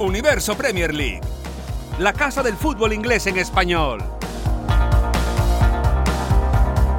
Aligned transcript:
Universo 0.00 0.56
Premier 0.56 0.94
League, 0.94 1.20
la 1.98 2.12
casa 2.12 2.40
del 2.44 2.54
fútbol 2.54 2.92
inglés 2.92 3.26
en 3.26 3.36
español. 3.36 4.00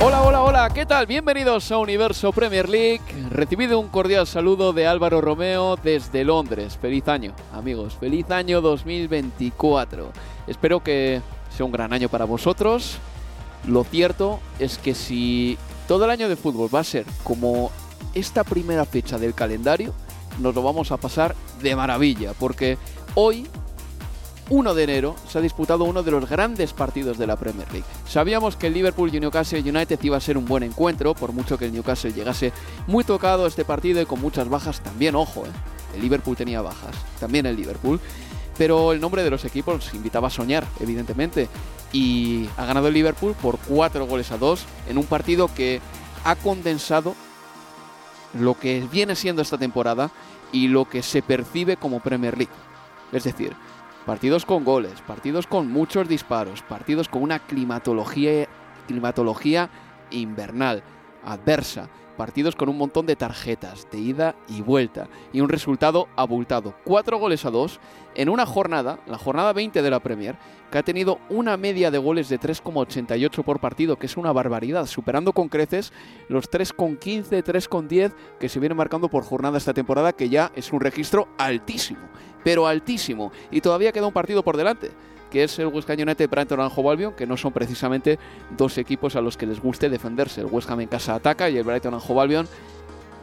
Hola, 0.01 0.21
hola, 0.23 0.43
hola, 0.43 0.69
¿qué 0.73 0.85
tal? 0.85 1.05
Bienvenidos 1.07 1.71
a 1.71 1.77
Universo 1.77 2.33
Premier 2.33 2.67
League. 2.67 3.01
Recibido 3.29 3.79
un 3.79 3.87
cordial 3.87 4.27
saludo 4.27 4.73
de 4.73 4.85
Álvaro 4.85 5.21
Romeo 5.21 5.77
desde 5.77 6.25
Londres. 6.25 6.77
Feliz 6.81 7.07
año, 7.07 7.33
amigos. 7.53 7.95
Feliz 7.97 8.29
año 8.31 8.59
2024. 8.59 10.11
Espero 10.47 10.83
que 10.83 11.21
sea 11.55 11.65
un 11.65 11.71
gran 11.71 11.93
año 11.93 12.09
para 12.09 12.25
vosotros. 12.25 12.97
Lo 13.65 13.85
cierto 13.85 14.41
es 14.59 14.77
que 14.77 14.93
si 14.93 15.57
todo 15.87 16.03
el 16.03 16.11
año 16.11 16.27
de 16.27 16.35
fútbol 16.35 16.73
va 16.73 16.81
a 16.81 16.83
ser 16.83 17.05
como 17.23 17.71
esta 18.13 18.43
primera 18.43 18.83
fecha 18.83 19.17
del 19.17 19.33
calendario, 19.33 19.93
nos 20.39 20.55
lo 20.55 20.63
vamos 20.63 20.91
a 20.91 20.97
pasar 20.97 21.35
de 21.61 21.75
maravilla, 21.75 22.33
porque 22.33 22.77
hoy, 23.15 23.47
1 24.49 24.73
de 24.73 24.83
enero, 24.83 25.15
se 25.27 25.37
ha 25.37 25.41
disputado 25.41 25.83
uno 25.83 26.03
de 26.03 26.11
los 26.11 26.29
grandes 26.29 26.73
partidos 26.73 27.17
de 27.17 27.27
la 27.27 27.35
Premier 27.35 27.71
League. 27.71 27.85
Sabíamos 28.07 28.55
que 28.55 28.67
el 28.67 28.73
Liverpool 28.73 29.13
y 29.13 29.19
Newcastle 29.19 29.61
United 29.61 29.99
iba 30.01 30.17
a 30.17 30.21
ser 30.21 30.37
un 30.37 30.45
buen 30.45 30.63
encuentro, 30.63 31.13
por 31.13 31.31
mucho 31.33 31.57
que 31.57 31.65
el 31.65 31.73
Newcastle 31.73 32.13
llegase 32.13 32.51
muy 32.87 33.03
tocado 33.03 33.45
a 33.45 33.47
este 33.47 33.65
partido 33.65 34.01
y 34.01 34.05
con 34.05 34.21
muchas 34.21 34.49
bajas 34.49 34.81
también, 34.81 35.15
ojo, 35.15 35.45
¿eh? 35.45 35.49
el 35.95 36.01
Liverpool 36.01 36.35
tenía 36.35 36.61
bajas, 36.61 36.95
también 37.19 37.45
el 37.45 37.55
Liverpool. 37.55 37.99
Pero 38.57 38.91
el 38.91 38.99
nombre 38.99 39.23
de 39.23 39.29
los 39.29 39.45
equipos 39.45 39.93
invitaba 39.93 40.27
a 40.27 40.31
soñar, 40.31 40.67
evidentemente. 40.81 41.47
Y 41.93 42.49
ha 42.57 42.65
ganado 42.65 42.89
el 42.89 42.93
Liverpool 42.93 43.33
por 43.41 43.57
4 43.57 44.05
goles 44.05 44.31
a 44.31 44.37
2 44.37 44.65
en 44.89 44.97
un 44.97 45.05
partido 45.05 45.49
que 45.55 45.79
ha 46.25 46.35
condensado 46.35 47.15
lo 48.37 48.59
que 48.59 48.85
viene 48.91 49.15
siendo 49.15 49.41
esta 49.41 49.57
temporada 49.57 50.11
y 50.51 50.67
lo 50.67 50.85
que 50.85 51.03
se 51.03 51.21
percibe 51.21 51.77
como 51.77 51.99
Premier 51.99 52.37
League. 52.37 52.53
Es 53.11 53.23
decir, 53.23 53.53
partidos 54.05 54.45
con 54.45 54.63
goles, 54.63 55.01
partidos 55.01 55.47
con 55.47 55.71
muchos 55.71 56.07
disparos, 56.07 56.61
partidos 56.61 57.09
con 57.09 57.23
una 57.23 57.39
climatología, 57.39 58.47
climatología 58.87 59.69
invernal, 60.11 60.83
adversa, 61.23 61.89
partidos 62.19 62.57
con 62.57 62.67
un 62.67 62.77
montón 62.77 63.05
de 63.05 63.15
tarjetas 63.15 63.87
de 63.93 63.97
ida 63.97 64.35
y 64.49 64.61
vuelta 64.61 65.07
y 65.31 65.39
un 65.39 65.47
resultado 65.47 66.09
abultado. 66.17 66.75
Cuatro 66.83 67.17
goles 67.17 67.45
a 67.45 67.49
dos 67.49 67.79
en 68.13 68.27
una 68.27 68.45
jornada, 68.45 68.99
la 69.07 69.17
jornada 69.17 69.53
20 69.53 69.81
de 69.81 69.89
la 69.89 70.01
Premier, 70.01 70.35
que 70.69 70.79
ha 70.79 70.83
tenido 70.83 71.17
una 71.29 71.55
media 71.55 71.91
de 71.91 71.97
goles 71.97 72.27
de 72.27 72.37
3,88 72.37 73.41
por 73.45 73.61
partido, 73.61 73.95
que 73.95 74.07
es 74.07 74.17
una 74.17 74.33
barbaridad, 74.33 74.85
superando 74.85 75.31
con 75.31 75.47
creces 75.47 75.93
los 76.27 76.51
3,15, 76.51 77.41
3,10 77.41 78.11
que 78.37 78.49
se 78.49 78.59
viene 78.59 78.75
marcando 78.75 79.07
por 79.07 79.23
jornada 79.23 79.57
esta 79.57 79.73
temporada, 79.73 80.11
que 80.11 80.27
ya 80.27 80.51
es 80.57 80.73
un 80.73 80.81
registro 80.81 81.29
altísimo, 81.37 82.01
pero 82.43 82.67
altísimo. 82.67 83.31
Y 83.49 83.61
todavía 83.61 83.93
queda 83.93 84.07
un 84.07 84.13
partido 84.13 84.43
por 84.43 84.57
delante 84.57 84.91
que 85.29 85.43
es 85.43 85.59
el 85.59 85.67
West 85.67 85.89
Ham 85.89 85.99
United 85.99 86.29
Brighton 86.29 86.59
and 86.59 86.71
Hove 86.75 87.13
que 87.15 87.27
no 87.27 87.37
son 87.37 87.51
precisamente 87.51 88.19
dos 88.57 88.77
equipos 88.77 89.15
a 89.15 89.21
los 89.21 89.37
que 89.37 89.45
les 89.45 89.61
guste 89.61 89.89
defenderse. 89.89 90.41
El 90.41 90.47
West 90.47 90.69
Ham 90.69 90.81
en 90.81 90.87
casa 90.87 91.15
ataca 91.15 91.49
y 91.49 91.57
el 91.57 91.63
Brighton 91.63 91.93
and 91.93 92.03
Hove 92.07 92.21
Albion 92.21 92.47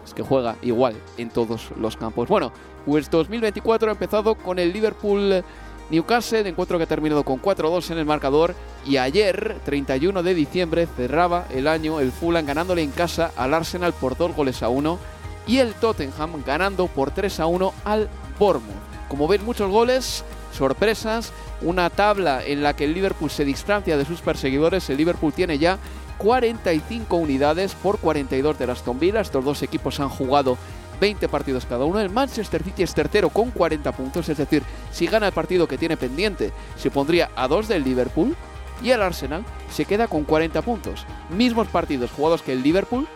es 0.04 0.14
que 0.14 0.22
juega 0.22 0.56
igual 0.62 0.94
en 1.18 1.30
todos 1.30 1.70
los 1.78 1.96
campos. 1.96 2.28
Bueno, 2.28 2.52
pues 2.84 3.10
2024 3.10 3.88
ha 3.88 3.92
empezado 3.92 4.36
con 4.36 4.58
el 4.58 4.72
Liverpool 4.72 5.42
Newcastle, 5.90 6.48
encuentro 6.48 6.78
que 6.78 6.84
ha 6.84 6.88
terminado 6.88 7.24
con 7.24 7.40
4-2 7.40 7.90
en 7.90 7.98
el 7.98 8.06
marcador 8.06 8.54
y 8.84 8.96
ayer, 8.96 9.56
31 9.64 10.22
de 10.22 10.34
diciembre, 10.34 10.86
cerraba 10.96 11.46
el 11.50 11.68
año 11.68 12.00
el 12.00 12.12
Fulham 12.12 12.46
ganándole 12.46 12.82
en 12.82 12.90
casa 12.90 13.30
al 13.36 13.54
Arsenal 13.54 13.92
por 13.92 14.16
2 14.16 14.34
goles 14.34 14.62
a 14.62 14.68
1 14.68 14.98
y 15.46 15.58
el 15.58 15.74
Tottenham 15.74 16.42
ganando 16.44 16.88
por 16.88 17.12
3 17.12 17.40
a 17.40 17.46
1 17.46 17.72
al 17.84 18.08
Bournemouth. 18.38 18.74
Como 19.08 19.28
ven, 19.28 19.44
muchos 19.44 19.70
goles, 19.70 20.24
sorpresas, 20.56 21.32
una 21.62 21.90
tabla 21.90 22.44
en 22.44 22.62
la 22.62 22.74
que 22.74 22.84
el 22.84 22.94
Liverpool 22.94 23.30
se 23.30 23.44
distancia 23.44 23.96
de 23.96 24.04
sus 24.04 24.20
perseguidores. 24.20 24.88
El 24.90 24.96
Liverpool 24.96 25.32
tiene 25.32 25.58
ya 25.58 25.78
45 26.18 27.16
unidades 27.16 27.74
por 27.74 27.98
42 27.98 28.58
de 28.58 28.70
Aston 28.70 28.98
Villa. 28.98 29.20
Estos 29.20 29.44
dos 29.44 29.62
equipos 29.62 30.00
han 30.00 30.08
jugado 30.08 30.56
20 31.00 31.28
partidos 31.28 31.66
cada 31.66 31.84
uno. 31.84 32.00
El 32.00 32.10
Manchester 32.10 32.62
City 32.62 32.82
es 32.82 32.94
tercero 32.94 33.28
con 33.28 33.50
40 33.50 33.92
puntos, 33.92 34.28
es 34.28 34.38
decir, 34.38 34.62
si 34.90 35.06
gana 35.06 35.26
el 35.26 35.32
partido 35.32 35.68
que 35.68 35.78
tiene 35.78 35.96
pendiente, 35.96 36.52
se 36.76 36.90
pondría 36.90 37.30
a 37.36 37.48
2 37.48 37.68
del 37.68 37.84
Liverpool. 37.84 38.34
Y 38.82 38.90
el 38.90 39.00
Arsenal 39.00 39.42
se 39.70 39.86
queda 39.86 40.06
con 40.06 40.24
40 40.24 40.60
puntos. 40.60 41.06
Mismos 41.30 41.66
partidos 41.68 42.10
jugados 42.10 42.42
que 42.42 42.52
el 42.52 42.62
Liverpool, 42.62 43.08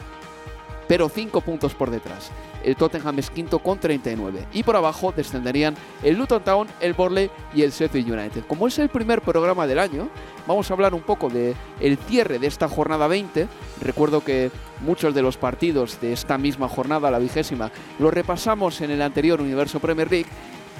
pero 0.88 1.10
5 1.10 1.42
puntos 1.42 1.74
por 1.74 1.90
detrás. 1.90 2.30
El 2.64 2.76
Tottenham 2.76 3.18
es 3.18 3.30
quinto 3.30 3.58
con 3.58 3.78
39. 3.78 4.46
Y 4.52 4.62
por 4.62 4.76
abajo 4.76 5.12
descenderían 5.16 5.76
el 6.02 6.16
Luton 6.16 6.42
Town, 6.42 6.68
el 6.80 6.94
Borley 6.94 7.30
y 7.54 7.62
el 7.62 7.70
Sheffield 7.70 8.10
United. 8.12 8.44
Como 8.46 8.66
es 8.66 8.78
el 8.78 8.88
primer 8.88 9.22
programa 9.22 9.66
del 9.66 9.78
año, 9.78 10.08
vamos 10.46 10.70
a 10.70 10.74
hablar 10.74 10.94
un 10.94 11.02
poco 11.02 11.28
de 11.28 11.54
el 11.80 11.96
cierre 11.96 12.38
de 12.38 12.46
esta 12.46 12.68
jornada 12.68 13.06
20. 13.06 13.48
Recuerdo 13.80 14.22
que 14.22 14.50
muchos 14.80 15.14
de 15.14 15.22
los 15.22 15.36
partidos 15.36 16.00
de 16.00 16.12
esta 16.12 16.38
misma 16.38 16.68
jornada, 16.68 17.10
la 17.10 17.18
vigésima, 17.18 17.70
los 17.98 18.12
repasamos 18.12 18.80
en 18.80 18.90
el 18.90 19.02
anterior 19.02 19.40
Universo 19.40 19.80
Premier 19.80 20.10
League. 20.10 20.28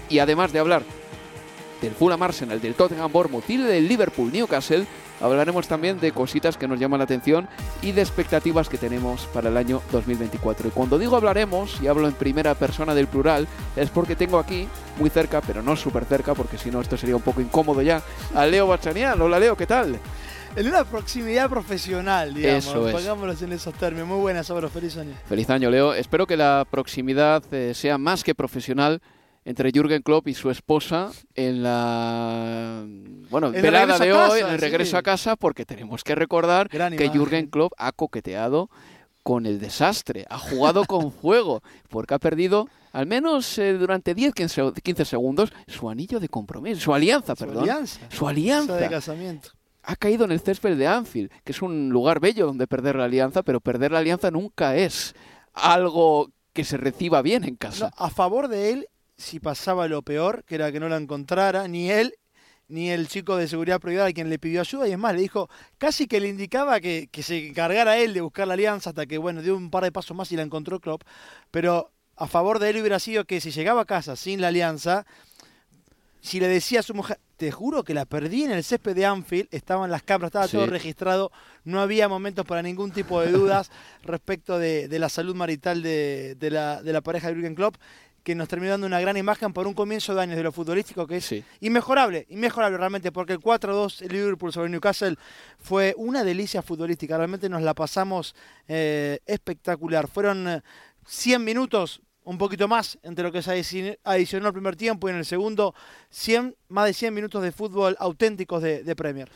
Y 0.08 0.18
además 0.18 0.52
de 0.52 0.58
hablar 0.58 0.82
del 1.80 1.92
Fulham 1.92 2.22
Arsenal, 2.22 2.60
del 2.60 2.74
Tottenham 2.74 3.10
Bournemouth 3.10 3.48
y 3.48 3.56
del 3.56 3.88
Liverpool 3.88 4.32
Newcastle, 4.32 4.86
hablaremos 5.20 5.68
también 5.68 6.00
de 6.00 6.12
cositas 6.12 6.56
que 6.56 6.68
nos 6.68 6.78
llaman 6.78 6.98
la 6.98 7.04
atención 7.04 7.48
y 7.82 7.92
de 7.92 8.02
expectativas 8.02 8.68
que 8.68 8.78
tenemos 8.78 9.26
para 9.26 9.48
el 9.48 9.56
año 9.56 9.82
2024. 9.92 10.68
Y 10.68 10.70
cuando 10.70 10.98
digo 10.98 11.16
hablaremos, 11.16 11.80
y 11.80 11.86
hablo 11.86 12.08
en 12.08 12.14
primera 12.14 12.54
persona 12.54 12.94
del 12.94 13.06
plural, 13.06 13.46
es 13.76 13.90
porque 13.90 14.16
tengo 14.16 14.38
aquí, 14.38 14.68
muy 14.98 15.10
cerca, 15.10 15.40
pero 15.40 15.62
no 15.62 15.76
súper 15.76 16.04
cerca, 16.04 16.34
porque 16.34 16.58
si 16.58 16.70
no 16.70 16.80
esto 16.80 16.96
sería 16.96 17.16
un 17.16 17.22
poco 17.22 17.40
incómodo 17.40 17.82
ya, 17.82 18.02
a 18.34 18.46
Leo 18.46 18.66
Bachanian. 18.66 19.20
Hola 19.20 19.38
Leo, 19.38 19.56
¿qué 19.56 19.66
tal? 19.66 19.98
En 20.56 20.66
una 20.66 20.84
proximidad 20.84 21.48
profesional, 21.48 22.34
digamos. 22.34 22.66
Eso 22.66 22.88
es. 22.88 22.94
Pongámoslos 22.94 23.40
en 23.42 23.52
esos 23.52 23.72
términos. 23.74 24.08
Muy 24.08 24.18
buenas, 24.18 24.48
Sabro. 24.48 24.68
Feliz 24.68 24.96
año. 24.96 25.14
Feliz 25.28 25.48
año, 25.48 25.70
Leo. 25.70 25.94
Espero 25.94 26.26
que 26.26 26.36
la 26.36 26.66
proximidad 26.68 27.42
eh, 27.52 27.72
sea 27.72 27.98
más 27.98 28.24
que 28.24 28.34
profesional 28.34 29.00
entre 29.44 29.70
Jürgen 29.72 30.02
Klopp 30.02 30.28
y 30.28 30.34
su 30.34 30.50
esposa 30.50 31.10
en 31.34 31.62
la 31.62 32.84
bueno 33.30 33.48
En 33.48 33.56
el 33.56 33.62
velada 33.62 33.98
de 33.98 34.12
hoy, 34.12 34.40
casa, 34.40 34.48
en 34.48 34.54
el 34.54 34.60
regreso 34.60 34.90
sí. 34.92 34.96
a 34.96 35.02
casa, 35.02 35.36
porque 35.36 35.64
tenemos 35.64 36.04
que 36.04 36.14
recordar 36.14 36.68
Gran 36.68 36.96
que 36.96 37.04
imagen. 37.04 37.20
Jürgen 37.20 37.46
Klopp 37.46 37.72
ha 37.78 37.92
coqueteado 37.92 38.68
con 39.22 39.46
el 39.46 39.60
desastre, 39.60 40.26
ha 40.30 40.38
jugado 40.38 40.84
con 40.84 41.12
fuego, 41.22 41.62
porque 41.88 42.14
ha 42.14 42.18
perdido 42.18 42.68
al 42.92 43.06
menos 43.06 43.56
eh, 43.58 43.74
durante 43.74 44.14
10, 44.14 44.34
15, 44.34 44.72
15 44.82 45.04
segundos 45.04 45.52
su 45.68 45.88
anillo 45.88 46.18
de 46.20 46.28
compromiso, 46.28 46.80
su 46.80 46.94
alianza, 46.94 47.34
Su 47.36 47.44
perdón. 47.44 47.62
alianza. 47.62 48.00
Su 48.10 48.26
alianza. 48.28 48.76
De 48.76 48.88
casamiento. 48.88 49.50
ha 49.84 49.94
caído 49.96 50.24
en 50.24 50.32
el 50.32 50.40
césped 50.40 50.76
de 50.76 50.86
Anfield, 50.86 51.30
que 51.44 51.52
es 51.52 51.62
un 51.62 51.90
lugar 51.90 52.18
bello 52.20 52.46
donde 52.46 52.66
perder 52.66 52.96
la 52.96 53.04
alianza, 53.04 53.42
pero 53.42 53.60
perder 53.60 53.92
la 53.92 53.98
alianza 54.00 54.30
nunca 54.30 54.76
es 54.76 55.14
algo 55.54 56.30
que 56.52 56.64
se 56.64 56.76
reciba 56.76 57.22
bien 57.22 57.44
en 57.44 57.56
casa. 57.56 57.90
No, 57.96 58.04
a 58.04 58.10
favor 58.10 58.48
de 58.48 58.72
él, 58.72 58.88
si 59.20 59.38
pasaba 59.40 59.86
lo 59.88 60.02
peor, 60.02 60.44
que 60.44 60.54
era 60.56 60.72
que 60.72 60.80
no 60.80 60.88
la 60.88 60.96
encontrara, 60.96 61.68
ni 61.68 61.90
él, 61.90 62.14
ni 62.68 62.90
el 62.90 63.08
chico 63.08 63.36
de 63.36 63.48
seguridad 63.48 63.80
privada 63.80 64.08
a 64.08 64.12
quien 64.12 64.30
le 64.30 64.38
pidió 64.38 64.60
ayuda, 64.60 64.88
y 64.88 64.92
es 64.92 64.98
más, 64.98 65.14
le 65.14 65.20
dijo, 65.20 65.48
casi 65.78 66.06
que 66.06 66.20
le 66.20 66.28
indicaba 66.28 66.80
que, 66.80 67.08
que 67.10 67.22
se 67.22 67.48
encargara 67.48 67.98
él 67.98 68.14
de 68.14 68.20
buscar 68.20 68.46
la 68.48 68.54
alianza 68.54 68.90
hasta 68.90 69.06
que, 69.06 69.18
bueno, 69.18 69.42
dio 69.42 69.56
un 69.56 69.70
par 69.70 69.84
de 69.84 69.92
pasos 69.92 70.16
más 70.16 70.30
y 70.32 70.36
la 70.36 70.42
encontró 70.42 70.80
Klopp, 70.80 71.02
pero 71.50 71.90
a 72.16 72.26
favor 72.26 72.58
de 72.58 72.70
él 72.70 72.76
hubiera 72.80 72.98
sido 72.98 73.24
que 73.24 73.40
si 73.40 73.50
llegaba 73.50 73.82
a 73.82 73.86
casa 73.86 74.14
sin 74.16 74.40
la 74.40 74.48
alianza, 74.48 75.04
si 76.20 76.38
le 76.38 76.48
decía 76.48 76.80
a 76.80 76.82
su 76.82 76.94
mujer, 76.94 77.18
te 77.38 77.50
juro 77.50 77.82
que 77.82 77.94
la 77.94 78.04
perdí 78.04 78.44
en 78.44 78.50
el 78.50 78.62
césped 78.62 78.94
de 78.94 79.06
Anfield, 79.06 79.48
estaban 79.50 79.90
las 79.90 80.02
cámaras, 80.02 80.28
estaba 80.28 80.46
Sí. 80.46 80.52
todo 80.52 80.66
registrado, 80.66 81.32
no 81.64 81.80
había 81.80 82.08
momentos 82.08 82.44
para 82.44 82.60
ningún 82.62 82.92
tipo 82.92 83.22
de 83.22 83.32
dudas 83.32 83.70
respecto 84.02 84.58
de, 84.58 84.86
de 84.88 84.98
la 84.98 85.08
salud 85.08 85.34
marital 85.34 85.82
de, 85.82 86.36
de 86.38 86.50
la, 86.50 86.82
de 86.82 86.92
la 86.92 87.00
pareja 87.00 87.28
de 87.28 87.34
Jürgen 87.34 87.54
Klopp, 87.54 87.76
que 88.22 88.34
nos 88.34 88.48
terminó 88.48 88.72
dando 88.72 88.86
una 88.86 89.00
gran 89.00 89.16
imagen 89.16 89.52
por 89.52 89.66
un 89.66 89.74
comienzo 89.74 90.14
de 90.14 90.20
años 90.22 90.36
de 90.36 90.42
lo 90.42 90.52
futbolístico 90.52 91.06
que 91.06 91.16
es 91.18 91.24
Sí. 91.24 91.44
inmejorable, 91.60 92.26
inmejorable 92.28 92.76
realmente, 92.76 93.12
porque 93.12 93.32
el 93.32 93.40
4-2 93.40 94.02
el 94.02 94.08
Liverpool 94.12 94.52
sobre 94.52 94.68
Newcastle 94.68 95.16
fue 95.58 95.94
una 95.96 96.22
delicia 96.24 96.62
futbolística, 96.62 97.16
realmente 97.16 97.48
nos 97.48 97.62
la 97.62 97.74
pasamos 97.74 98.34
eh, 98.68 99.18
espectacular. 99.26 100.06
Fueron 100.08 100.48
eh, 100.48 100.62
100 101.06 101.42
minutos, 101.44 102.02
un 102.24 102.36
poquito 102.38 102.68
más, 102.68 102.98
entre 103.02 103.24
lo 103.24 103.32
que 103.32 103.42
se 103.42 103.50
adici- 103.52 103.98
adicionó 104.04 104.46
al 104.48 104.52
primer 104.52 104.76
tiempo 104.76 105.08
y 105.08 105.12
en 105.12 105.16
el 105.18 105.24
segundo, 105.24 105.74
100, 106.10 106.54
más 106.68 106.86
de 106.86 106.92
100 106.92 107.14
minutos 107.14 107.42
de 107.42 107.50
fútbol 107.52 107.96
auténticos 107.98 108.62
de, 108.62 108.84
de 108.84 108.94
Premier. 108.96 109.28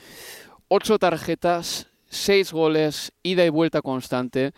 Ocho 0.69 0.99
tarjetas, 0.99 1.89
seis 2.09 2.53
goles, 2.53 3.13
ida 3.23 3.45
y 3.45 3.49
vuelta 3.49 3.83
constante. 3.83 4.53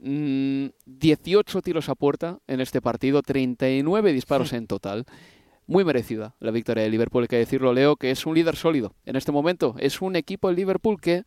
Mm, 0.00 0.66
18 0.86 1.62
tiros 1.62 1.88
a 1.88 1.94
puerta 1.94 2.38
en 2.46 2.60
este 2.60 2.80
partido, 2.80 3.22
39 3.22 4.12
disparos 4.12 4.52
en 4.52 4.66
total. 4.66 5.04
Muy 5.66 5.84
merecida 5.84 6.34
la 6.40 6.50
victoria 6.50 6.82
de 6.82 6.90
Liverpool, 6.90 7.22
hay 7.22 7.28
que 7.28 7.36
decirlo, 7.36 7.72
Leo, 7.72 7.96
que 7.96 8.10
es 8.10 8.26
un 8.26 8.34
líder 8.34 8.56
sólido 8.56 8.94
en 9.06 9.16
este 9.16 9.30
momento. 9.32 9.76
Es 9.78 10.02
un 10.02 10.16
equipo 10.16 10.48
de 10.48 10.54
Liverpool 10.54 11.00
que. 11.00 11.24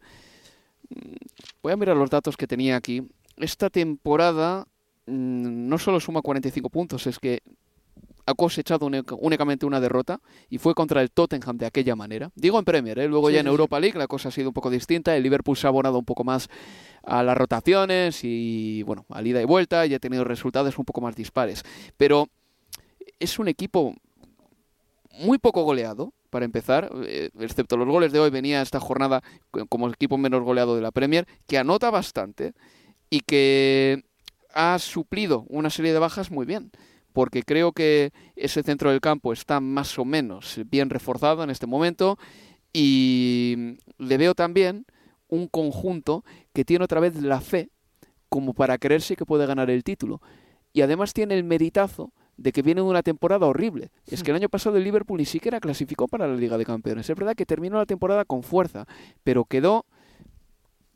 mm, 0.89 1.15
Voy 1.61 1.73
a 1.73 1.77
mirar 1.77 1.95
los 1.95 2.09
datos 2.09 2.35
que 2.35 2.47
tenía 2.47 2.75
aquí. 2.75 3.03
Esta 3.37 3.69
temporada 3.69 4.67
mm, 5.05 5.67
no 5.69 5.77
solo 5.77 5.99
suma 5.99 6.21
45 6.21 6.69
puntos, 6.69 7.07
es 7.07 7.19
que 7.19 7.41
ha 8.25 8.33
cosechado 8.35 8.85
única- 8.85 9.15
únicamente 9.19 9.65
una 9.65 9.79
derrota 9.81 10.19
y 10.49 10.57
fue 10.57 10.73
contra 10.73 11.01
el 11.01 11.11
Tottenham 11.11 11.57
de 11.57 11.65
aquella 11.65 11.95
manera. 11.95 12.31
Digo 12.35 12.57
en 12.59 12.65
Premier, 12.65 12.97
¿eh? 12.99 13.07
luego 13.07 13.27
Sí, 13.27 13.33
ya 13.35 13.39
en 13.41 13.45
sí. 13.47 13.49
Europa 13.51 13.79
League 13.79 13.97
la 13.97 14.07
cosa 14.07 14.29
ha 14.29 14.31
sido 14.31 14.49
un 14.49 14.53
poco 14.53 14.69
distinta. 14.69 15.15
El 15.15 15.23
Liverpool 15.23 15.57
se 15.57 15.67
ha 15.67 15.69
abonado 15.69 15.99
un 15.99 16.05
poco 16.05 16.23
más 16.23 16.49
a 17.03 17.21
las 17.23 17.37
rotaciones 17.37 18.21
y, 18.23 18.83
bueno, 18.83 19.05
al 19.09 19.27
ida 19.27 19.41
y 19.41 19.45
vuelta 19.45 19.85
y 19.85 19.93
ha 19.93 19.99
tenido 19.99 20.23
resultados 20.23 20.77
un 20.79 20.85
poco 20.85 21.01
más 21.01 21.15
dispares. 21.15 21.63
Pero 21.97 22.29
es 23.19 23.39
un 23.39 23.47
equipo 23.49 23.95
muy 25.19 25.37
poco 25.37 25.63
goleado, 25.63 26.13
para 26.29 26.45
empezar, 26.45 26.89
eh, 27.05 27.29
excepto 27.39 27.77
los 27.77 27.87
goles 27.87 28.11
de 28.11 28.19
hoy, 28.19 28.31
venía 28.31 28.61
esta 28.61 28.79
jornada 28.79 29.21
co- 29.51 29.67
como 29.67 29.87
equipo 29.89 30.17
menos 30.17 30.41
goleado 30.43 30.75
de 30.75 30.81
la 30.81 30.91
Premier, 30.91 31.27
que 31.45 31.57
anota 31.59 31.91
bastante 31.91 32.53
y 33.11 33.19
que 33.19 34.03
ha 34.55 34.79
suplido 34.79 35.45
una 35.49 35.69
serie 35.69 35.93
de 35.93 35.99
bajas 35.99 36.31
muy 36.31 36.45
bien, 36.47 36.71
porque 37.13 37.43
creo 37.43 37.71
que 37.71 38.11
ese 38.35 38.63
centro 38.63 38.91
del 38.91 38.99
campo 38.99 39.31
está 39.31 39.59
más 39.59 39.97
o 39.97 40.05
menos 40.05 40.59
bien 40.65 40.89
reforzado 40.89 41.43
en 41.43 41.49
este 41.49 41.67
momento 41.67 42.17
y 42.73 43.77
le 43.97 44.17
veo 44.17 44.33
también 44.33 44.85
un 45.27 45.47
conjunto 45.47 46.25
que 46.53 46.65
tiene 46.65 46.83
otra 46.83 46.99
vez 46.99 47.21
la 47.21 47.39
fe 47.39 47.69
como 48.29 48.53
para 48.53 48.77
creerse 48.77 49.15
que 49.15 49.25
puede 49.25 49.45
ganar 49.45 49.69
el 49.69 49.83
título. 49.83 50.21
Y 50.73 50.81
además 50.81 51.13
tiene 51.13 51.35
el 51.35 51.43
meritazo 51.43 52.11
de 52.35 52.51
que 52.51 52.63
viene 52.63 52.81
de 52.81 52.87
una 52.87 53.03
temporada 53.03 53.45
horrible. 53.45 53.91
Es 54.07 54.23
que 54.23 54.31
el 54.31 54.37
año 54.37 54.49
pasado 54.49 54.77
el 54.77 54.83
Liverpool 54.83 55.19
ni 55.19 55.25
siquiera 55.25 55.59
clasificó 55.59 56.07
para 56.07 56.27
la 56.27 56.35
Liga 56.35 56.57
de 56.57 56.65
Campeones. 56.65 57.07
Es 57.07 57.15
verdad 57.15 57.35
que 57.35 57.45
terminó 57.45 57.77
la 57.77 57.85
temporada 57.85 58.25
con 58.25 58.41
fuerza, 58.41 58.87
pero 59.23 59.45
quedó 59.45 59.85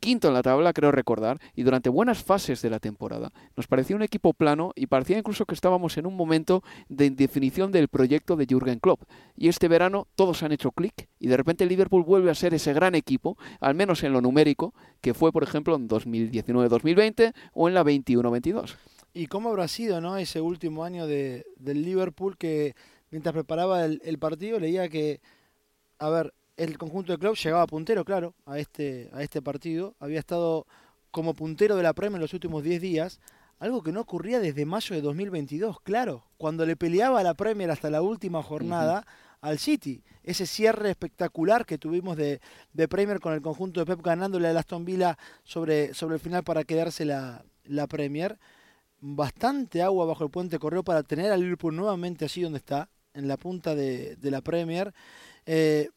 quinto 0.00 0.28
en 0.28 0.34
la 0.34 0.42
tabla, 0.42 0.72
creo 0.72 0.92
recordar, 0.92 1.40
y 1.54 1.62
durante 1.62 1.88
buenas 1.88 2.22
fases 2.22 2.62
de 2.62 2.70
la 2.70 2.78
temporada 2.78 3.32
nos 3.56 3.66
parecía 3.66 3.96
un 3.96 4.02
equipo 4.02 4.32
plano 4.32 4.72
y 4.74 4.86
parecía 4.86 5.18
incluso 5.18 5.44
que 5.46 5.54
estábamos 5.54 5.96
en 5.98 6.06
un 6.06 6.16
momento 6.16 6.62
de 6.88 7.10
definición 7.10 7.72
del 7.72 7.88
proyecto 7.88 8.36
de 8.36 8.46
Jürgen 8.46 8.78
Klopp. 8.78 9.02
Y 9.36 9.48
este 9.48 9.68
verano 9.68 10.06
todos 10.14 10.42
han 10.42 10.52
hecho 10.52 10.72
clic 10.72 11.08
y 11.18 11.28
de 11.28 11.36
repente 11.36 11.66
Liverpool 11.66 12.04
vuelve 12.04 12.30
a 12.30 12.34
ser 12.34 12.54
ese 12.54 12.72
gran 12.72 12.94
equipo, 12.94 13.36
al 13.60 13.74
menos 13.74 14.02
en 14.02 14.12
lo 14.12 14.20
numérico, 14.20 14.74
que 15.00 15.14
fue 15.14 15.32
por 15.32 15.42
ejemplo 15.42 15.76
en 15.76 15.88
2019-2020 15.88 17.32
o 17.52 17.68
en 17.68 17.74
la 17.74 17.84
21-22. 17.84 18.76
¿Y 19.12 19.26
cómo 19.26 19.48
habrá 19.48 19.68
sido 19.68 20.00
¿no? 20.00 20.16
ese 20.16 20.40
último 20.40 20.84
año 20.84 21.06
de, 21.06 21.46
del 21.56 21.82
Liverpool 21.82 22.36
que 22.36 22.74
mientras 23.10 23.32
preparaba 23.32 23.84
el, 23.84 24.00
el 24.04 24.18
partido 24.18 24.60
leía 24.60 24.88
que, 24.88 25.20
a 25.98 26.10
ver, 26.10 26.34
el 26.58 26.76
conjunto 26.76 27.12
de 27.12 27.18
club 27.18 27.36
llegaba 27.36 27.66
puntero, 27.66 28.04
claro, 28.04 28.34
a 28.44 28.58
este, 28.58 29.08
a 29.12 29.22
este 29.22 29.40
partido. 29.40 29.94
Había 30.00 30.18
estado 30.18 30.66
como 31.12 31.32
puntero 31.32 31.76
de 31.76 31.84
la 31.84 31.94
Premier 31.94 32.16
en 32.16 32.22
los 32.22 32.34
últimos 32.34 32.64
10 32.64 32.82
días, 32.82 33.20
algo 33.60 33.82
que 33.82 33.92
no 33.92 34.00
ocurría 34.00 34.40
desde 34.40 34.66
mayo 34.66 34.94
de 34.94 35.00
2022, 35.00 35.80
claro, 35.80 36.24
cuando 36.36 36.66
le 36.66 36.76
peleaba 36.76 37.20
a 37.20 37.22
la 37.22 37.34
Premier 37.34 37.70
hasta 37.70 37.90
la 37.90 38.02
última 38.02 38.42
jornada 38.42 39.06
al 39.40 39.60
City. 39.60 40.02
Ese 40.24 40.46
cierre 40.46 40.90
espectacular 40.90 41.64
que 41.64 41.78
tuvimos 41.78 42.16
de, 42.16 42.40
de 42.72 42.88
Premier 42.88 43.20
con 43.20 43.32
el 43.34 43.40
conjunto 43.40 43.78
de 43.78 43.86
Pep 43.86 44.04
ganándole 44.04 44.48
al 44.48 44.56
Aston 44.56 44.84
Villa 44.84 45.16
sobre, 45.44 45.94
sobre 45.94 46.16
el 46.16 46.20
final 46.20 46.42
para 46.42 46.64
quedarse 46.64 47.04
la, 47.04 47.44
la 47.64 47.86
Premier 47.86 48.36
bastante 49.00 49.80
agua 49.80 50.06
bajo 50.06 50.24
el 50.24 50.30
puente 50.30 50.58
correo 50.58 50.82
para 50.82 51.04
tener 51.04 51.30
al 51.30 51.40
Liverpool 51.40 51.76
nuevamente 51.76 52.24
allí 52.24 52.42
donde 52.42 52.58
está, 52.58 52.90
en 53.14 53.28
la 53.28 53.36
punta 53.36 53.76
de, 53.76 54.16
de 54.16 54.30
la 54.30 54.40
Premier, 54.40 54.92
eh, 55.46 55.88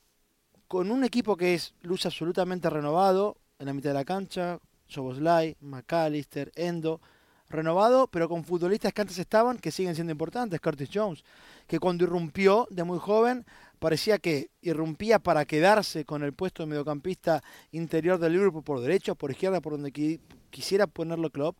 con 0.71 0.89
un 0.89 1.03
equipo 1.03 1.35
que 1.35 1.53
es 1.53 1.73
luz 1.81 2.05
absolutamente 2.05 2.69
renovado 2.69 3.35
en 3.59 3.65
la 3.65 3.73
mitad 3.73 3.89
de 3.89 3.93
la 3.95 4.05
cancha, 4.05 4.57
Soboslai, 4.87 5.57
McAllister, 5.59 6.49
Endo, 6.55 7.01
renovado, 7.49 8.07
pero 8.07 8.29
con 8.29 8.45
futbolistas 8.45 8.93
que 8.93 9.01
antes 9.01 9.17
estaban, 9.19 9.57
que 9.57 9.69
siguen 9.69 9.95
siendo 9.95 10.11
importantes, 10.13 10.61
Curtis 10.61 10.87
Jones, 10.93 11.25
que 11.67 11.77
cuando 11.77 12.05
irrumpió 12.05 12.69
de 12.69 12.85
muy 12.85 12.99
joven, 12.99 13.45
parecía 13.79 14.17
que 14.19 14.49
irrumpía 14.61 15.19
para 15.19 15.43
quedarse 15.43 16.05
con 16.05 16.23
el 16.23 16.31
puesto 16.31 16.63
de 16.63 16.67
mediocampista 16.67 17.43
interior 17.73 18.17
del 18.17 18.31
Liverpool 18.31 18.63
por 18.63 18.79
derecha, 18.79 19.13
por 19.13 19.29
izquierda, 19.29 19.59
por 19.59 19.73
donde 19.73 19.91
qui- 19.91 20.21
quisiera 20.51 20.87
ponerlo 20.87 21.31
Klopp, 21.31 21.57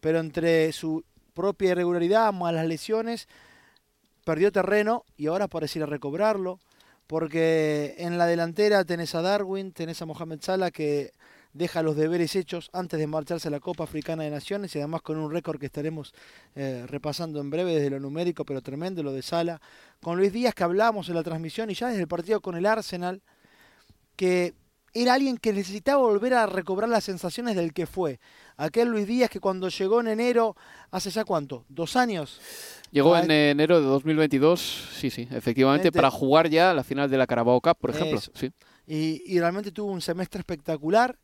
pero 0.00 0.18
entre 0.18 0.70
su 0.72 1.02
propia 1.32 1.70
irregularidad, 1.70 2.30
más 2.34 2.52
las 2.52 2.66
lesiones, 2.66 3.26
perdió 4.22 4.52
terreno 4.52 5.06
y 5.16 5.28
ahora 5.28 5.48
pareciera 5.48 5.86
recobrarlo, 5.86 6.60
porque 7.10 7.96
en 7.98 8.18
la 8.18 8.26
delantera 8.26 8.84
tenés 8.84 9.16
a 9.16 9.20
Darwin, 9.20 9.72
tenés 9.72 10.00
a 10.00 10.06
Mohamed 10.06 10.38
Salah 10.42 10.70
que 10.70 11.10
deja 11.52 11.82
los 11.82 11.96
deberes 11.96 12.36
hechos 12.36 12.70
antes 12.72 13.00
de 13.00 13.08
marcharse 13.08 13.48
a 13.48 13.50
la 13.50 13.58
Copa 13.58 13.82
Africana 13.82 14.22
de 14.22 14.30
Naciones 14.30 14.76
y 14.76 14.78
además 14.78 15.02
con 15.02 15.18
un 15.18 15.32
récord 15.32 15.58
que 15.58 15.66
estaremos 15.66 16.14
eh, 16.54 16.84
repasando 16.86 17.40
en 17.40 17.50
breve 17.50 17.74
desde 17.74 17.90
lo 17.90 17.98
numérico, 17.98 18.44
pero 18.44 18.62
tremendo 18.62 19.02
lo 19.02 19.12
de 19.12 19.22
Sala. 19.22 19.60
Con 20.00 20.18
Luis 20.18 20.32
Díaz 20.32 20.54
que 20.54 20.62
hablamos 20.62 21.08
en 21.08 21.16
la 21.16 21.24
transmisión 21.24 21.68
y 21.68 21.74
ya 21.74 21.88
desde 21.88 22.02
el 22.02 22.06
partido 22.06 22.40
con 22.40 22.54
el 22.54 22.64
Arsenal, 22.64 23.22
que 24.14 24.54
era 24.92 25.14
alguien 25.14 25.36
que 25.38 25.52
necesitaba 25.52 25.98
volver 26.02 26.34
a 26.34 26.46
recobrar 26.46 26.88
las 26.88 27.04
sensaciones 27.04 27.56
del 27.56 27.72
que 27.72 27.86
fue. 27.86 28.18
Aquel 28.56 28.88
Luis 28.88 29.06
Díaz 29.06 29.30
que 29.30 29.40
cuando 29.40 29.68
llegó 29.68 30.00
en 30.00 30.08
enero, 30.08 30.56
hace 30.90 31.10
ya 31.10 31.24
cuánto, 31.24 31.64
dos 31.68 31.96
años, 31.96 32.40
Llegó 32.92 33.16
en 33.16 33.30
enero 33.30 33.80
de 33.80 33.86
2022, 33.86 34.88
sí, 34.98 35.10
sí, 35.10 35.28
efectivamente, 35.30 35.84
Mente- 35.86 35.96
para 35.96 36.10
jugar 36.10 36.48
ya 36.48 36.74
la 36.74 36.82
final 36.82 37.08
de 37.08 37.16
la 37.18 37.26
Carabao 37.28 37.60
Cup, 37.60 37.76
por 37.78 37.90
ejemplo. 37.90 38.20
Sí. 38.34 38.50
y, 38.86 39.22
y 39.26 39.38
realmente 39.38 39.70
tuvo 39.70 39.92
un 39.92 40.00
semestre 40.00 40.40
espectacular. 40.40 41.16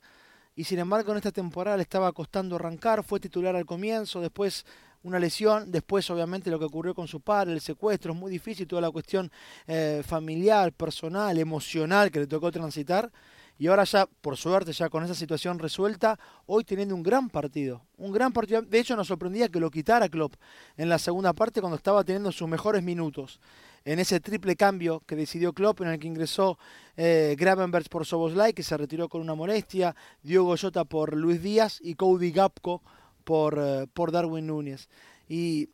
Y 0.54 0.62
sin 0.64 0.78
embargo, 0.78 1.11
en 1.11 1.18
esta 1.18 1.32
temporada 1.32 1.76
le 1.76 1.82
estaba 1.82 2.11
costando 2.12 2.54
arrancar. 2.56 3.02
Fue 3.02 3.18
titular 3.20 3.56
al 3.56 3.66
comienzo, 3.66 4.20
después 4.20 4.64
una 5.02 5.18
lesión, 5.18 5.70
después, 5.70 6.08
obviamente, 6.11 6.50
lo 6.50 6.58
que 6.58 6.64
ocurrió 6.64 6.94
con 6.94 7.08
su 7.08 7.20
padre, 7.20 7.52
el 7.52 7.61
secuestro. 7.61 8.12
Es 8.12 8.18
muy 8.18 8.30
difícil 8.30 8.66
toda 8.66 8.80
la 8.80 8.90
cuestión 8.90 9.30
eh, 9.66 10.02
familiar, 10.06 10.73
personal, 10.73 11.37
emocional 11.37 12.11
que 12.12 12.20
le 12.20 12.26
tocó 12.28 12.50
transitar. 12.52 13.11
Y 13.58 13.68
ahora 13.68 13.84
ya, 13.84 14.06
por 14.06 14.36
suerte, 14.36 14.72
ya 14.72 14.90
con 14.90 15.02
esa 15.02 15.14
situación 15.14 15.58
resuelta, 15.58 16.18
hoy 16.44 16.64
teniendo 16.64 16.94
un 16.94 17.02
gran 17.02 17.30
partido. 17.30 17.82
Un 17.96 18.12
gran 18.12 18.32
partido. 18.32 18.62
De 18.62 18.78
hecho, 18.78 18.96
nos 18.96 19.06
sorprendía 19.06 19.48
que 19.48 19.60
lo 19.60 19.70
quitara 19.70 20.08
Klopp 20.08 20.34
en 20.76 20.88
la 20.88 20.98
segunda 20.98 21.32
parte 21.32 21.60
cuando 21.60 21.76
estaba 21.76 22.04
teniendo 22.04 22.32
sus 22.32 22.48
mejores 22.48 22.82
minutos. 22.82 23.40
En 23.86 23.98
ese 23.98 24.20
triple 24.20 24.56
cambio 24.56 25.02
que 25.06 25.16
decidió 25.16 25.52
Klopp, 25.52 25.80
en 25.80 25.88
el 25.88 25.98
que 25.98 26.08
ingresó 26.08 26.58
eh, 26.96 27.34
Gravenberch 27.38 27.88
por 27.88 28.04
Soboslai, 28.04 28.52
que 28.52 28.62
se 28.62 28.76
retiró 28.76 29.08
con 29.08 29.20
una 29.22 29.34
molestia, 29.34 29.94
Diogo 30.22 30.56
Jota 30.60 30.84
por 30.84 31.16
Luis 31.16 31.40
Díaz 31.40 31.78
y 31.80 31.94
Cody 31.94 32.32
Gapco 32.32 32.82
por, 33.25 33.58
eh, 33.58 33.86
por 33.92 34.12
Darwin 34.12 34.48
Núñez. 34.48 34.88
Y, 35.28 35.70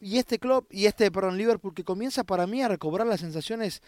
y 0.00 0.18
este 0.18 0.38
Klopp, 0.38 0.72
y 0.72 0.86
este, 0.86 1.10
perdón, 1.10 1.36
Liverpool, 1.36 1.74
que 1.74 1.84
comienza 1.84 2.24
para 2.24 2.46
mí 2.46 2.62
a 2.62 2.68
recobrar 2.68 3.06
las 3.06 3.20
sensaciones 3.20 3.82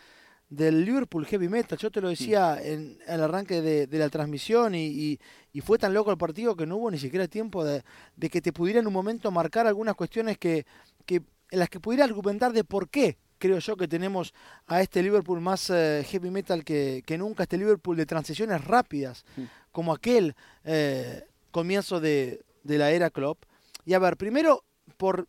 del 0.49 0.85
Liverpool 0.85 1.26
Heavy 1.26 1.49
Metal. 1.49 1.78
Yo 1.78 1.90
te 1.90 2.00
lo 2.00 2.09
decía 2.09 2.59
en 2.62 2.99
el 3.07 3.23
arranque 3.23 3.61
de, 3.61 3.87
de 3.87 3.99
la 3.99 4.09
transmisión 4.09 4.75
y, 4.75 4.87
y- 4.87 5.21
y 5.52 5.61
fue 5.61 5.78
tan 5.78 5.93
loco 5.93 6.11
el 6.11 6.17
partido 6.19 6.57
que 6.57 6.67
no 6.67 6.76
hubo 6.76 6.90
ni 6.90 6.99
siquiera 6.99 7.26
tiempo 7.28 7.64
de, 7.64 7.83
de 8.17 8.31
que 8.31 8.40
te 8.40 8.52
pudiera 8.52 8.81
en 8.81 8.87
un 8.87 8.93
momento 8.93 9.31
marcar 9.31 9.67
algunas 9.67 9.95
cuestiones 9.95 10.38
que, 10.38 10.64
que 11.05 11.17
en 11.50 11.59
las 11.59 11.69
que 11.69 11.81
pudiera 11.81 12.05
argumentar 12.05 12.52
de 12.52 12.64
por 12.64 12.88
qué 12.88 13.19
creo 13.38 13.59
yo 13.59 13.76
que 13.76 13.87
tenemos 13.88 14.35
a 14.67 14.81
este 14.83 15.02
Liverpool 15.02 15.40
más 15.40 15.71
eh, 15.71 16.05
heavy 16.09 16.31
metal 16.31 16.64
que, 16.64 17.02
que, 17.07 17.17
nunca, 17.19 17.45
este 17.45 17.57
Liverpool 17.57 17.97
de 17.97 18.05
transiciones 18.07 18.64
rápidas, 18.64 19.25
como 19.71 19.93
aquel 19.93 20.35
eh, 20.64 21.25
comienzo 21.52 22.00
de, 22.00 22.45
de 22.64 22.78
la 22.78 22.90
era 22.90 23.11
Klopp. 23.11 23.45
Y 23.85 23.95
a 23.95 23.99
ver, 24.00 24.17
primero 24.17 24.64
por 24.97 25.28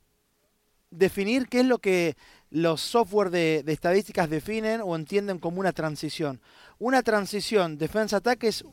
definir 0.91 1.47
qué 1.47 1.59
es 1.59 1.65
lo 1.65 1.77
que 1.77 2.15
los 2.51 2.81
software 2.81 3.29
de, 3.29 3.63
estadísticas 3.67 4.29
definen 4.29 4.81
o 4.83 4.95
entienden 4.95 5.39
como 5.39 5.59
una 5.59 5.73
transición. 5.73 6.41
Una 6.79 7.03
transición 7.03 7.77
defensa-ataque 7.77 8.47
es, 8.47 8.65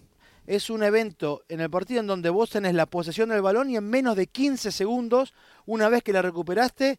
es, 0.46 0.70
un 0.70 0.82
evento 0.82 1.42
en 1.48 1.60
el 1.60 1.70
partido 1.70 2.00
en 2.00 2.06
donde 2.06 2.30
vos 2.30 2.50
tenés 2.50 2.74
la 2.74 2.86
posesión 2.86 3.28
del 3.28 3.42
balón 3.42 3.70
y 3.70 3.76
en 3.76 3.88
menos 3.88 4.16
de 4.16 4.26
15 4.26 4.72
segundos, 4.72 5.34
una 5.66 5.88
vez 5.88 6.02
que 6.02 6.12
la 6.12 6.22
recuperaste, 6.22 6.98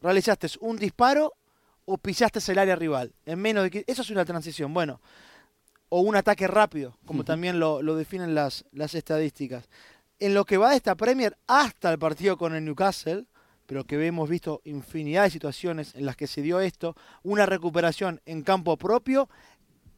realizaste 0.00 0.48
un 0.60 0.76
disparo 0.76 1.34
o 1.84 1.98
pisaste 1.98 2.40
el 2.50 2.58
área 2.58 2.76
rival. 2.76 3.12
En 3.26 3.40
menos 3.40 3.70
de 3.70 3.84
Eso 3.86 4.02
es 4.02 4.10
una 4.10 4.24
transición. 4.24 4.72
Bueno, 4.72 5.00
o 5.90 6.00
un 6.00 6.16
ataque 6.16 6.46
rápido, 6.46 6.96
como 7.04 7.24
también 7.24 7.60
lo, 7.60 7.82
lo 7.82 7.96
definen 7.96 8.34
las, 8.34 8.64
las 8.72 8.94
estadísticas. 8.94 9.68
En 10.18 10.32
lo 10.32 10.44
que 10.44 10.56
va 10.56 10.70
de 10.70 10.76
esta 10.76 10.94
Premier 10.94 11.36
hasta 11.46 11.92
el 11.92 11.98
partido 11.98 12.38
con 12.38 12.54
el 12.54 12.64
Newcastle, 12.64 13.26
pero 13.66 13.84
que 13.84 14.06
hemos 14.06 14.28
visto 14.28 14.60
infinidad 14.64 15.24
de 15.24 15.30
situaciones 15.30 15.94
en 15.94 16.06
las 16.06 16.16
que 16.16 16.26
se 16.26 16.42
dio 16.42 16.60
esto, 16.60 16.96
una 17.22 17.46
recuperación 17.46 18.20
en 18.26 18.42
campo 18.42 18.76
propio, 18.76 19.28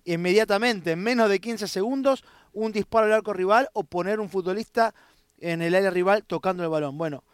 inmediatamente, 0.05 0.93
en 0.93 1.03
menos 1.03 1.29
de 1.29 1.41
15 1.41 1.69
segundos, 1.69 2.25
un 2.53 2.73
disparo 2.73 3.07
al 3.07 3.13
arco 3.13 3.33
rival 3.33 3.69
o 3.73 3.85
poner 3.85 4.21
un 4.21 4.29
futbolista 4.29 4.95
en 5.39 5.63
el 5.63 5.75
área 5.75 5.91
rival 5.91 6.25
tocando 6.25 6.63
el 6.63 6.69
balón. 6.69 6.97
Bueno, 6.97 7.25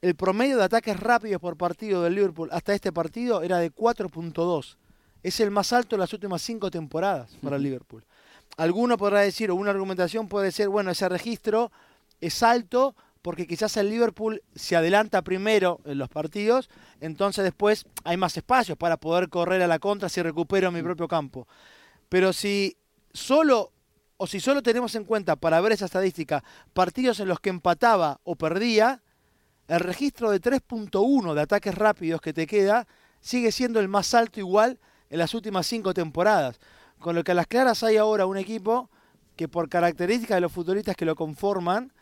el 0.00 0.14
promedio 0.14 0.56
de 0.56 0.64
ataques 0.64 0.98
rápidos 0.98 1.40
por 1.40 1.56
partido 1.56 2.02
del 2.02 2.14
Liverpool 2.14 2.48
hasta 2.52 2.74
este 2.74 2.92
partido 2.92 3.42
era 3.42 3.58
de 3.58 3.72
4.2. 3.72 4.76
Es 5.22 5.40
el 5.40 5.50
más 5.50 5.72
alto 5.72 5.96
de 5.96 6.00
las 6.00 6.12
últimas 6.12 6.40
cinco 6.42 6.70
temporadas 6.70 7.36
para 7.42 7.56
el 7.56 7.62
Liverpool. 7.62 8.04
Alguno 8.56 8.96
podrá 8.96 9.20
decir, 9.20 9.50
o 9.50 9.56
una 9.56 9.70
argumentación 9.70 10.28
puede 10.28 10.52
ser, 10.52 10.68
bueno, 10.68 10.90
ese 10.90 11.08
registro 11.08 11.70
es 12.20 12.42
alto 12.42 12.94
porque 13.22 13.46
quizás 13.46 13.76
el 13.76 13.90
Liverpool 13.90 14.42
se 14.54 14.76
adelanta 14.76 15.22
primero 15.22 15.80
en 15.84 15.98
los 15.98 16.08
partidos, 16.08 16.70
entonces 17.00 17.44
después 17.44 17.86
hay 18.04 18.16
más 18.16 18.36
espacios 18.36 18.78
para 18.78 18.96
poder 18.96 19.28
correr 19.28 19.62
a 19.62 19.66
la 19.66 19.78
contra 19.78 20.08
si 20.08 20.22
recupero 20.22 20.70
mi 20.70 20.82
propio 20.82 21.08
campo. 21.08 21.46
Pero 22.08 22.32
si 22.32 22.76
solo 23.12 23.72
o 24.16 24.26
si 24.26 24.40
solo 24.40 24.62
tenemos 24.62 24.94
en 24.94 25.04
cuenta 25.04 25.36
para 25.36 25.60
ver 25.60 25.72
esa 25.72 25.84
estadística 25.84 26.42
partidos 26.72 27.20
en 27.20 27.28
los 27.28 27.40
que 27.40 27.50
empataba 27.50 28.20
o 28.24 28.36
perdía, 28.36 29.02
el 29.68 29.80
registro 29.80 30.30
de 30.30 30.40
3.1 30.40 31.34
de 31.34 31.40
ataques 31.40 31.74
rápidos 31.74 32.20
que 32.20 32.32
te 32.32 32.46
queda 32.46 32.86
sigue 33.20 33.52
siendo 33.52 33.80
el 33.80 33.88
más 33.88 34.14
alto 34.14 34.40
igual 34.40 34.80
en 35.10 35.18
las 35.18 35.34
últimas 35.34 35.66
cinco 35.66 35.94
temporadas. 35.94 36.58
Con 36.98 37.14
lo 37.14 37.22
que 37.22 37.32
a 37.32 37.34
las 37.34 37.46
claras 37.46 37.82
hay 37.82 37.96
ahora 37.96 38.26
un 38.26 38.36
equipo 38.36 38.90
que 39.36 39.46
por 39.46 39.68
características 39.68 40.36
de 40.36 40.40
los 40.40 40.52
futbolistas 40.52 40.96
que 40.96 41.04
lo 41.04 41.14
conforman, 41.14 41.92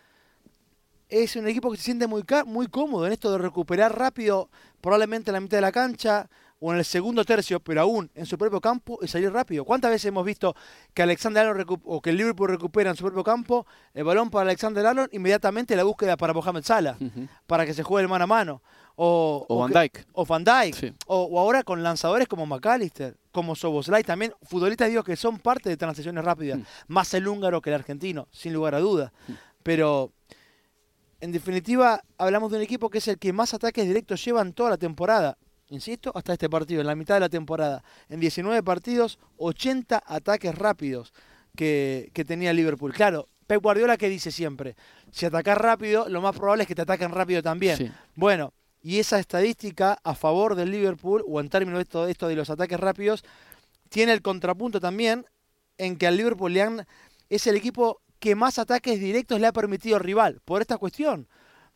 es 1.09 1.37
un 1.37 1.47
equipo 1.47 1.71
que 1.71 1.77
se 1.77 1.85
siente 1.85 2.07
muy, 2.07 2.25
muy 2.47 2.67
cómodo 2.69 3.07
en 3.07 3.13
esto 3.13 3.31
de 3.33 3.39
recuperar 3.39 3.97
rápido, 3.97 4.51
probablemente 4.81 5.31
en 5.31 5.35
la 5.35 5.41
mitad 5.41 5.59
de 5.59 5.63
la 5.63 5.73
cancha 5.73 6.29
o 6.59 6.73
en 6.73 6.79
el 6.79 6.85
segundo 6.85 7.25
tercio, 7.25 7.61
pero 7.61 7.83
aún 7.83 8.11
en 8.15 8.25
su 8.25 8.39
propio 8.39 8.61
campo 8.61 8.99
y 9.03 9.09
salir 9.09 9.31
rápido. 9.31 9.65
¿Cuántas 9.65 9.91
veces 9.91 10.07
hemos 10.07 10.25
visto 10.25 10.55
que 10.95 11.03
Alexander 11.03 11.47
Arnold 11.47 11.81
o 11.85 12.01
que 12.01 12.11
el 12.11 12.17
Liverpool 12.17 12.49
recupera 12.49 12.91
en 12.91 12.97
su 12.97 13.05
propio 13.05 13.23
campo 13.23 13.67
el 13.93 14.05
balón 14.05 14.31
para 14.31 14.43
Alexander 14.43 14.87
Arnold, 14.87 15.11
inmediatamente 15.13 15.77
la 15.77 15.85
búsqueda 15.85 16.17
para 16.17 16.33
Mohamed 16.33 16.63
Salah, 16.63 16.97
para 17.47 17.67
que 17.67 17.75
se 17.75 17.83
juegue 17.83 18.03
el 18.05 18.09
mano 18.09 18.25
a 18.25 18.27
mano? 18.27 18.63
O, 18.99 19.59
Van 19.61 19.71
Dijk. 19.71 20.07
O 20.15 20.25
Van 20.25 20.43
Dijk. 20.43 20.95
O, 21.07 21.39
ahora 21.39 21.63
con 21.63 21.83
lanzadores 21.83 22.27
como 22.27 22.47
McAllister, 22.47 23.19
como 23.31 23.55
Soboslai, 23.55 24.03
también 24.03 24.33
futbolistas 24.43 24.89
digo 24.89 25.05
que 25.05 25.17
son 25.17 25.39
parte 25.39 25.69
de 25.69 25.77
transiciones 25.77 26.25
rápidas, 26.25 26.59
mm. 26.59 26.63
más 26.89 27.13
el 27.13 27.29
húngaro 27.29 27.61
que 27.61 27.69
el 27.69 27.75
argentino, 27.75 28.27
sin 28.31 28.55
lugar 28.55 28.75
a 28.75 28.81
duda. 28.81 29.13
Mm. 29.29 29.33
Pero 29.63 30.13
en 31.21 31.33
definitiva, 31.33 32.03
hablamos 32.19 32.51
de 32.51 32.59
un 32.59 32.63
equipo 32.63 32.91
que 32.91 32.99
es 32.99 33.09
el 33.09 33.19
que 33.19 33.33
más 33.33 33.55
ataques 33.55 33.87
directos 33.87 34.25
lleva 34.25 34.43
en 34.43 34.53
toda 34.53 34.71
la 34.71 34.77
temporada. 34.77 35.39
Insisto, 35.69 36.13
hasta 36.15 36.35
este 36.35 36.49
partido, 36.49 36.81
en 36.81 36.87
la 36.87 36.95
mitad 36.95 37.15
de 37.15 37.21
la 37.21 37.29
temporada. 37.29 37.83
En 38.09 38.21
19 38.21 38.63
partidos, 38.63 39.19
80 39.39 40.03
ataques 40.07 40.55
rápidos 40.55 41.13
que, 41.57 42.11
tenía 42.27 42.53
Liverpool. 42.53 42.93
Claro, 42.93 43.29
Pep 43.47 43.63
Guardiola 43.63 43.97
que 43.97 44.09
dice 44.09 44.31
siempre, 44.31 44.77
si 45.11 45.27
atacas 45.27 45.59
rápido, 45.59 46.09
lo 46.09 46.21
más 46.21 46.37
probable 46.37 46.63
es 46.63 46.69
que 46.69 46.75
te 46.75 46.83
ataquen 46.83 47.11
rápido 47.11 47.43
también. 47.43 47.95
Bueno, 48.15 48.53
y 48.83 48.99
esa 48.99 49.19
estadística 49.19 49.99
a 50.05 50.15
favor 50.15 50.55
del 50.55 50.71
Liverpool, 50.71 51.25
o 51.27 51.41
en 51.41 51.49
términos 51.49 51.79
de 51.79 51.83
esto, 51.83 52.07
esto 52.07 52.29
de 52.29 52.37
los 52.37 52.51
ataques 52.51 52.79
rápidos, 52.79 53.25
tiene 53.89 54.13
el 54.13 54.23
contrapunto 54.23 54.79
también 54.81 55.27
en 55.79 55.97
que 55.97 56.07
al 56.07 56.17
Liverpool 56.17 56.53
le 56.53 56.63
han, 56.63 56.87
es 57.29 57.47
el 57.47 57.57
equipo 57.57 58.01
que 58.19 58.35
más 58.35 58.59
ataques 58.59 59.01
directos 59.01 59.41
le 59.41 59.47
ha 59.47 59.53
permitido 59.53 59.97
al 59.97 60.03
rival, 60.03 60.41
por 60.45 60.63
esta 60.63 60.79
cuestión 60.79 61.29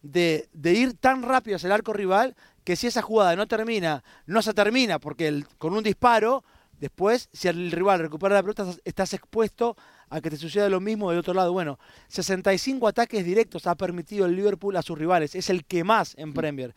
de, 0.03 0.49
ir 0.63 0.95
tan 0.95 1.23
rápido 1.23 1.57
hacia 1.57 1.69
el 1.69 1.73
arco 1.73 1.93
rival 1.93 2.37
que 2.65 2.77
si 2.77 2.87
esa 2.87 3.03
jugada 3.03 3.37
no 3.37 3.47
termina, 3.47 4.03
no 4.27 4.43
se 4.43 4.55
termina, 4.55 4.99
porque 4.99 5.45
con 5.59 5.75
un 5.75 5.83
disparo, 5.83 6.45
después, 6.79 7.29
si 7.33 7.49
el 7.49 7.71
rival 7.71 8.01
recupera 8.01 8.35
la 8.35 8.43
pelota, 8.43 8.67
estás 8.85 9.15
expuesto 9.15 9.77
a 10.09 10.21
que 10.21 10.31
te 10.31 10.37
suceda 10.37 10.69
lo 10.69 10.81
mismo 10.81 11.11
del 11.11 11.21
otro 11.21 11.35
lado. 11.35 11.53
Bueno, 11.53 11.79
65 12.09 12.87
ataques 12.89 13.25
directos 13.25 13.67
ha 13.67 13.75
permitido 13.75 14.27
el 14.27 14.37
Liverpool 14.37 14.77
a 14.77 14.83
sus 14.83 14.99
rivales, 14.99 15.35
es 15.35 15.51
el 15.51 15.65
que 15.65 15.85
más 15.85 16.15
en 16.17 16.33
Premier. 16.33 16.75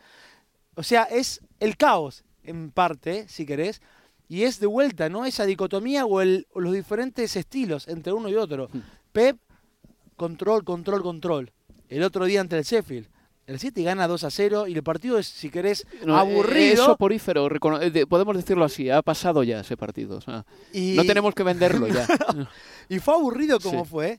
O 0.74 0.82
sea, 0.82 1.04
es 1.04 1.40
el 1.60 1.76
caos, 1.76 2.24
en 2.42 2.70
parte, 2.70 3.26
si 3.28 3.46
querés, 3.46 3.80
y 4.28 4.44
es 4.44 4.58
de 4.58 4.66
vuelta, 4.66 5.08
¿no? 5.08 5.24
Esa 5.24 5.44
dicotomía 5.44 6.06
o, 6.06 6.20
el, 6.20 6.46
o 6.52 6.60
los 6.60 6.72
diferentes 6.72 7.36
estilos 7.36 7.88
entre 7.88 8.12
uno 8.12 8.28
y 8.28 8.34
otro. 8.34 8.68
Hmm. 8.72 8.80
Pep 9.12 9.38
control, 10.16 10.64
control, 10.64 11.02
control. 11.02 11.52
El 11.88 12.02
otro 12.02 12.24
día 12.24 12.40
ante 12.40 12.56
el 12.56 12.64
Sheffield. 12.64 13.08
El 13.46 13.58
City 13.58 13.84
gana 13.84 14.08
2 14.08 14.24
a 14.24 14.30
0 14.30 14.68
y 14.68 14.72
el 14.72 14.82
partido 14.82 15.18
es, 15.18 15.26
si 15.26 15.50
querés, 15.50 15.86
eh, 16.00 16.06
aburrido. 16.08 16.86
Soporífero, 16.86 17.46
eh, 17.82 18.06
podemos 18.06 18.36
decirlo 18.36 18.64
así, 18.64 18.88
ha 18.88 19.02
pasado 19.02 19.42
ya 19.42 19.60
ese 19.60 19.76
partido. 19.76 20.20
No 20.26 21.04
tenemos 21.04 21.34
que 21.34 21.42
venderlo 21.42 21.86
ya. 21.88 22.06
y 22.88 23.00
fue 23.00 23.14
aburrido 23.14 23.60
como 23.60 23.84
fue, 23.84 24.18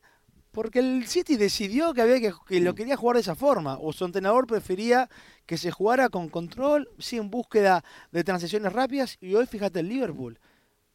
porque 0.52 0.78
el 0.80 1.08
City 1.08 1.38
decidió 1.38 1.94
que, 1.94 2.02
había 2.02 2.20
que, 2.20 2.60
lo 2.62 2.74
mm. 2.74 2.76
quería 2.76 2.98
jugar 2.98 3.16
de 3.16 3.22
esa 3.22 3.34
forma, 3.34 3.80
o 3.80 3.92
su 3.94 4.06
entrenador 4.06 4.46
prefería 4.46 5.10
que 5.48 5.58
se 5.58 5.72
jugara 5.72 6.10
con 6.10 6.30
control, 6.30 6.88
sí, 7.00 7.18
en 7.18 7.32
búsqueda 7.32 7.84
de 8.12 8.24
transiciones 8.24 8.74
rápidas, 8.74 9.18
y 9.20 9.34
hoy 9.34 9.48
fíjate 9.48 9.80
el 9.80 9.90
Liverpool, 9.90 10.40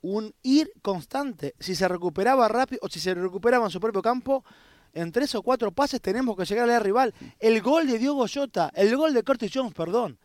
un 0.02 0.34
ir 0.42 0.72
constante. 0.82 1.54
Si 1.58 1.74
se 1.74 1.88
recuperaba 1.88 2.46
rápido, 2.48 2.80
o 2.82 2.88
si 2.88 3.00
se 3.00 3.12
recuperaba 3.12 3.64
en 3.64 3.70
su 3.70 3.80
propio 3.80 4.02
campo, 4.02 4.44
en 4.94 5.12
tres 5.12 5.34
o 5.34 5.42
cuatro 5.42 5.72
pases 5.72 6.00
tenemos 6.00 6.36
que 6.36 6.44
llegar 6.44 6.68
al 6.68 6.82
rival. 6.82 7.14
El 7.38 7.60
gol 7.62 7.86
de 7.86 7.98
Diogo 7.98 8.26
Jota, 8.32 8.70
el 8.74 8.96
gol 8.96 9.14
de 9.14 9.22
Curtis 9.22 9.50
Jones, 9.52 9.74
perdón. 9.74 10.18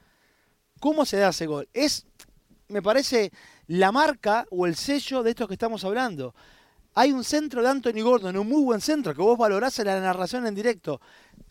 ¿Cómo 0.79 1.05
se 1.05 1.17
da 1.17 1.29
ese 1.29 1.45
gol? 1.45 1.67
Es, 1.73 2.05
me 2.67 2.81
parece, 2.81 3.31
la 3.67 3.91
marca 3.91 4.45
o 4.51 4.65
el 4.65 4.75
sello 4.75 5.23
de 5.23 5.31
esto 5.31 5.47
que 5.47 5.53
estamos 5.53 5.83
hablando. 5.83 6.35
Hay 6.97 7.11
un 7.11 7.25
centro 7.25 7.61
de 7.61 7.67
Anthony 7.67 8.01
Gordon, 8.01 8.37
un 8.37 8.47
muy 8.47 8.63
buen 8.63 8.79
centro, 8.79 9.13
que 9.13 9.21
vos 9.21 9.37
valorás 9.37 9.77
en 9.79 9.87
la 9.87 9.99
narración 9.99 10.47
en 10.47 10.55
directo. 10.55 11.01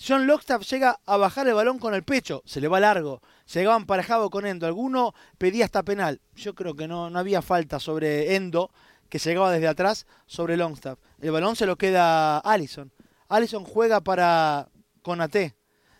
John 0.01 0.27
Lockstaff 0.27 0.67
llega 0.71 0.99
a 1.05 1.17
bajar 1.19 1.47
el 1.47 1.55
balón 1.55 1.79
con 1.79 1.95
el 1.95 2.03
pecho, 2.03 2.43
se 2.47 2.63
le 2.63 2.69
va 2.69 2.81
largo, 2.81 3.21
llegaba 3.53 3.77
emparejado 3.77 4.31
con 4.31 4.47
Endo. 4.47 4.67
Alguno 4.67 5.15
pedía 5.37 5.67
hasta 5.67 5.83
penal. 5.83 6.21
Yo 6.35 6.55
creo 6.55 6.75
que 6.75 6.89
no, 6.89 7.11
no 7.11 7.19
había 7.19 7.43
falta 7.43 7.79
sobre 7.79 8.37
Endo, 8.37 8.71
que 9.11 9.19
llegaba 9.19 9.53
desde 9.53 9.69
atrás, 9.69 10.07
sobre 10.27 10.57
Longstaff. 10.57 10.99
El 11.21 11.31
balón 11.31 11.57
se 11.57 11.67
lo 11.67 11.77
queda 11.77 12.39
Allison. 12.39 12.91
Allison 13.35 13.65
juega 13.65 14.01
para 14.01 14.69
Conate. 15.03 15.55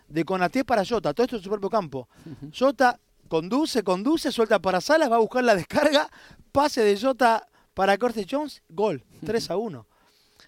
De 0.07 0.23
Conate 0.23 0.63
para 0.63 0.85
Jota. 0.85 1.13
Todo 1.13 1.25
esto 1.25 1.35
en 1.37 1.43
su 1.43 1.49
propio 1.49 1.69
campo. 1.69 2.07
Jota 2.57 2.99
conduce, 3.27 3.83
conduce, 3.83 4.31
suelta 4.31 4.59
para 4.59 4.81
Salas, 4.81 5.11
va 5.11 5.15
a 5.15 5.19
buscar 5.19 5.43
la 5.43 5.55
descarga. 5.55 6.09
Pase 6.51 6.81
de 6.81 6.97
Jota 6.99 7.47
para 7.73 7.97
Corte 7.97 8.25
Jones. 8.29 8.61
Gol. 8.69 9.03
3 9.25 9.51
a 9.51 9.57
1. 9.57 9.87
2 9.87 9.87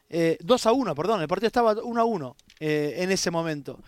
eh, 0.09 0.37
a 0.69 0.71
1, 0.71 0.95
perdón. 0.95 1.21
El 1.21 1.27
partido 1.27 1.47
estaba 1.47 1.73
1 1.73 2.01
a 2.01 2.05
1 2.05 2.35
eh, 2.59 2.95
en 2.99 3.11
ese 3.11 3.31
momento. 3.31 3.79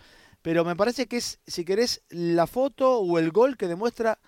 Pero 0.42 0.64
me 0.64 0.76
parece 0.76 1.06
que 1.06 1.18
es, 1.18 1.38
si 1.46 1.64
querés, 1.64 2.02
la 2.08 2.46
foto 2.46 2.98
o 2.98 3.18
el 3.18 3.30
gol 3.30 3.56
que 3.56 3.68
demuestra 3.68 4.18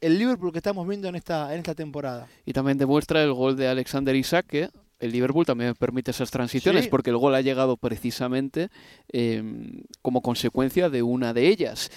el 0.00 0.18
Liverpool 0.18 0.52
que 0.52 0.58
estamos 0.58 0.86
viendo 0.86 1.08
en 1.08 1.14
esta, 1.14 1.52
en 1.52 1.60
esta 1.60 1.74
temporada. 1.74 2.28
Y 2.44 2.52
también 2.52 2.76
demuestra 2.76 3.22
el 3.22 3.32
gol 3.32 3.56
de 3.56 3.68
Alexander 3.68 4.14
Isaac, 4.14 4.46
que 4.46 4.70
el 4.98 5.12
Liverpool 5.12 5.46
también 5.46 5.74
permite 5.74 6.10
esas 6.10 6.30
transiciones 6.30 6.88
porque 6.88 7.10
el 7.10 7.16
gol 7.16 7.34
ha 7.34 7.40
llegado 7.40 7.76
precisamente 7.76 8.68
em, 9.08 9.82
como 10.02 10.22
consecuencia 10.22 10.90
de 10.90 11.02
una 11.02 11.32
de 11.32 11.48
ellas. 11.48 11.90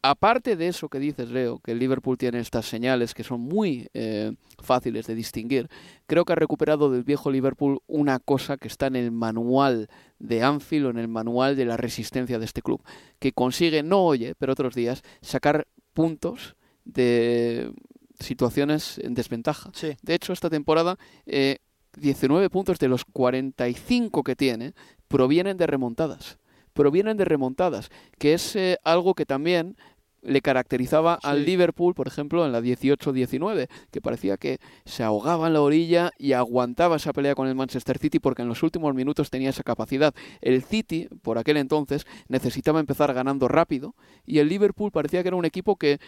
Aparte 0.00 0.54
de 0.54 0.68
eso 0.68 0.88
que 0.88 1.00
dices, 1.00 1.28
Leo, 1.28 1.58
que 1.58 1.72
el 1.72 1.80
Liverpool 1.80 2.16
tiene 2.16 2.38
estas 2.38 2.66
señales 2.66 3.14
que 3.14 3.24
son 3.24 3.40
muy 3.40 3.88
eh, 3.94 4.32
fáciles 4.62 5.06
de 5.08 5.16
distinguir, 5.16 5.68
creo 6.06 6.24
que 6.24 6.32
ha 6.32 6.36
recuperado 6.36 6.88
del 6.90 7.02
viejo 7.02 7.32
Liverpool 7.32 7.80
una 7.88 8.20
cosa 8.20 8.56
que 8.56 8.68
está 8.68 8.86
en 8.86 8.94
el 8.94 9.10
manual 9.10 9.88
de 10.20 10.42
Anfield 10.44 10.86
o 10.86 10.90
en 10.90 10.98
el 10.98 11.08
manual 11.08 11.56
de 11.56 11.64
la 11.64 11.76
resistencia 11.76 12.38
de 12.38 12.44
este 12.44 12.62
club, 12.62 12.80
que 13.18 13.32
consigue, 13.32 13.82
no 13.82 14.04
oye, 14.04 14.36
pero 14.36 14.52
otros 14.52 14.76
días, 14.76 15.02
sacar 15.20 15.66
puntos 15.94 16.54
de 16.84 17.72
situaciones 18.20 18.98
en 18.98 19.14
desventaja. 19.14 19.70
Sí. 19.74 19.96
De 20.02 20.14
hecho, 20.14 20.32
esta 20.32 20.50
temporada, 20.50 20.96
eh, 21.26 21.58
19 21.98 22.50
puntos 22.50 22.78
de 22.78 22.88
los 22.88 23.04
45 23.04 24.22
que 24.22 24.36
tiene 24.36 24.74
provienen 25.08 25.56
de 25.56 25.66
remontadas. 25.66 26.38
Provienen 26.72 27.16
de 27.16 27.24
remontadas, 27.24 27.90
que 28.18 28.34
es 28.34 28.54
eh, 28.56 28.78
algo 28.84 29.14
que 29.14 29.26
también 29.26 29.76
le 30.22 30.40
caracterizaba 30.40 31.18
al. 31.22 31.44
Liverpool, 31.44 31.94
por 31.94 32.06
ejemplo, 32.06 32.44
en 32.44 32.52
la 32.52 32.60
18-19, 32.60 33.68
que 33.90 34.00
parecía 34.00 34.36
que 34.36 34.58
se 34.84 35.02
ahogaba 35.02 35.46
en 35.46 35.54
la 35.54 35.62
orilla 35.62 36.10
y 36.18 36.32
aguantaba 36.32 36.96
esa 36.96 37.12
pelea 37.12 37.34
con 37.34 37.48
el 37.48 37.54
Manchester 37.54 37.98
City 37.98 38.18
porque 38.18 38.42
en 38.42 38.48
los 38.48 38.62
últimos 38.62 38.94
minutos 38.94 39.30
tenía 39.30 39.50
esa 39.50 39.62
capacidad. 39.62 40.14
El 40.40 40.62
City, 40.62 41.08
por 41.22 41.38
aquel 41.38 41.56
entonces, 41.56 42.06
necesitaba 42.28 42.80
empezar 42.80 43.14
ganando 43.14 43.48
rápido 43.48 43.94
y 44.26 44.38
el 44.40 44.48
Liverpool 44.48 44.90
parecía 44.90 45.22
que 45.22 45.28
era 45.28 45.36
un 45.36 45.44
equipo 45.44 45.76
que 45.76 46.00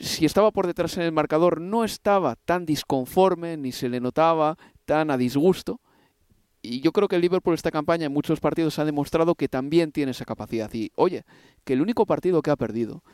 si 0.00 0.26
estaba 0.26 0.50
por 0.50 0.66
detrás 0.66 0.96
en 0.96 1.04
el 1.04 1.12
marcador 1.12 1.60
no 1.60 1.84
estaba 1.84 2.34
tan 2.34 2.66
disconforme 2.66 3.56
ni 3.56 3.70
se 3.70 3.88
le 3.88 4.00
notaba 4.00 4.58
tan 4.88 5.10
a 5.10 5.18
disgusto. 5.18 5.80
Y 6.62 6.80
yo 6.80 6.92
creo 6.92 7.06
que 7.06 7.16
el 7.16 7.22
Liverpool 7.22 7.54
esta 7.54 7.70
campaña 7.70 8.06
en 8.06 8.12
muchos 8.12 8.40
partidos 8.40 8.78
ha 8.78 8.84
demostrado 8.84 9.34
que 9.34 9.48
también 9.48 9.92
tiene 9.92 10.10
esa 10.10 10.24
capacidad. 10.24 10.72
Y 10.72 10.90
oye, 10.96 11.24
que 11.64 11.74
el 11.74 11.82
único 11.82 12.06
partido 12.06 12.40
que 12.42 12.50
ha 12.50 12.56
perdido 12.56 13.04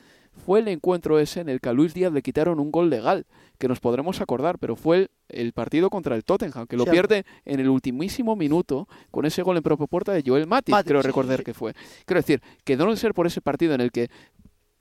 fue 0.47 0.61
el 0.61 0.69
encuentro 0.69 1.19
ese 1.19 1.41
en 1.41 1.49
el 1.49 1.61
que 1.61 1.69
a 1.69 1.73
Luis 1.73 1.93
Díaz 1.93 2.13
le 2.13 2.23
quitaron 2.23 2.59
un 2.59 2.71
gol 2.71 2.91
legal, 2.91 3.27
que 3.59 3.69
nos 3.69 3.81
podremos 3.81 4.21
acordar, 4.21 4.59
pero 4.59 4.77
fue 4.77 4.97
el, 4.97 5.11
el 5.29 5.53
partido 5.53 5.91
contra 5.91 6.17
el 6.17 6.25
Tottenham, 6.25 6.67
que 6.67 6.77
lo 6.77 6.85
pierde 6.87 7.25
en 7.45 7.61
el 7.61 7.69
ultimísimo 7.69 8.35
minuto 8.37 8.89
con 9.11 9.27
ese 9.27 9.43
gol 9.43 9.57
en 9.57 9.63
propia 9.63 9.87
puerta 9.87 10.13
de 10.13 10.23
Joel 10.25 10.47
Matip, 10.47 10.73
Matip, 10.73 10.89
creo 10.89 11.03
sí, 11.03 11.07
recordar 11.07 11.39
sí. 11.39 11.45
que 11.45 11.55
fue. 11.55 11.75
Quiero 12.05 12.21
decir, 12.21 12.41
que 12.65 12.77
no 12.77 12.95
ser 12.97 13.15
por 13.15 13.27
ese 13.27 13.41
partido 13.41 13.75
en 13.75 13.81
el 13.81 13.91
que 13.91 14.11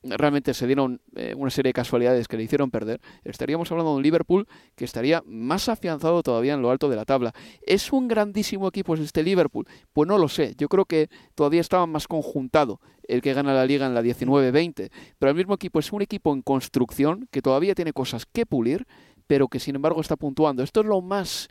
realmente 0.03 0.53
se 0.53 0.67
dieron 0.67 1.01
eh, 1.15 1.33
una 1.35 1.49
serie 1.49 1.69
de 1.69 1.73
casualidades 1.73 2.27
que 2.27 2.37
le 2.37 2.43
hicieron 2.43 2.71
perder, 2.71 3.01
estaríamos 3.23 3.71
hablando 3.71 3.91
de 3.91 3.97
un 3.97 4.03
Liverpool 4.03 4.47
que 4.75 4.85
estaría 4.85 5.23
más 5.25 5.69
afianzado 5.69 6.21
todavía 6.23 6.53
en 6.53 6.61
lo 6.61 6.71
alto 6.71 6.89
de 6.89 6.95
la 6.95 7.05
tabla. 7.05 7.33
¿Es 7.65 7.91
un 7.91 8.07
grandísimo 8.07 8.67
equipo 8.67 8.95
este 8.95 9.23
Liverpool? 9.23 9.67
Pues 9.93 10.07
no 10.07 10.17
lo 10.17 10.27
sé. 10.27 10.55
Yo 10.57 10.67
creo 10.67 10.85
que 10.85 11.09
todavía 11.35 11.61
estaba 11.61 11.85
más 11.85 12.07
conjuntado 12.07 12.79
el 13.07 13.21
que 13.21 13.33
gana 13.33 13.53
la 13.53 13.65
liga 13.65 13.85
en 13.85 13.93
la 13.93 14.01
19-20. 14.01 14.89
Pero 15.19 15.29
el 15.29 15.35
mismo 15.35 15.55
equipo 15.55 15.79
es 15.79 15.91
un 15.91 16.01
equipo 16.01 16.33
en 16.33 16.41
construcción 16.41 17.27
que 17.31 17.41
todavía 17.41 17.75
tiene 17.75 17.93
cosas 17.93 18.25
que 18.25 18.45
pulir, 18.45 18.85
pero 19.27 19.47
que 19.47 19.59
sin 19.59 19.75
embargo 19.75 20.01
está 20.01 20.15
puntuando. 20.15 20.63
Esto 20.63 20.81
es 20.81 20.85
lo 20.85 21.01
más 21.01 21.49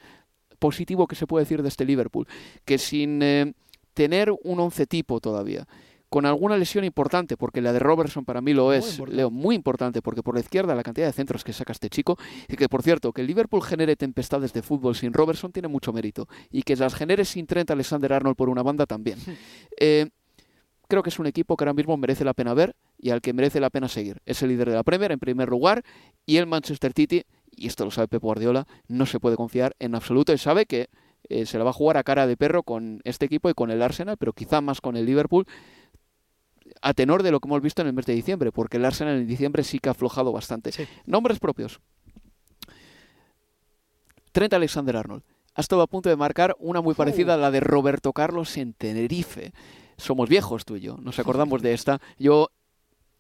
positivo 0.59 1.07
que 1.07 1.17
se 1.17 1.27
puede 1.27 1.45
decir 1.45 1.63
de 1.63 1.69
este 1.69 1.85
Liverpool, 1.85 2.27
que 2.65 2.79
sin 2.79 3.21
eh, 3.23 3.53
tener 3.95 4.33
un 4.45 4.61
once 4.61 4.87
tipo 4.87 5.21
todavía, 5.21 5.67
con 6.13 6.27
alguna 6.27 6.59
lesión 6.59 6.85
importante, 6.85 7.39
porque 7.39 7.63
la 7.63 7.73
de 7.73 7.79
Robertson 7.79 8.27
para 8.27 8.43
mí 8.43 8.53
lo 8.53 8.75
es. 8.75 9.01
Leo, 9.09 9.31
muy 9.31 9.55
importante, 9.55 10.03
porque 10.03 10.23
por 10.23 10.35
la 10.35 10.43
izquierda 10.43 10.75
la 10.75 10.83
cantidad 10.83 11.07
de 11.07 11.13
centros 11.15 11.43
que 11.43 11.55
saca 11.55 11.73
este 11.73 11.89
chico, 11.89 12.19
y 12.49 12.57
que 12.57 12.69
por 12.69 12.83
cierto, 12.83 13.15
que 13.15 13.23
el 13.23 13.27
Liverpool 13.27 13.63
genere 13.63 13.97
tempestades 13.97 14.53
de 14.53 14.61
fútbol 14.61 14.95
sin 14.95 15.15
Robertson 15.15 15.53
tiene 15.53 15.69
mucho 15.69 15.91
mérito, 15.91 16.29
y 16.51 16.65
que 16.65 16.77
las 16.77 16.95
genere 16.95 17.25
sin 17.25 17.47
Trent 17.47 17.71
Alexander-Arnold 17.71 18.37
por 18.37 18.51
una 18.51 18.63
banda 18.63 18.85
también. 18.85 19.19
Eh, 19.81 20.11
creo 20.87 21.03
que 21.03 21.09
es 21.09 21.19
un 21.19 21.27
equipo 21.27 21.57
que 21.57 21.65
ahora 21.65 21.73
mismo 21.73 21.97
merece 21.97 22.25
la 22.25 22.35
pena 22.35 22.53
ver 22.53 22.77
y 22.99 23.11
al 23.11 23.23
que 23.23 23.33
merece 23.33 23.59
la 23.59 23.71
pena 23.71 23.89
seguir. 23.89 24.21
Es 24.27 24.43
el 24.43 24.51
líder 24.51 24.69
de 24.69 24.77
la 24.77 24.83
Premier 24.85 25.11
en 25.11 25.19
primer 25.19 25.49
lugar 25.49 25.83
y 26.27 26.37
el 26.37 26.47
Manchester 26.47 26.93
City, 26.93 27.25
y 27.57 27.67
esto 27.67 27.85
lo 27.85 27.91
sabe 27.91 28.07
Pep 28.07 28.23
Guardiola, 28.23 28.67
no 28.87 29.07
se 29.07 29.19
puede 29.19 29.37
confiar 29.37 29.75
en 29.79 29.95
absoluto 29.95 30.33
y 30.35 30.39
sabe 30.39 30.67
que 30.67 30.89
eh, 31.29 31.47
se 31.47 31.59
la 31.59 31.65
va 31.65 31.71
a 31.71 31.73
jugar 31.73 31.97
a 31.97 32.05
cara 32.05 32.27
de 32.27 32.37
perro 32.37 32.63
con 32.63 33.01
este 33.05 33.25
equipo 33.25 33.49
y 33.49 33.55
con 33.55 33.71
el 33.71 33.83
Arsenal, 33.83 34.19
pero 34.19 34.35
quizá 34.35 34.61
más 34.61 34.81
con 34.81 34.97
el 34.97 35.07
Liverpool 35.07 35.47
a 36.81 36.95
tenor 36.95 37.23
de 37.23 37.31
lo 37.31 37.41
que 37.41 37.49
hemos 37.49 37.63
visto 37.63 37.83
en 37.83 37.89
el 37.89 37.95
mes 37.95 38.07
de 38.07 38.15
diciembre, 38.15 38.53
porque 38.53 38.77
el 38.77 38.85
Arsenal 38.85 39.19
en 39.19 39.27
diciembre 39.27 39.65
sí 39.65 39.79
que 39.79 39.89
ha 39.89 39.93
aflojado 39.93 40.33
bastante. 40.33 40.73
Sí. 40.73 40.87
Nombres 41.07 41.39
propios. 41.39 41.81
Trent 44.33 44.55
Alexander-Arnold. 44.55 45.23
Ha 45.55 45.61
estado 45.61 45.83
a 45.83 45.87
punto 45.87 46.09
de 46.09 46.17
marcar 46.17 46.57
una 46.59 46.81
muy 46.81 46.95
parecida 46.95 47.35
a 47.35 47.37
la 47.37 47.51
de 47.51 47.61
Roberto 47.61 48.13
Carlos 48.13 48.57
en 48.57 48.73
Tenerife. 48.73 49.53
Somos 49.99 50.29
viejos 50.29 50.65
tú 50.65 50.77
y 50.77 50.81
yo, 50.81 50.97
nos 50.97 51.19
acordamos 51.19 51.61
de 51.61 51.75
esta. 51.75 52.01
Yo 52.19 52.51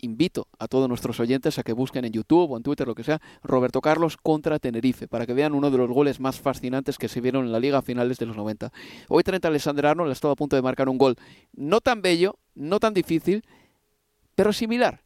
invito 0.02 0.49
a 0.59 0.68
todos 0.68 0.88
nuestros 0.88 1.18
oyentes 1.20 1.59
a 1.59 1.62
que 1.62 1.72
busquen 1.72 2.05
en 2.05 2.12
YouTube 2.12 2.50
o 2.50 2.57
en 2.57 2.62
Twitter, 2.62 2.87
lo 2.87 2.94
que 2.94 3.05
sea, 3.05 3.22
Roberto 3.42 3.81
Carlos 3.81 4.16
contra 4.16 4.59
Tenerife, 4.59 5.09
para 5.09 5.26
que 5.26 5.33
vean 5.33 5.55
uno 5.55 5.70
de 5.70 5.79
los 5.79 5.88
goles 5.90 6.20
más 6.20 6.40
fascinantes 6.40 6.98
que 6.98 7.09
se 7.09 7.20
vieron 7.20 7.46
en 7.46 7.53
la 7.53 7.61
liga 7.61 7.79
a 7.79 7.83
finales 7.83 8.18
de 8.18 8.26
los 8.26 8.37
90. 8.37 8.70
Hoy 9.09 9.22
Trent 9.22 9.44
Alexander-Arnold 9.44 10.11
ha 10.11 10.12
estado 10.12 10.33
a 10.33 10.37
punto 10.37 10.57
de 10.57 10.62
marcar 10.62 10.88
un 10.88 10.98
gol 10.98 11.16
no 11.55 11.81
tan 11.81 12.03
bello, 12.03 12.37
no 12.55 12.81
tan 12.81 12.92
difícil, 12.92 13.44
pero 14.35 14.53
similar, 14.53 15.00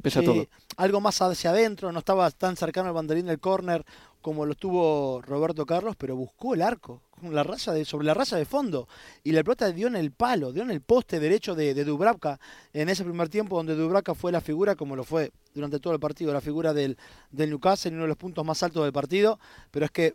pese 0.00 0.20
a 0.20 0.22
todo. 0.22 0.46
algo 0.76 1.00
más 1.00 1.20
hacia 1.20 1.50
adentro, 1.50 1.90
no 1.92 1.98
estaba 1.98 2.30
tan 2.30 2.56
cercano 2.56 2.88
al 2.88 2.94
banderín 2.94 3.26
del 3.26 3.40
córner 3.40 3.84
como 4.20 4.44
lo 4.46 4.54
tuvo 4.54 5.22
Roberto 5.22 5.64
Carlos, 5.66 5.96
pero 5.96 6.14
buscó 6.16 6.54
el 6.54 6.62
arco 6.62 7.02
con 7.20 7.34
la 7.34 7.42
raya 7.42 7.72
de, 7.72 7.84
sobre 7.84 8.06
la 8.06 8.14
raya 8.14 8.36
de 8.36 8.44
fondo 8.44 8.88
y 9.24 9.32
la 9.32 9.42
pelota 9.42 9.70
dio 9.72 9.86
en 9.88 9.96
el 9.96 10.10
palo, 10.12 10.52
dio 10.52 10.62
en 10.62 10.70
el 10.70 10.80
poste 10.80 11.20
derecho 11.20 11.54
de, 11.54 11.74
de 11.74 11.84
Dubravka 11.84 12.38
en 12.72 12.88
ese 12.88 13.04
primer 13.04 13.28
tiempo 13.28 13.56
donde 13.56 13.74
Dubravka 13.74 14.14
fue 14.14 14.32
la 14.32 14.40
figura, 14.40 14.74
como 14.76 14.96
lo 14.96 15.04
fue 15.04 15.32
durante 15.54 15.80
todo 15.80 15.92
el 15.94 16.00
partido, 16.00 16.32
la 16.32 16.40
figura 16.40 16.72
del, 16.72 16.96
del 17.30 17.50
Newcastle, 17.50 17.92
uno 17.92 18.02
de 18.02 18.08
los 18.08 18.16
puntos 18.16 18.44
más 18.44 18.62
altos 18.62 18.82
del 18.84 18.92
partido, 18.92 19.38
pero 19.70 19.84
es 19.86 19.90
que 19.90 20.14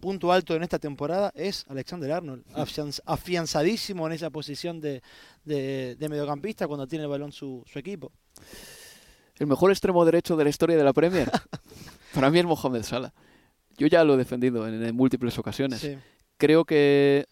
punto 0.00 0.30
alto 0.30 0.54
en 0.54 0.62
esta 0.62 0.78
temporada 0.78 1.32
es 1.34 1.64
Alexander 1.68 2.12
Arnold, 2.12 2.44
afianz- 2.54 3.02
afianzadísimo 3.04 4.06
en 4.06 4.12
esa 4.12 4.30
posición 4.30 4.80
de, 4.80 5.02
de- 5.44 5.96
de 5.96 6.08
mediocampista 6.08 6.68
cuando 6.68 6.86
tiene 6.86 7.04
el 7.04 7.10
balón 7.10 7.32
su, 7.32 7.64
su 7.66 7.78
equipo. 7.80 8.12
El 9.38 9.46
mejor 9.46 9.70
extremo 9.70 10.04
derecho 10.04 10.36
de 10.36 10.44
la 10.44 10.50
historia 10.50 10.76
de 10.76 10.84
la 10.84 10.92
Premier. 10.92 11.30
Para 12.14 12.30
mí 12.30 12.38
es 12.38 12.44
Mohamed 12.44 12.82
Salah. 12.82 13.12
Yo 13.78 13.86
ya 13.86 14.04
lo 14.04 14.14
he 14.14 14.16
defendido 14.16 14.66
en, 14.68 14.82
en 14.82 14.94
múltiples 14.94 15.38
ocasiones. 15.38 15.80
Sí. 15.80 15.96
Creo 16.36 16.64
que 16.64 17.26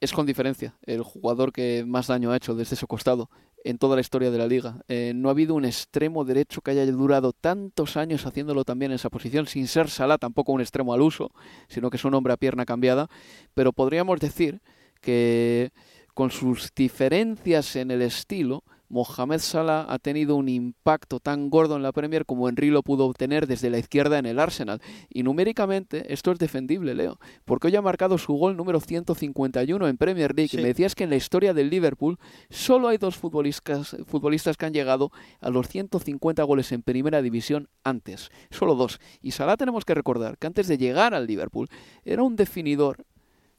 es 0.00 0.12
con 0.12 0.26
diferencia 0.26 0.74
el 0.82 1.02
jugador 1.02 1.52
que 1.52 1.84
más 1.86 2.08
daño 2.08 2.32
ha 2.32 2.36
hecho 2.36 2.54
desde 2.54 2.74
ese 2.74 2.86
costado 2.86 3.30
en 3.64 3.78
toda 3.78 3.94
la 3.94 4.00
historia 4.00 4.30
de 4.30 4.38
la 4.38 4.46
liga. 4.46 4.82
Eh, 4.88 5.12
no 5.14 5.28
ha 5.28 5.32
habido 5.32 5.54
un 5.54 5.64
extremo 5.64 6.24
derecho 6.24 6.60
que 6.60 6.72
haya 6.72 6.84
durado 6.86 7.32
tantos 7.32 7.96
años 7.96 8.26
haciéndolo 8.26 8.64
también 8.64 8.90
en 8.90 8.96
esa 8.96 9.10
posición, 9.10 9.46
sin 9.46 9.68
ser 9.68 9.88
Salah 9.88 10.18
tampoco 10.18 10.52
un 10.52 10.60
extremo 10.60 10.92
al 10.92 11.02
uso, 11.02 11.30
sino 11.68 11.88
que 11.88 11.98
es 11.98 12.04
un 12.04 12.14
hombre 12.14 12.32
a 12.32 12.36
pierna 12.36 12.64
cambiada. 12.64 13.08
Pero 13.54 13.72
podríamos 13.72 14.18
decir 14.18 14.60
que 15.00 15.70
con 16.14 16.30
sus 16.30 16.72
diferencias 16.74 17.76
en 17.76 17.90
el 17.90 18.02
estilo, 18.02 18.64
Mohamed 18.92 19.38
Salah 19.38 19.86
ha 19.88 19.98
tenido 19.98 20.36
un 20.36 20.50
impacto 20.50 21.18
tan 21.18 21.48
gordo 21.48 21.76
en 21.76 21.82
la 21.82 21.92
Premier 21.92 22.26
como 22.26 22.46
Henry 22.46 22.68
lo 22.68 22.82
pudo 22.82 23.06
obtener 23.06 23.46
desde 23.46 23.70
la 23.70 23.78
izquierda 23.78 24.18
en 24.18 24.26
el 24.26 24.38
Arsenal. 24.38 24.82
Y 25.08 25.22
numéricamente 25.22 26.12
esto 26.12 26.30
es 26.30 26.38
defendible, 26.38 26.94
Leo, 26.94 27.18
porque 27.46 27.68
hoy 27.68 27.76
ha 27.76 27.80
marcado 27.80 28.18
su 28.18 28.34
gol 28.34 28.54
número 28.54 28.80
151 28.80 29.88
en 29.88 29.96
Premier 29.96 30.36
League. 30.36 30.50
Sí. 30.50 30.58
Me 30.58 30.64
decías 30.64 30.94
que 30.94 31.04
en 31.04 31.10
la 31.10 31.16
historia 31.16 31.54
del 31.54 31.70
Liverpool 31.70 32.18
solo 32.50 32.88
hay 32.88 32.98
dos 32.98 33.16
futbolistas, 33.16 33.96
futbolistas 34.06 34.58
que 34.58 34.66
han 34.66 34.74
llegado 34.74 35.10
a 35.40 35.48
los 35.48 35.68
150 35.68 36.42
goles 36.42 36.70
en 36.72 36.82
primera 36.82 37.22
división 37.22 37.70
antes. 37.84 38.30
Solo 38.50 38.74
dos. 38.74 39.00
Y 39.22 39.30
Salah 39.30 39.56
tenemos 39.56 39.86
que 39.86 39.94
recordar 39.94 40.36
que 40.36 40.48
antes 40.48 40.68
de 40.68 40.76
llegar 40.76 41.14
al 41.14 41.26
Liverpool 41.26 41.70
era 42.04 42.22
un 42.22 42.36
definidor 42.36 43.06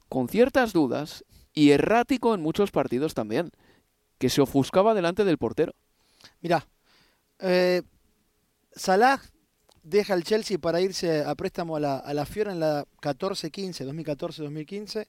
con 0.08 0.28
ciertas 0.28 0.72
dudas 0.72 1.24
y 1.52 1.70
errático 1.70 2.34
en 2.34 2.40
muchos 2.40 2.70
partidos 2.70 3.14
también, 3.14 3.50
que 4.18 4.28
se 4.28 4.40
ofuscaba 4.40 4.94
delante 4.94 5.24
del 5.24 5.38
portero. 5.38 5.74
Mirá, 6.40 6.66
eh, 7.40 7.82
Salah 8.74 9.20
deja 9.82 10.14
el 10.14 10.24
Chelsea 10.24 10.58
para 10.58 10.80
irse 10.80 11.22
a 11.22 11.34
préstamo 11.34 11.76
a 11.76 11.80
la, 11.80 11.98
a 11.98 12.14
la 12.14 12.26
Fiora 12.26 12.52
en 12.52 12.60
la 12.60 12.84
14-15, 13.00 13.84
2014-2015. 13.86 15.06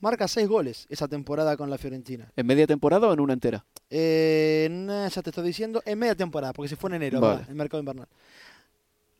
Marca 0.00 0.26
seis 0.26 0.48
goles 0.48 0.86
esa 0.90 1.06
temporada 1.06 1.56
con 1.56 1.70
la 1.70 1.78
Fiorentina. 1.78 2.32
¿En 2.34 2.46
media 2.46 2.66
temporada 2.66 3.06
o 3.06 3.12
en 3.12 3.20
una 3.20 3.34
entera? 3.34 3.64
Eh, 3.88 4.66
no, 4.70 5.06
ya 5.06 5.22
te 5.22 5.30
estoy 5.30 5.44
diciendo, 5.44 5.80
en 5.84 5.98
media 5.98 6.16
temporada, 6.16 6.52
porque 6.52 6.68
se 6.68 6.76
fue 6.76 6.90
en 6.90 6.94
enero, 6.94 7.20
Vale. 7.20 7.44
el 7.48 7.54
mercado 7.54 7.80
invernal. 7.80 8.08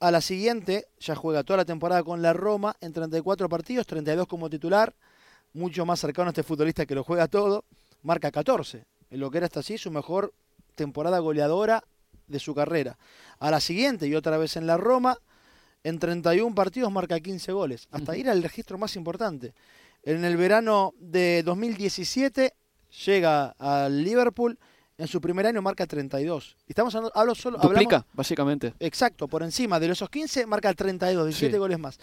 A 0.01 0.11
la 0.11 0.21
siguiente, 0.21 0.89
ya 0.99 1.15
juega 1.15 1.45
toda 1.45 1.59
la 1.59 1.65
temporada 1.65 2.03
con 2.03 2.21
la 2.21 2.33
Roma 2.33 2.75
en 2.81 2.93
34 2.93 3.49
partidos, 3.49 3.87
32 3.87 4.27
como 4.27 4.51
titular, 4.51 4.93
mucho 5.53 5.87
más 5.87 6.01
cercano 6.01 6.29
a 6.29 6.31
este 6.31 6.43
futbolista 6.43 6.85
que 6.85 6.97
lo 6.97 7.05
juega 7.05 7.29
todo, 7.29 7.65
marca 8.03 8.33
14, 8.33 8.85
en 9.13 9.21
lo 9.21 9.31
que 9.31 9.39
era 9.39 9.47
hasta 9.47 9.61
así 9.61 9.79
su 9.79 9.91
mejor 9.93 10.33
temporada 10.75 11.19
goleadora 11.21 11.85
de 12.27 12.41
su 12.41 12.55
carrera. 12.55 12.99
A 13.39 13.51
la 13.51 13.61
siguiente, 13.61 14.07
y 14.09 14.15
otra 14.15 14.39
vez 14.39 14.57
en 14.57 14.67
la 14.67 14.77
Roma, 14.77 15.19
en 15.85 15.99
31 15.99 16.55
partidos 16.55 16.91
marca 16.91 17.21
15 17.21 17.53
goles. 17.53 17.89
Hasta 17.91 18.15
era 18.17 18.33
el 18.33 18.43
registro 18.43 18.79
más 18.79 18.97
importante. 18.97 19.53
En 20.03 20.25
el 20.25 20.37
verano 20.37 20.95
de 20.99 21.43
2017 21.45 22.55
llega 23.05 23.55
al 23.59 24.03
Liverpool, 24.03 24.59
en 24.99 25.09
su 25.09 25.21
primer 25.21 25.47
año 25.47 25.61
marca 25.63 25.87
32. 25.87 26.57
Estamos 26.69 26.95
hablando, 26.95 27.13
hablo 27.19 27.35
solo, 27.35 27.59
hablamos- 27.59 27.73
Duplica, 27.75 28.07
básicamente. 28.13 28.75
Exacto, 28.79 29.27
por 29.29 29.43
encima 29.43 29.81
de 29.81 29.91
esos 29.91 30.09
15 30.09 30.47
marca 30.47 30.73
32, 30.75 31.27
17 31.27 31.53
Sí. 31.55 31.59
goles 31.59 31.79
más. 31.79 31.99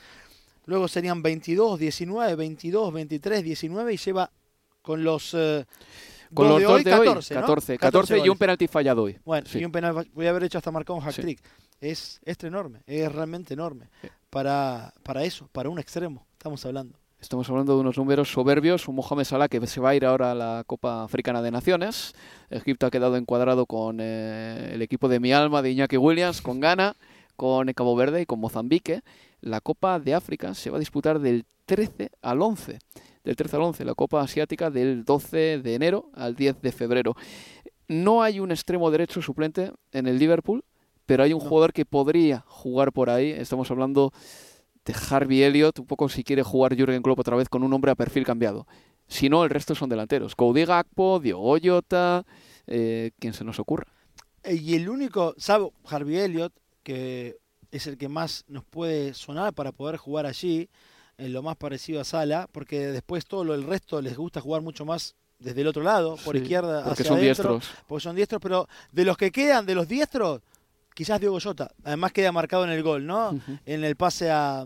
Luego 0.66 0.88
serían 0.88 1.22
22, 1.24 1.80
19, 1.80 2.36
22, 2.36 2.94
23, 2.94 3.44
19 3.44 3.94
y 3.94 3.98
lleva 3.98 4.30
con 4.82 5.04
los 5.04 5.34
eh, 5.34 5.66
Con 6.34 6.48
los 6.50 6.58
de 6.60 6.64
dos 6.66 6.74
hoy, 6.74 6.84
de 6.84 6.94
hoy, 6.94 7.08
14, 7.08 7.34
¿no? 7.36 7.42
14, 7.42 7.78
14 7.78 7.80
14 8.14 8.26
y 8.26 8.30
un 8.30 8.38
penalti 8.38 8.68
fallado 8.68 9.04
hoy. 9.04 9.18
Bueno, 9.26 9.48
Sí. 9.48 9.60
y 9.60 9.66
un 9.66 9.72
penal 9.72 10.08
voy 10.14 10.26
a 10.28 10.30
haber 10.30 10.44
hecho 10.44 10.58
hasta 10.58 10.72
marcado 10.72 10.98
un 10.98 11.04
Sí. 11.04 11.10
hat-trick. 11.22 11.40
Es, 11.82 12.20
es 12.24 12.44
enorme, 12.44 12.82
es 12.86 13.12
realmente 13.12 13.54
enorme. 13.54 13.90
Sí. 14.02 14.10
Para, 14.30 14.94
para 15.04 15.24
eso, 15.24 15.50
para 15.52 15.70
un 15.70 15.80
extremo, 15.80 16.26
estamos 16.34 16.66
hablando. 16.66 16.98
Estamos 17.22 17.50
hablando 17.50 17.74
de 17.76 17.82
unos 17.82 17.98
números 17.98 18.32
soberbios. 18.32 18.88
Un 18.88 18.96
Mohamed 18.96 19.26
Salah 19.26 19.50
que 19.50 19.66
se 19.68 19.82
va 19.82 19.90
a 19.90 19.96
ir 19.96 20.06
ahora 20.06 20.32
a 20.32 20.36
la 20.36 20.64
Copa 20.66 21.04
Africana 21.04 21.42
de 21.42 21.52
Naciones. 21.52 22.14
Egipto 22.50 22.86
ha 22.86 22.92
quedado 22.92 23.18
encuadrado 23.18 23.66
con 23.66 23.98
eh, 24.00 24.72
el 24.74 24.82
equipo 24.82 25.10
de 25.10 25.20
mi 25.20 25.34
alma, 25.34 25.62
de 25.62 25.72
Iñaki 25.72 25.98
Williams, 25.98 26.42
con 26.42 26.62
Ghana, 26.62 26.96
con 27.36 27.68
Cabo 27.74 27.96
Verde 27.98 28.22
y 28.22 28.26
con 28.26 28.40
Mozambique. 28.40 29.02
La 29.42 29.62
Copa 29.62 30.00
de 30.00 30.14
África 30.14 30.54
se 30.54 30.70
va 30.70 30.78
a 30.78 30.80
disputar 30.80 31.20
del 31.20 31.46
13 31.66 32.10
al 32.22 32.42
11. 32.42 32.80
Del 33.24 33.36
13 33.36 33.56
al 33.56 33.62
11. 33.64 33.86
La 33.86 33.94
Copa 33.96 34.22
Asiática 34.22 34.70
del 34.70 35.04
12 35.06 35.60
de 35.60 35.76
enero 35.76 36.10
al 36.14 36.36
10 36.36 36.62
de 36.62 36.72
febrero. 36.72 37.16
No 37.88 38.22
hay 38.22 38.40
un 38.40 38.52
extremo 38.52 38.92
derecho 38.92 39.22
suplente 39.22 39.72
en 39.92 40.08
el 40.08 40.20
Liverpool, 40.20 40.64
pero 41.06 41.24
hay 41.24 41.34
un 41.34 41.40
No. 41.44 41.50
jugador 41.50 41.74
que 41.74 41.86
podría 41.86 42.44
jugar 42.48 42.92
por 42.92 43.10
ahí. 43.10 43.32
Estamos 43.32 43.70
hablando 43.72 44.14
de 44.86 44.94
Harvey 45.10 45.44
Elliott, 45.44 45.80
un 45.80 45.88
poco 45.88 46.08
si 46.10 46.24
quiere 46.24 46.44
jugar 46.44 46.76
Jürgen 46.76 47.02
Klopp 47.02 47.20
otra 47.20 47.36
vez 47.36 47.50
con 47.50 47.64
un 47.64 47.74
hombre 47.74 47.92
a 47.92 47.96
perfil 47.96 48.26
cambiado. 48.26 48.68
Si 49.08 49.28
no, 49.28 49.44
el 49.44 49.50
resto 49.50 49.74
son 49.74 49.90
delanteros. 49.90 50.36
Cody 50.36 50.66
Gakpo, 50.66 51.20
Diogo 51.20 51.58
Jota, 51.62 52.26
eh, 52.68 53.12
quien 53.20 53.34
se 53.34 53.44
nos 53.44 53.58
ocurra. 53.60 53.88
Eh, 54.44 54.54
Y 54.56 54.76
el 54.76 54.88
único, 54.88 55.34
salvo 55.38 55.74
Harvey 55.86 56.18
Elliott, 56.18 56.54
que 56.84 57.39
es 57.72 57.88
el 57.88 57.98
que 57.98 58.10
más 58.10 58.44
nos 58.48 58.64
puede 58.64 59.14
sonar 59.14 59.54
para 59.54 59.72
poder 59.72 59.98
jugar 59.98 60.26
allí, 60.26 60.70
en 61.18 61.34
lo 61.34 61.42
más 61.44 61.58
parecido 61.58 62.00
a 62.00 62.06
Sala, 62.06 62.48
porque 62.52 62.88
después 62.88 63.26
todo 63.26 63.44
lo, 63.44 63.54
el 63.54 63.64
resto 63.64 64.02
les 64.02 64.16
gusta 64.16 64.40
jugar 64.40 64.62
mucho 64.62 64.86
más 64.86 65.16
desde 65.38 65.62
el 65.62 65.68
otro 65.68 65.84
lado, 65.84 66.16
por 66.24 66.36
Sí, 66.36 66.42
izquierda, 66.44 66.84
Porque 66.84 66.94
hacia 67.02 67.06
son 67.06 67.18
adentro, 67.18 67.54
diestros. 67.54 67.78
porque 67.88 68.04
son 68.04 68.16
diestros, 68.16 68.42
pero 68.42 68.68
de 68.92 69.04
los 69.06 69.18
que 69.18 69.32
quedan, 69.32 69.66
de 69.66 69.76
los 69.76 69.88
diestros, 69.88 70.42
quizás 70.94 71.20
Diogo 71.20 71.40
Jota, 71.42 71.72
además 71.84 72.12
queda 72.14 72.32
marcado 72.32 72.64
en 72.64 72.70
el 72.72 72.84
gol, 72.84 73.06
¿no? 73.06 73.40
En 73.66 73.84
el 73.84 73.96
pase 73.98 74.32
a, 74.32 74.66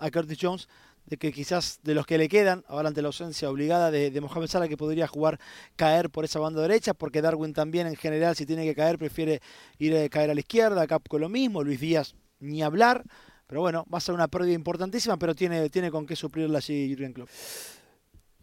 a 0.00 0.10
Curtis 0.10 0.38
Jones, 0.40 0.68
de 1.06 1.16
que 1.18 1.32
quizás 1.32 1.78
de 1.84 1.94
los 1.94 2.04
que 2.04 2.18
le 2.18 2.28
quedan, 2.28 2.64
ahora 2.66 2.88
ante 2.88 3.00
la 3.00 3.06
ausencia 3.08 3.48
obligada 3.48 3.92
de, 3.92 4.10
de 4.10 4.20
Mohamed 4.20 4.48
Salah, 4.48 4.66
que 4.66 4.76
podría 4.76 5.06
jugar 5.06 5.38
caer 5.76 6.10
por 6.10 6.24
esa 6.24 6.40
banda 6.40 6.60
derecha, 6.62 6.94
porque 6.94 7.22
Darwin 7.22 7.52
también 7.52 7.86
en 7.86 7.94
general, 7.94 8.34
si 8.34 8.44
tiene 8.44 8.64
que 8.64 8.74
caer, 8.74 8.98
prefiere 8.98 9.40
ir 9.78 9.96
a 9.96 10.08
caer 10.08 10.30
a 10.30 10.34
la 10.34 10.40
izquierda, 10.40 10.84
Capco 10.88 11.18
lo 11.20 11.28
mismo, 11.28 11.62
Luis 11.62 11.78
Díaz 11.78 12.16
ni 12.40 12.62
hablar, 12.62 13.04
pero 13.46 13.60
bueno, 13.60 13.84
va 13.92 13.98
a 13.98 14.00
ser 14.00 14.14
una 14.14 14.28
pérdida 14.28 14.54
importantísima, 14.54 15.16
pero 15.18 15.34
tiene, 15.34 15.70
tiene 15.70 15.90
con 15.90 16.06
qué 16.06 16.16
suplirla 16.16 16.58
allí 16.58 16.88
Jurgen 16.90 17.12
Klopp. 17.12 17.28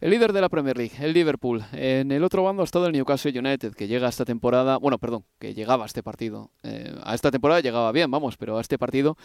El 0.00 0.10
líder 0.10 0.32
de 0.32 0.40
la 0.40 0.48
Premier 0.48 0.76
League, 0.76 0.92
el 0.98 1.12
Liverpool. 1.12 1.64
En 1.72 2.10
el 2.10 2.24
otro 2.24 2.42
bando 2.42 2.62
ha 2.62 2.64
estado 2.64 2.86
el 2.86 2.92
Newcastle 2.92 3.38
United, 3.38 3.74
que 3.74 3.86
llega 3.86 4.08
esta 4.08 4.24
temporada, 4.24 4.76
bueno, 4.76 4.98
perdón, 4.98 5.24
que 5.38 5.54
llegaba 5.54 5.84
a 5.84 5.86
este 5.86 6.02
partido. 6.02 6.50
Eh, 6.62 6.94
a 7.04 7.14
esta 7.14 7.30
temporada 7.30 7.60
llegaba 7.60 7.90
bien, 7.92 8.10
vamos, 8.10 8.36
pero 8.36 8.58
a 8.58 8.60
este 8.60 8.76
partido 8.76 9.16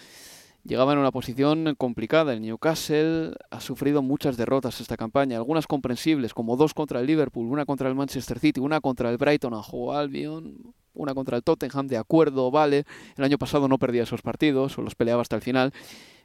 llegaba 0.64 0.94
en 0.94 1.00
una 1.00 1.12
posición 1.12 1.76
complicada. 1.78 2.34
El 2.34 2.42
Newcastle 2.42 3.34
ha 3.50 3.60
sufrido 3.60 4.02
muchas 4.02 4.38
derrotas 4.38 4.80
esta 4.80 4.96
campaña, 4.96 5.38
algunas 5.38 5.68
comprensibles, 5.68 6.34
como 6.34 6.56
dos 6.56 6.74
contra 6.74 7.00
el 7.00 7.08
Liverpool, 7.08 7.48
una 7.48 7.66
contra 7.66 7.90
el 7.90 7.96
Manchester 7.96 8.40
City, 8.40 8.60
una 8.60 8.80
contra 8.80 9.10
el 9.10 9.18
Brighton 9.18 9.54
a 9.54 9.64
Albion, 10.00 10.74
una 11.00 11.14
contra 11.14 11.38
el 11.38 11.44
Tottenham, 11.44 11.88
de 11.88 11.98
acuerdo, 11.98 12.52
vale. 12.52 12.84
El 13.18 13.24
año 13.24 13.38
pasado 13.38 13.68
no 13.68 13.78
perdía 13.78 14.04
esos 14.04 14.22
partidos, 14.22 14.78
o 14.78 14.82
los 14.82 14.96
peleaba 14.96 15.22
hasta 15.22 15.36
el 15.36 15.42
final. 15.42 15.74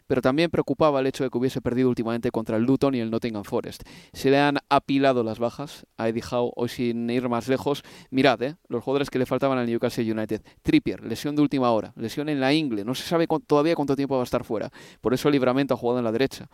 Pero 0.06 0.20
también 0.20 0.50
preocupaba 0.50 1.00
el 1.00 1.06
hecho 1.06 1.24
de 1.24 1.30
que 1.30 1.38
hubiese 1.38 1.62
perdido 1.62 1.88
últimamente 1.88 2.30
contra 2.30 2.58
el 2.58 2.64
Luton 2.64 2.94
y 2.94 3.00
el 3.00 3.10
Nottingham 3.10 3.42
Forest. 3.42 3.84
Se 4.12 4.28
le 4.30 4.38
han 4.38 4.58
apilado 4.68 5.24
las 5.24 5.38
bajas 5.38 5.87
a 5.96 6.10
Eddie 6.10 6.22
Howe, 6.30 6.52
hoy 6.56 6.68
sin 6.68 7.08
ir 7.08 7.26
más 7.30 7.48
lejos. 7.48 7.82
Mirad, 8.10 8.42
¿eh? 8.42 8.56
los 8.68 8.84
jugadores 8.84 9.08
que 9.08 9.18
le 9.18 9.24
faltaban 9.24 9.56
al 9.56 9.64
Newcastle 9.66 10.12
United. 10.12 10.42
Trippier, 10.62 11.02
lesión 11.04 11.34
de 11.37 11.40
última 11.40 11.70
hora, 11.70 11.94
lesión 11.96 12.28
en 12.28 12.38
la 12.38 12.52
ingle, 12.52 12.84
no 12.84 12.94
se 12.94 13.02
sabe 13.04 13.26
cu- 13.26 13.40
todavía 13.40 13.74
cuánto 13.74 13.96
tiempo 13.96 14.14
va 14.16 14.20
a 14.20 14.24
estar 14.24 14.44
fuera. 14.44 14.68
Por 15.00 15.14
eso 15.14 15.30
Libramento 15.30 15.72
ha 15.72 15.76
jugado 15.78 16.00
en 16.00 16.04
la 16.04 16.12
derecha. 16.12 16.48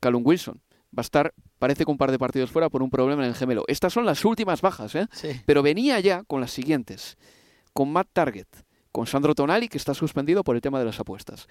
Callum 0.00 0.22
Wilson 0.24 0.62
va 0.96 1.00
a 1.00 1.02
estar, 1.02 1.34
parece 1.58 1.84
que 1.84 1.90
un 1.90 1.98
par 1.98 2.10
de 2.10 2.18
partidos 2.18 2.50
fuera 2.50 2.70
por 2.70 2.82
un 2.82 2.88
problema 2.88 3.22
en 3.24 3.28
el 3.28 3.34
gemelo. 3.34 3.64
Estas 3.68 3.92
son 3.92 4.06
las 4.06 4.24
últimas 4.24 4.62
bajas, 4.62 4.94
¿eh? 4.94 5.06
Sí. 5.12 5.28
Pero 5.44 5.62
venía 5.62 6.00
ya 6.00 6.22
con 6.24 6.40
las 6.40 6.50
siguientes. 6.50 7.18
Con 7.76 7.92
Matt 7.92 8.08
Target, 8.14 8.46
con 8.90 9.06
Sandro 9.06 9.34
Tonali, 9.34 9.68
que 9.68 9.76
está 9.76 9.92
suspendido 9.92 10.42
por 10.42 10.56
el 10.56 10.62
tema 10.62 10.78
de 10.78 10.86
las 10.86 10.98
apuestas, 10.98 11.46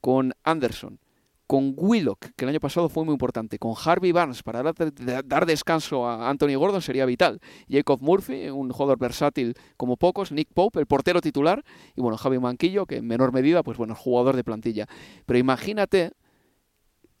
con 0.00 0.32
Anderson, 0.42 0.98
con 1.46 1.74
Willock, 1.76 2.30
que 2.34 2.46
el 2.46 2.48
año 2.48 2.60
pasado 2.60 2.88
fue 2.88 3.04
muy 3.04 3.12
importante, 3.12 3.58
con 3.58 3.74
Harvey 3.84 4.10
Barnes, 4.10 4.42
para 4.42 4.62
dar, 4.62 5.44
descanso 5.44 6.08
a 6.08 6.30
Anthony 6.30 6.56
Gordon 6.56 6.80
sería 6.80 7.04
vital, 7.04 7.40
Jacob 7.68 8.00
Murphy, 8.00 8.48
un 8.48 8.70
jugador 8.70 8.98
versátil 8.98 9.52
como 9.76 9.98
pocos, 9.98 10.32
Nick 10.32 10.48
Pope, 10.54 10.80
el 10.80 10.86
portero 10.86 11.20
titular, 11.20 11.62
y 11.94 12.00
bueno, 12.00 12.16
Javi 12.16 12.38
Manquillo, 12.38 12.86
que 12.86 12.96
en 12.96 13.06
menor 13.06 13.34
medida, 13.34 13.62
pues 13.62 13.76
bueno, 13.76 13.94
jugador 13.94 14.34
de 14.34 14.44
plantilla. 14.44 14.86
Pero 15.26 15.38
imagínate 15.38 16.12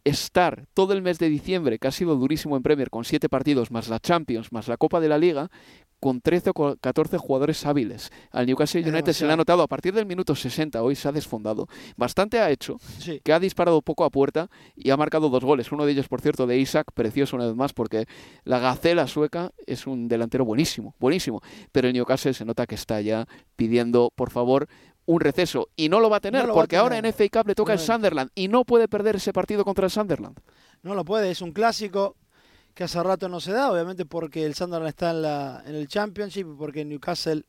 estar 0.06 0.66
todo 0.72 0.94
el 0.94 1.02
mes 1.02 1.18
de 1.18 1.28
diciembre, 1.28 1.78
que 1.78 1.88
ha 1.88 1.92
sido 1.92 2.14
durísimo 2.16 2.56
en 2.56 2.62
Premier, 2.62 2.88
con 2.88 3.04
siete 3.04 3.28
partidos, 3.28 3.70
más 3.70 3.88
la 3.88 3.98
Champions, 3.98 4.50
más 4.50 4.66
la 4.66 4.78
Copa 4.78 5.00
de 5.00 5.08
la 5.08 5.18
Liga, 5.18 5.50
con 6.00 6.20
13 6.20 6.50
o 6.50 6.54
co- 6.54 6.76
14 6.80 7.16
jugadores 7.18 7.64
hábiles. 7.66 8.10
Al 8.30 8.46
Newcastle 8.46 8.88
United 8.88 9.12
se 9.12 9.26
le 9.26 9.32
ha 9.32 9.36
notado 9.36 9.62
a 9.62 9.66
partir 9.66 9.94
del 9.94 10.06
minuto 10.06 10.34
60, 10.34 10.82
hoy 10.82 10.94
se 10.94 11.08
ha 11.08 11.12
desfondado. 11.12 11.68
Bastante 11.96 12.38
ha 12.38 12.50
hecho, 12.50 12.76
Sí. 12.98 13.20
que 13.24 13.32
ha 13.32 13.40
disparado 13.40 13.80
poco 13.82 14.04
a 14.04 14.10
puerta 14.10 14.50
y 14.76 14.90
ha 14.90 14.96
marcado 14.96 15.28
dos 15.30 15.42
goles. 15.44 15.72
Uno 15.72 15.86
de 15.86 15.92
ellos, 15.92 16.08
por 16.08 16.20
cierto, 16.20 16.46
de 16.46 16.58
Isaac, 16.58 16.88
precioso 16.94 17.36
una 17.36 17.46
vez 17.46 17.54
más, 17.56 17.72
porque 17.72 18.06
la 18.44 18.58
gacela 18.58 19.06
sueca 19.06 19.52
es 19.66 19.86
un 19.86 20.08
delantero 20.08 20.44
buenísimo, 20.44 20.94
buenísimo. 21.00 21.40
Pero 21.72 21.88
el 21.88 21.94
Newcastle 21.94 22.34
se 22.34 22.44
nota 22.44 22.66
que 22.66 22.74
está 22.74 23.00
ya 23.00 23.26
pidiendo, 23.56 24.12
por 24.14 24.30
favor, 24.30 24.68
un 25.06 25.20
receso. 25.20 25.68
Y 25.76 25.88
no 25.88 26.00
lo 26.00 26.10
va 26.10 26.16
a 26.16 26.20
tener, 26.20 26.44
No 26.46 26.52
a 26.52 26.54
porque 26.54 26.76
ahora 26.76 26.98
en. 26.98 27.06
FA 27.06 27.24
Cup 27.30 27.48
le 27.48 27.54
toca 27.54 27.72
el. 27.72 27.78
Sunderland 27.78 28.30
y 28.34 28.48
no 28.48 28.64
puede 28.64 28.88
perder 28.88 29.16
ese 29.16 29.32
partido 29.32 29.64
contra 29.64 29.84
el 29.86 29.90
Sunderland. 29.90 30.36
No 30.82 30.94
lo 30.94 31.04
puede, 31.04 31.30
es 31.30 31.40
un 31.42 31.52
clásico 31.52 32.16
que 32.76 32.84
hace 32.84 33.02
rato 33.02 33.28
no 33.30 33.40
se 33.40 33.52
da, 33.52 33.72
obviamente 33.72 34.04
porque 34.04 34.44
el 34.44 34.54
Sunderland 34.54 34.90
está 34.90 35.10
en, 35.10 35.22
la, 35.22 35.62
en 35.66 35.74
el 35.74 35.88
Championship, 35.88 36.46
porque 36.58 36.84
Newcastle 36.84 37.42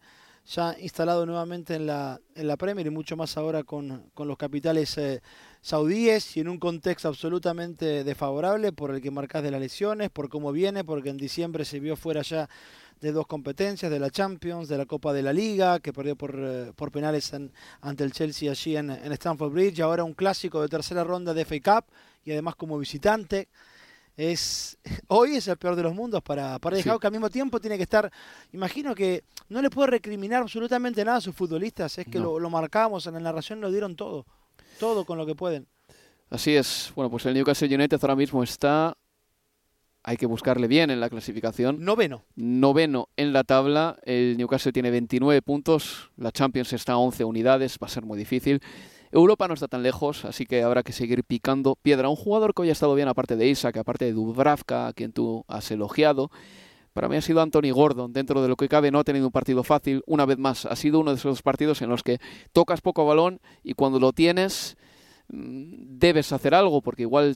ya 0.45 0.73
instalado 0.79 1.25
nuevamente 1.25 1.75
en 1.75 1.85
la, 1.85 2.21
en 2.33 2.47
la 2.47 2.55
Premier 2.55 2.87
y 2.87 2.91
mucho 2.91 3.17
más 3.17 3.35
ahora 3.35 3.65
con, 3.65 4.09
con 4.13 4.29
los 4.29 4.37
capitales 4.37 4.97
eh, 4.97 5.21
saudíes 5.59 6.37
y 6.37 6.39
en 6.39 6.47
un 6.47 6.57
contexto 6.57 7.09
absolutamente 7.09 8.05
desfavorable 8.05 8.71
por 8.71 8.91
el 8.91 9.01
que 9.01 9.11
marcas 9.11 9.43
de 9.43 9.51
las 9.51 9.59
lesiones, 9.59 10.09
por 10.09 10.29
cómo 10.29 10.53
viene, 10.53 10.85
porque 10.85 11.09
en 11.09 11.17
diciembre 11.17 11.65
se 11.65 11.81
vio 11.81 11.97
fuera 11.97 12.21
ya 12.21 12.47
de 13.01 13.11
dos 13.11 13.27
competencias, 13.27 13.91
de 13.91 13.99
la 13.99 14.09
Champions, 14.09 14.69
de 14.69 14.77
la 14.77 14.85
Copa 14.85 15.11
de 15.11 15.23
la 15.23 15.33
Liga, 15.33 15.81
que 15.81 15.91
perdió 15.91 16.15
por, 16.15 16.35
eh, 16.37 16.71
por 16.73 16.89
penales 16.93 17.33
en- 17.33 17.51
ante 17.81 18.05
el 18.05 18.13
Chelsea 18.13 18.49
allí 18.49 18.77
en, 18.77 18.89
en 18.91 19.11
Stamford 19.11 19.51
Bridge, 19.51 19.79
y 19.79 19.81
ahora 19.81 20.05
un 20.05 20.13
clásico 20.13 20.61
de 20.61 20.69
tercera 20.69 21.03
ronda 21.03 21.33
de 21.33 21.41
FA 21.41 21.81
Cup 21.81 21.91
y 22.23 22.31
además 22.31 22.55
como 22.55 22.79
visitante. 22.79 23.49
Es, 24.17 24.77
hoy 25.07 25.35
es 25.35 25.47
el 25.47 25.57
peor 25.57 25.75
de 25.75 25.83
los 25.83 25.93
mundos 25.93 26.21
para, 26.23 26.57
para 26.59 26.75
Sí. 26.77 26.83
Que 26.83 27.07
al 27.07 27.11
mismo 27.11 27.29
tiempo 27.29 27.59
tiene 27.61 27.77
que 27.77 27.83
estar, 27.83 28.11
imagino 28.51 28.93
que 28.95 29.23
no 29.49 29.61
le 29.61 29.69
puede 29.69 29.91
recriminar 29.91 30.41
absolutamente 30.41 31.05
nada 31.05 31.17
a 31.17 31.21
sus 31.21 31.35
futbolistas, 31.35 31.97
es 31.99 32.05
que 32.07 32.17
No. 32.17 32.25
lo, 32.33 32.39
lo 32.39 32.49
marcamos 32.49 33.05
en 33.07 33.13
la 33.13 33.19
narración, 33.19 33.61
lo 33.61 33.71
dieron 33.71 33.95
todo, 33.95 34.25
todo 34.79 35.05
con 35.05 35.17
lo 35.17 35.25
que 35.25 35.35
pueden. 35.35 35.67
Así 36.29 36.55
es. 36.55 36.91
Bueno, 36.95 37.09
pues 37.09 37.25
el 37.25 37.33
Newcastle 37.35 37.73
United 37.73 37.97
ahora 38.01 38.15
mismo 38.15 38.43
está. 38.43 38.97
Hay 40.03 40.17
que 40.17 40.25
buscarle 40.25 40.67
bien 40.67 40.89
en 40.89 40.99
la 40.99 41.09
clasificación. 41.09 41.83
Noveno, 41.83 42.23
Noveno 42.35 43.09
en 43.17 43.33
la 43.33 43.43
tabla. 43.43 43.97
El 44.03 44.35
Newcastle 44.37 44.71
tiene 44.73 44.89
29 44.89 45.41
puntos. 45.41 46.11
La 46.17 46.31
Champions 46.31 46.71
está 46.73 46.93
a 46.93 46.97
11 46.97 47.23
unidades. 47.25 47.77
Va 47.81 47.87
a 47.87 47.89
ser 47.89 48.03
muy 48.05 48.17
difícil. 48.17 48.61
Europa 49.11 49.47
no 49.47 49.53
está 49.53 49.67
tan 49.67 49.83
lejos, 49.83 50.25
así 50.25 50.45
que 50.45 50.63
habrá 50.63 50.83
que 50.83 50.91
seguir 50.91 51.23
picando 51.23 51.75
piedra. 51.75 52.09
Un 52.09 52.15
jugador 52.15 52.53
que 52.53 52.63
hoy 52.63 52.69
ha 52.69 52.73
estado 52.73 52.95
bien, 52.95 53.07
aparte 53.07 53.35
de 53.35 53.47
Isaac, 53.47 53.77
aparte 53.77 54.05
de 54.05 54.13
Dubravka, 54.13 54.87
a 54.87 54.93
quien 54.93 55.11
tú 55.11 55.45
has 55.47 55.69
elogiado. 55.71 56.29
Para 56.93 57.09
mí 57.09 57.15
ha 57.15 57.21
sido 57.21 57.41
Anthony 57.41 57.71
Gordon. 57.71 58.11
Dentro 58.11 58.41
de 58.41 58.47
lo 58.47 58.55
que 58.55 58.67
cabe, 58.67 58.89
no 58.89 58.99
ha 58.99 59.03
tenido 59.03 59.27
un 59.27 59.31
partido 59.31 59.63
fácil. 59.63 60.01
Una 60.07 60.25
vez 60.25 60.39
más, 60.39 60.65
ha 60.65 60.75
sido 60.75 60.99
uno 60.99 61.11
de 61.11 61.17
esos 61.17 61.41
partidos 61.41 61.81
en 61.81 61.89
los 61.89 62.03
que 62.03 62.19
tocas 62.53 62.81
poco 62.81 63.05
balón 63.05 63.39
y 63.63 63.73
cuando 63.73 63.99
lo 63.99 64.13
tienes 64.13 64.77
mm, 65.29 65.99
debes 65.99 66.31
hacer 66.31 66.55
algo, 66.55 66.81
porque 66.81 67.03
igual 67.03 67.35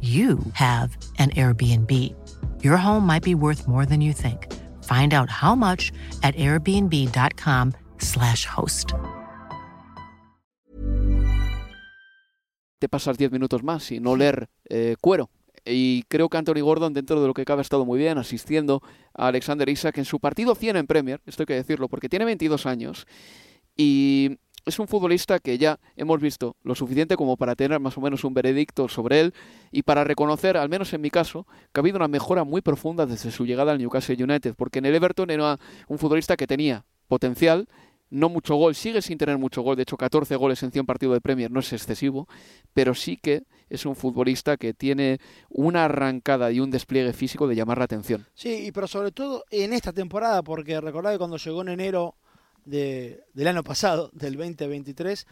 you 0.00 0.38
have 0.54 0.96
an 1.18 1.28
Airbnb. 1.30 1.90
Your 2.62 2.78
home 2.78 3.06
might 3.06 3.22
be 3.22 3.34
worth 3.34 3.68
more 3.68 3.84
than 3.84 4.00
you 4.00 4.12
think. 4.12 4.46
Find 4.84 5.12
out 5.12 5.28
how 5.28 5.54
much 5.54 5.92
at 6.22 6.34
airbnb.com/slash 6.36 8.46
host. 8.46 8.94
Te 12.78 12.88
pasas 12.88 13.18
10 13.18 13.30
minutos 13.30 13.62
más 13.62 13.92
y 13.92 14.00
no 14.00 14.16
leer 14.16 14.48
eh, 14.70 14.96
cuero. 15.00 15.28
Y 15.64 16.04
creo 16.04 16.28
que 16.28 16.38
Anthony 16.38 16.62
Gordon, 16.62 16.94
dentro 16.94 17.20
de 17.20 17.26
lo 17.26 17.34
que 17.34 17.44
cabe, 17.44 17.60
ha 17.60 17.62
estado 17.62 17.84
muy 17.84 17.98
bien 17.98 18.16
asistiendo 18.18 18.82
a 19.14 19.28
Alexander 19.28 19.68
Isaac 19.68 19.98
en 19.98 20.06
su 20.06 20.18
partido 20.18 20.54
100 20.54 20.76
en 20.76 20.86
Premier, 20.86 21.20
esto 21.26 21.42
hay 21.42 21.46
que 21.46 21.54
decirlo, 21.54 21.88
porque 21.88 22.08
tiene 22.08 22.24
22 22.24 22.66
años. 22.66 23.06
Y 23.76 24.38
es 24.64 24.78
un 24.78 24.88
futbolista 24.88 25.38
que 25.38 25.58
ya 25.58 25.78
hemos 25.96 26.20
visto 26.20 26.56
lo 26.62 26.74
suficiente 26.74 27.16
como 27.16 27.36
para 27.36 27.54
tener 27.54 27.80
más 27.80 27.96
o 27.96 28.00
menos 28.00 28.24
un 28.24 28.34
veredicto 28.34 28.88
sobre 28.88 29.20
él 29.20 29.34
y 29.70 29.82
para 29.82 30.04
reconocer, 30.04 30.56
al 30.56 30.68
menos 30.68 30.92
en 30.92 31.00
mi 31.00 31.10
caso, 31.10 31.46
que 31.72 31.80
ha 31.80 31.82
habido 31.82 31.96
una 31.96 32.08
mejora 32.08 32.44
muy 32.44 32.60
profunda 32.60 33.06
desde 33.06 33.30
su 33.30 33.46
llegada 33.46 33.72
al 33.72 33.78
Newcastle 33.78 34.22
United, 34.22 34.54
porque 34.56 34.78
en 34.80 34.86
el 34.86 34.94
Everton 34.94 35.30
era 35.30 35.58
un 35.88 35.98
futbolista 35.98 36.36
que 36.36 36.46
tenía 36.46 36.84
potencial, 37.08 37.68
no 38.10 38.28
mucho 38.28 38.56
gol, 38.56 38.74
sigue 38.74 39.02
sin 39.02 39.18
tener 39.18 39.38
mucho 39.38 39.62
gol, 39.62 39.76
de 39.76 39.82
hecho 39.82 39.96
14 39.96 40.34
goles 40.36 40.62
en 40.62 40.72
100 40.72 40.84
partidos 40.84 41.14
de 41.14 41.20
Premier 41.20 41.50
no 41.50 41.60
es 41.60 41.72
excesivo, 41.72 42.28
pero 42.74 42.94
sí 42.94 43.16
que 43.16 43.44
es 43.68 43.86
un 43.86 43.94
futbolista 43.94 44.56
que 44.56 44.74
tiene 44.74 45.20
una 45.48 45.84
arrancada 45.84 46.50
y 46.50 46.58
un 46.58 46.70
despliegue 46.70 47.12
físico 47.12 47.46
de 47.46 47.54
llamar 47.54 47.78
la 47.78 47.84
atención. 47.84 48.26
Sí, 48.34 48.72
pero 48.74 48.88
sobre 48.88 49.12
todo 49.12 49.44
en 49.50 49.72
esta 49.72 49.92
temporada, 49.92 50.42
porque 50.42 50.80
recordad 50.80 51.12
que 51.12 51.18
cuando 51.18 51.36
llegó 51.36 51.62
en 51.62 51.68
enero 51.68 52.16
de, 52.64 53.24
del 53.34 53.48
año 53.48 53.62
pasado, 53.62 54.10
del 54.12 54.36
2023, 54.36 55.26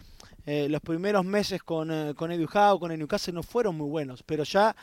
eh, 0.47 0.69
los 0.69 0.81
primeros 0.81 1.25
meses 1.25 1.63
con, 1.63 1.91
eh, 1.91 2.15
con 2.15 2.33
Edu 2.33 2.49
Howe, 2.53 2.79
con 2.79 2.91
el 2.91 2.99
Newcastle 2.99 3.35
no 3.35 3.43
fueron 3.43 3.77
muy 3.77 3.89
buenos, 3.89 4.23
pero 4.23 4.45
ya 4.45 4.75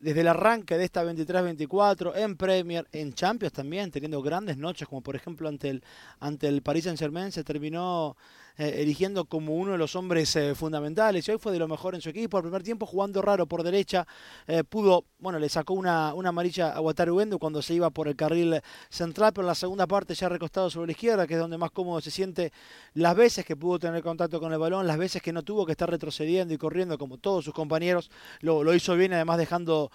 desde 0.00 0.22
el 0.22 0.28
arranque 0.28 0.76
de 0.76 0.84
esta 0.84 1.04
23-24 1.04 2.16
en 2.16 2.36
Premier, 2.36 2.88
en 2.92 3.12
Champions 3.12 3.52
también, 3.52 3.90
teniendo 3.90 4.20
grandes 4.20 4.56
noches, 4.56 4.88
como 4.88 5.00
por 5.00 5.14
ejemplo 5.14 5.48
ante 5.48 5.70
el, 5.70 5.84
ante 6.18 6.48
el 6.48 6.62
Paris 6.62 6.84
Saint-Germain, 6.84 7.30
se 7.30 7.44
terminó 7.44 8.16
eh, 8.58 8.74
erigiendo 8.82 9.24
como 9.24 9.56
uno 9.56 9.72
de 9.72 9.78
los 9.78 9.96
hombres 9.96 10.36
eh, 10.36 10.54
fundamentales. 10.54 11.26
Y 11.26 11.30
hoy 11.30 11.38
fue 11.38 11.52
de 11.52 11.58
lo 11.58 11.68
mejor 11.68 11.94
en 11.94 12.02
su 12.02 12.10
equipo. 12.10 12.36
Al 12.36 12.42
primer 12.42 12.62
tiempo 12.62 12.84
jugando 12.84 13.22
raro 13.22 13.46
por 13.46 13.62
derecha, 13.62 14.06
eh, 14.46 14.62
pudo, 14.62 15.06
bueno, 15.18 15.38
le 15.38 15.48
sacó 15.48 15.72
una, 15.72 16.12
una 16.12 16.28
amarilla 16.28 16.72
a 16.72 16.80
Wataru 16.80 17.20
Endo 17.20 17.38
cuando 17.38 17.62
se 17.62 17.72
iba 17.72 17.88
por 17.88 18.08
el 18.08 18.16
carril 18.16 18.60
central, 18.90 19.32
pero 19.32 19.44
en 19.44 19.48
la 19.48 19.54
segunda 19.54 19.86
parte 19.86 20.14
ya 20.14 20.28
recostado 20.28 20.68
sobre 20.68 20.88
la 20.88 20.92
izquierda, 20.92 21.26
que 21.26 21.34
es 21.34 21.40
donde 21.40 21.56
más 21.56 21.70
cómodo 21.70 22.00
se 22.02 22.10
siente 22.10 22.52
las 22.92 23.16
veces 23.16 23.46
que 23.46 23.56
pudo 23.56 23.78
tener 23.78 24.02
contacto 24.02 24.38
con 24.38 24.52
el 24.52 24.58
balón, 24.58 24.86
las 24.86 24.98
veces 24.98 25.22
que 25.22 25.32
no 25.32 25.42
tuvo 25.42 25.64
que 25.64 25.72
estar 25.72 25.90
retrocediendo 25.90 26.52
y 26.52 26.58
corriendo 26.58 26.98
como 26.98 27.16
todos 27.16 27.44
sus 27.44 27.54
compañeros, 27.54 28.10
lo, 28.40 28.62
lo 28.62 28.74
hizo 28.74 28.94
bien, 28.96 29.14
además 29.14 29.38
dejando 29.38 29.90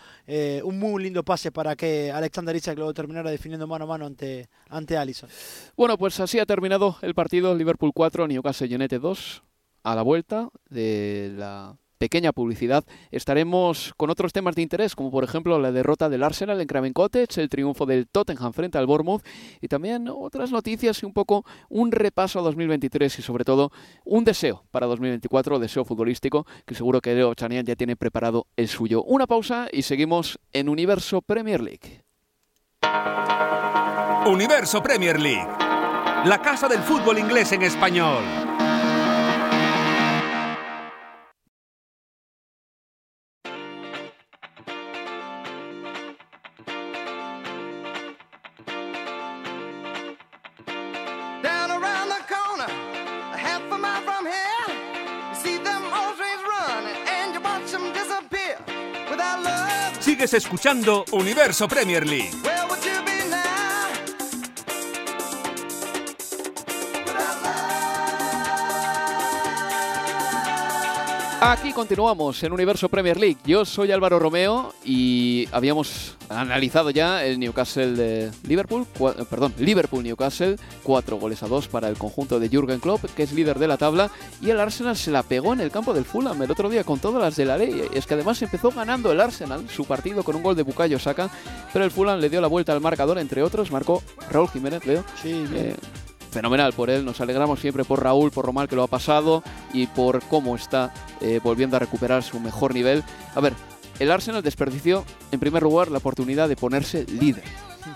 un 0.63 0.79
muy 0.79 1.03
lindo 1.03 1.23
pase 1.23 1.51
para 1.51 1.75
que 1.75 2.11
Alexander 2.11 2.55
Isaac 2.55 2.77
lo 2.77 2.93
terminara 2.93 3.29
definiendo 3.29 3.67
mano 3.67 3.85
a 3.85 3.87
mano 3.87 4.05
ante, 4.05 4.49
ante 4.69 4.97
Allison. 4.97 5.29
Bueno, 5.75 5.97
pues 5.97 6.19
así 6.19 6.39
ha 6.39 6.45
terminado 6.45 6.97
el 7.01 7.13
partido 7.13 7.55
Liverpool 7.55 7.91
4, 7.93 8.27
Newcastle 8.27 8.46
Newcastle 8.47 8.99
2 8.99 9.43
a 9.83 9.95
la 9.95 10.01
vuelta 10.01 10.49
de 10.69 11.33
la 11.35 11.77
pequeña 11.97 12.31
publicidad, 12.31 12.85
estaremos 13.11 13.93
con 13.97 14.09
otros 14.09 14.31
temas 14.31 14.55
de 14.55 14.61
interés, 14.61 14.95
como 14.95 15.11
por 15.11 15.23
ejemplo 15.23 15.59
la 15.59 15.71
derrota 15.71 16.09
del 16.09 16.23
Arsenal 16.23 16.61
en 16.61 16.67
Craven 16.67 16.93
Cottage, 16.93 17.41
el 17.41 17.49
triunfo 17.49 17.85
del 17.85 18.07
Tottenham 18.07 18.53
frente 18.53 18.77
al 18.77 18.85
Bournemouth 18.85 19.23
y 19.61 19.67
también 19.67 20.07
otras 20.07 20.51
noticias 20.51 21.01
y 21.01 21.05
un 21.05 21.13
poco 21.13 21.43
un 21.69 21.91
repaso 21.91 22.39
a 22.39 22.43
2023 22.43 23.19
y 23.19 23.21
sobre 23.21 23.43
todo 23.43 23.71
un 24.05 24.23
deseo 24.23 24.63
para 24.71 24.85
2024, 24.87 25.59
deseo 25.59 25.85
futbolístico, 25.85 26.45
que 26.65 26.75
seguro 26.75 27.01
que 27.01 27.15
Leo 27.15 27.33
Chanian 27.33 27.65
ya 27.65 27.75
tiene 27.75 27.95
preparado 27.95 28.47
el 28.55 28.67
suyo. 28.67 29.03
Una 29.03 29.27
pausa 29.27 29.67
y 29.71 29.81
seguimos 29.81 30.39
en 30.53 30.69
Universo 30.69 31.21
Premier 31.21 31.61
League. 31.61 32.03
Universo 34.27 34.83
Premier 34.83 35.19
League, 35.19 35.47
la 36.25 36.41
casa 36.41 36.67
del 36.67 36.81
fútbol 36.81 37.19
inglés 37.19 37.51
en 37.51 37.63
español. 37.63 38.23
Sigues 59.99 60.33
escuchando 60.33 61.05
Universo 61.11 61.67
Premier 61.67 62.07
League. 62.07 62.56
Aquí 71.39 71.71
continuamos 71.71 72.41
en 72.41 72.51
Universo 72.51 72.89
Premier 72.89 73.15
League. 73.15 73.37
Yo 73.45 73.63
soy 73.63 73.91
Álvaro 73.91 74.17
Romeo 74.17 74.73
y 74.83 75.47
habíamos 75.51 76.17
analizado 76.29 76.89
ya 76.89 77.23
el 77.23 77.39
Newcastle 77.39 77.91
de 77.91 78.31
Liverpool, 78.47 78.87
eh, 78.99 79.23
perdón, 79.29 79.53
Liverpool 79.59 80.03
Newcastle, 80.03 80.55
cuatro 80.81 81.17
goles 81.17 81.43
a 81.43 81.47
dos 81.47 81.67
para 81.67 81.89
el 81.89 81.97
conjunto 81.97 82.39
de 82.39 82.49
Jürgen 82.49 82.79
Klopp, 82.79 83.05
que 83.15 83.21
es 83.21 83.33
líder 83.33 83.59
de 83.59 83.67
la 83.67 83.77
tabla, 83.77 84.09
y 84.41 84.49
el 84.49 84.59
Arsenal 84.59 84.97
se 84.97 85.11
la 85.11 85.21
pegó 85.21 85.53
en 85.53 85.61
el 85.61 85.69
campo 85.69 85.93
del 85.93 86.05
Fulham 86.05 86.41
el 86.41 86.49
otro 86.49 86.69
día 86.69 86.83
con 86.83 86.97
todas 86.97 87.21
las 87.21 87.35
de 87.35 87.45
la 87.45 87.59
ley. 87.59 87.83
Es 87.93 88.07
que 88.07 88.15
además 88.15 88.41
empezó 88.41 88.71
ganando 88.71 89.11
el 89.11 89.21
Arsenal 89.21 89.69
su 89.69 89.85
partido 89.85 90.23
con 90.23 90.35
un 90.35 90.43
gol 90.43 90.55
de 90.55 90.63
Bukayo 90.63 90.97
Saka, 90.97 91.29
pero 91.71 91.85
el 91.85 91.91
Fulham 91.91 92.19
le 92.19 92.31
dio 92.31 92.41
la 92.41 92.47
vuelta 92.47 92.73
al 92.73 92.81
marcador, 92.81 93.19
entre 93.19 93.43
otros, 93.43 93.69
marcó 93.69 94.01
Raúl 94.31 94.49
Jiménez, 94.49 94.83
Leo. 94.87 95.03
Sí, 95.21 95.33
bien. 95.33 95.55
Eh, 95.55 95.75
fenomenal 96.31 96.73
por 96.73 96.89
él. 96.89 97.05
Nos 97.05 97.21
alegramos 97.21 97.59
siempre 97.59 97.83
por 97.83 98.03
Raúl, 98.03 98.31
por 98.31 98.51
mal 98.53 98.67
que 98.67 98.75
lo 98.75 98.83
ha 98.83 98.87
pasado 98.87 99.43
y 99.73 99.87
por 99.87 100.23
cómo 100.23 100.55
está 100.55 100.93
eh, 101.21 101.39
volviendo 101.43 101.75
a 101.75 101.79
recuperar 101.79 102.23
su 102.23 102.39
mejor 102.39 102.73
nivel. 102.73 103.03
A 103.35 103.41
ver, 103.41 103.53
el 103.99 104.11
Arsenal 104.11 104.43
desperdició 104.43 105.05
en 105.31 105.39
primer 105.39 105.63
lugar 105.63 105.89
la 105.89 105.97
oportunidad 105.97 106.47
de 106.47 106.55
ponerse 106.55 107.05
líder, 107.05 107.43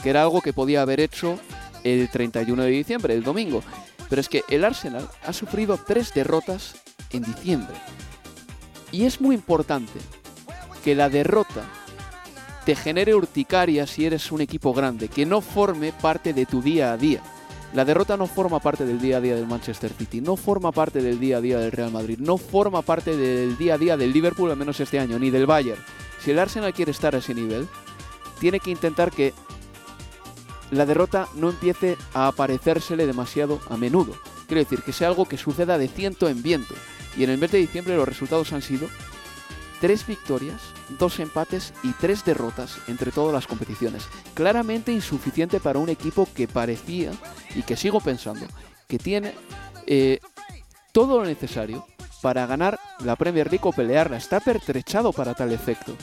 que 0.02 0.10
era 0.10 0.24
algo 0.24 0.42
que 0.42 0.54
podía 0.54 0.82
haber 0.82 1.00
hecho 1.00 1.40
el 1.84 2.10
31 2.10 2.64
de 2.64 2.70
diciembre, 2.70 3.14
el 3.14 3.24
domingo. 3.24 3.64
Pero 4.10 4.20
es 4.20 4.28
que 4.28 4.44
el 4.50 4.66
Arsenal 4.66 5.08
ha 5.26 5.34
sufrido 5.34 5.78
tres 5.78 6.14
derrotas 6.14 6.76
en 7.12 7.24
diciembre. 7.24 7.76
Y 8.92 9.06
es 9.06 9.22
muy 9.22 9.36
importante 9.36 10.00
que 10.84 10.96
la 10.96 11.10
derrota 11.10 11.64
te 12.66 12.76
genere 12.76 13.16
urticaria 13.16 13.88
si 13.88 14.06
eres 14.06 14.32
un 14.32 14.42
equipo 14.42 14.74
grande, 14.74 15.08
que 15.08 15.26
no 15.26 15.42
forme 15.42 15.94
parte 15.94 16.34
de 16.34 16.46
tu 16.46 16.62
día 16.62 16.94
a 16.94 16.98
día. 16.98 17.22
La 17.74 17.86
derrota 17.86 18.18
no 18.18 18.28
forma 18.28 18.60
parte 18.60 18.86
del 18.86 19.00
día 19.00 19.18
a 19.18 19.22
día 19.22 19.36
del 19.36 19.48
Manchester 19.48 19.94
City, 19.94 20.20
no 20.20 20.36
forma 20.36 20.74
parte 20.74 21.02
del 21.02 21.20
día 21.20 21.38
a 21.38 21.42
día 21.42 21.58
del 21.58 21.72
Real 21.72 21.92
Madrid, 21.92 22.18
no 22.20 22.38
forma 22.38 22.82
parte 22.82 23.16
del 23.16 23.58
día 23.58 23.76
a 23.76 23.78
día 23.78 23.96
del 23.96 24.12
Liverpool, 24.12 24.52
al 24.52 24.58
menos 24.58 24.80
este 24.82 25.00
año, 25.00 25.18
ni 25.18 25.30
del 25.30 25.46
Bayern. 25.46 25.82
Si 26.20 26.32
el 26.32 26.40
Arsenal 26.40 26.74
quiere 26.74 26.92
estar 26.92 27.16
a 27.16 27.20
ese 27.20 27.34
nivel, 27.34 27.68
tiene 28.42 28.60
que 28.60 28.72
intentar 28.72 29.12
que 29.12 29.34
la 30.72 30.86
derrota 30.86 31.30
no 31.36 31.50
empiece 31.50 31.98
a 32.14 32.28
aparecérsele 32.28 33.08
demasiado 33.08 33.62
a 33.70 33.78
menudo. 33.78 34.16
Quiero 34.48 34.64
decir, 34.64 34.82
que 34.82 34.92
sea 34.92 35.08
algo 35.08 35.26
que 35.26 35.38
suceda 35.38 35.78
de 35.78 35.88
ciento 35.88 36.28
en 36.28 36.44
viento. 36.44 36.74
Y 37.18 37.24
en 37.24 37.30
el 37.30 37.38
mes 37.38 37.52
de 37.52 37.60
diciembre 37.60 37.96
los 37.96 38.08
resultados 38.08 38.52
han 38.52 38.62
sido 38.62 38.88
tres 39.82 40.06
victorias 40.06 40.62
dos 41.00 41.20
empates 41.20 41.74
y 41.84 41.92
tres 41.94 42.24
derrotas 42.24 42.78
entre 42.88 43.12
todas 43.12 43.34
las 43.34 43.48
competiciones. 43.48 44.04
Claramente 44.36 44.94
insuficiente 44.94 45.60
para 45.60 45.80
un 45.80 45.90
equipo 45.90 46.28
que 46.34 46.48
parecía, 46.48 47.12
y 47.56 47.64
que 47.64 47.76
sigo 47.76 48.00
pensando, 48.00 48.46
que 48.88 49.00
tiene 49.00 49.34
eh, 49.88 50.20
todo 50.92 51.20
lo 51.20 51.26
necesario 51.26 51.86
para 52.22 52.46
ganar 52.46 52.80
la 53.04 53.16
Premier 53.16 53.50
League 53.50 53.68
o 53.68 53.74
pelearla. 53.74 54.18
Está 54.18 54.40
pertrechado 54.40 55.12
para 55.12 55.34
tal 55.34 55.52
efecto. 55.52 55.96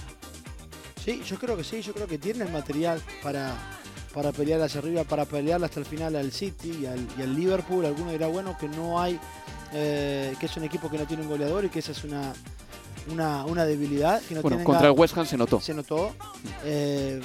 Sí, 1.04 1.22
yo 1.24 1.38
creo 1.38 1.56
que 1.56 1.64
sí, 1.64 1.80
yo 1.80 1.94
creo 1.94 2.08
que 2.08 2.18
tiene 2.18 2.44
el 2.44 2.50
material 2.50 3.00
para, 3.22 3.54
para 4.12 4.32
pelear 4.32 4.60
hacia 4.60 4.80
arriba, 4.80 5.04
para 5.04 5.24
pelear 5.24 5.62
hasta 5.62 5.78
el 5.78 5.86
final 5.86 6.16
al 6.16 6.32
City 6.32 6.80
y 6.82 6.86
al, 6.86 7.36
Liverpool. 7.36 7.86
Alguno 7.86 8.10
dirá, 8.10 8.26
bueno, 8.26 8.58
que 8.58 8.68
no 8.68 9.00
hay, 9.00 9.18
eh, 9.72 10.34
que 10.40 10.46
es 10.46 10.56
un 10.56 10.64
equipo 10.64 10.90
que 10.90 10.98
no 10.98 11.06
tiene 11.06 11.22
un 11.22 11.28
goleador 11.28 11.64
y 11.64 11.68
que 11.68 11.78
esa 11.78 11.92
es 11.92 12.02
una, 12.02 12.32
una, 13.10 13.64
debilidad. 13.64 14.20
Que 14.22 14.34
no 14.34 14.42
bueno, 14.42 14.62
contra 14.64 14.88
el 14.88 14.98
West 14.98 15.16
Ham 15.16 15.26
se 15.26 15.36
notó. 15.36 15.60
Se 15.60 15.74
notó. 15.74 16.14
Eh, 16.64 17.20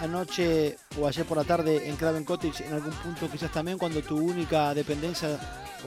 anoche 0.00 0.76
o 1.00 1.06
ayer 1.06 1.24
por 1.24 1.38
la 1.38 1.44
tarde 1.44 1.88
en 1.88 1.96
Craven 1.96 2.24
Cottage, 2.24 2.66
en 2.66 2.74
algún 2.74 2.92
punto 2.92 3.30
quizás 3.30 3.52
también, 3.52 3.78
cuando 3.78 4.02
tu 4.02 4.16
única 4.16 4.74
dependencia, 4.74 5.38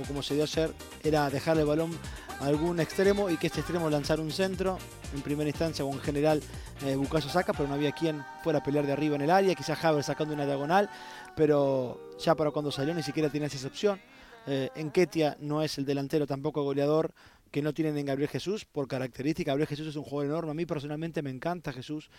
o 0.01 0.07
como 0.07 0.23
se 0.23 0.35
dio 0.35 0.43
ayer, 0.43 0.71
era 1.03 1.29
dejar 1.29 1.57
el 1.57 1.65
balón 1.65 1.91
a 2.39 2.45
algún 2.45 2.79
extremo 2.79 3.29
y 3.29 3.37
que 3.37 3.47
este 3.47 3.59
extremo 3.61 3.89
lanzar 3.89 4.19
un 4.19 4.31
centro, 4.31 4.77
en 5.13 5.21
primera 5.21 5.49
instancia 5.49 5.85
o 5.85 5.91
en 5.91 5.99
general 5.99 6.41
eh, 6.85 6.95
Bucayo 6.95 7.29
saca, 7.29 7.53
pero 7.53 7.67
no 7.67 7.75
había 7.75 7.91
quien 7.91 8.23
fuera 8.43 8.59
a 8.59 8.63
pelear 8.63 8.85
de 8.85 8.93
arriba 8.93 9.15
en 9.15 9.21
el 9.21 9.31
área, 9.31 9.55
quizás 9.55 9.83
Haber 9.83 10.03
sacando 10.03 10.33
una 10.33 10.45
diagonal, 10.45 10.89
pero 11.35 12.15
ya 12.19 12.35
para 12.35 12.51
cuando 12.51 12.71
salió 12.71 12.93
ni 12.93 13.03
siquiera 13.03 13.29
tenía 13.29 13.47
esa 13.47 13.67
opción. 13.67 13.99
Eh, 14.47 14.69
en 14.75 14.91
Ketia 14.91 15.37
no 15.39 15.63
es 15.63 15.77
el 15.79 15.85
delantero 15.85 16.27
tampoco 16.27 16.63
goleador 16.63 17.11
que 17.55 17.61
no 17.61 17.73
tienen 17.73 17.97
en 17.97 18.05
Gabriel 18.05 18.29
Jesús 18.29 18.65
por 18.65 18.85
característica. 18.85 19.51
Gabriel 19.51 19.69
Jesús 19.69 19.87
es 19.87 19.95
un 19.95 20.03
jugador 20.03 20.29
enorme. 20.29 20.51
A 20.51 20.53
mí 20.53 20.65
personalmente 20.65 21.21
me 21.21 21.29
encanta 21.29 21.71
Jesús. 21.71 22.09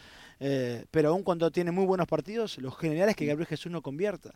Eh, 0.40 0.87
pero 0.90 1.11
aún 1.11 1.22
cuando 1.22 1.51
tiene 1.51 1.72
muy 1.72 1.85
buenos 1.85 2.07
partidos, 2.07 2.57
lo 2.57 2.70
general 2.70 3.11
es 3.11 3.16
que 3.16 3.27
Gabriel 3.27 3.46
Jesús 3.46 3.70
no 3.70 3.83
convierta. 3.83 4.33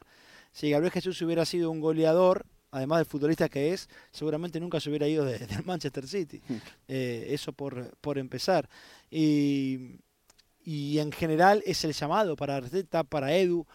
Si 0.53 0.69
Gabriel 0.69 0.93
Jesús 0.93 1.23
hubiera 1.23 1.47
sido 1.47 1.71
un 1.71 1.81
goleador, 1.81 2.45
además 2.71 2.99
del 2.99 3.07
futbolista 3.07 3.49
que 3.49 3.73
es, 3.73 3.89
seguramente 4.11 4.61
nunca 4.61 4.79
se 4.79 4.91
hubiera 4.91 5.09
ido 5.09 5.25
del 5.25 5.47
de 5.47 5.63
Manchester 5.63 6.07
City. 6.07 6.43
Hmm. 6.47 6.57
Eh, 6.87 7.29
eso 7.31 7.55
por, 7.55 7.97
por 8.03 8.19
empezar. 8.19 8.69
Y, 9.11 10.01
y 10.63 10.99
en 10.99 11.13
general 11.13 11.63
es 11.65 11.83
el 11.83 11.95
llamado 11.95 12.37
para 12.37 12.57
Arteta, 12.57 13.05
para 13.05 13.35
Edu, 13.35 13.67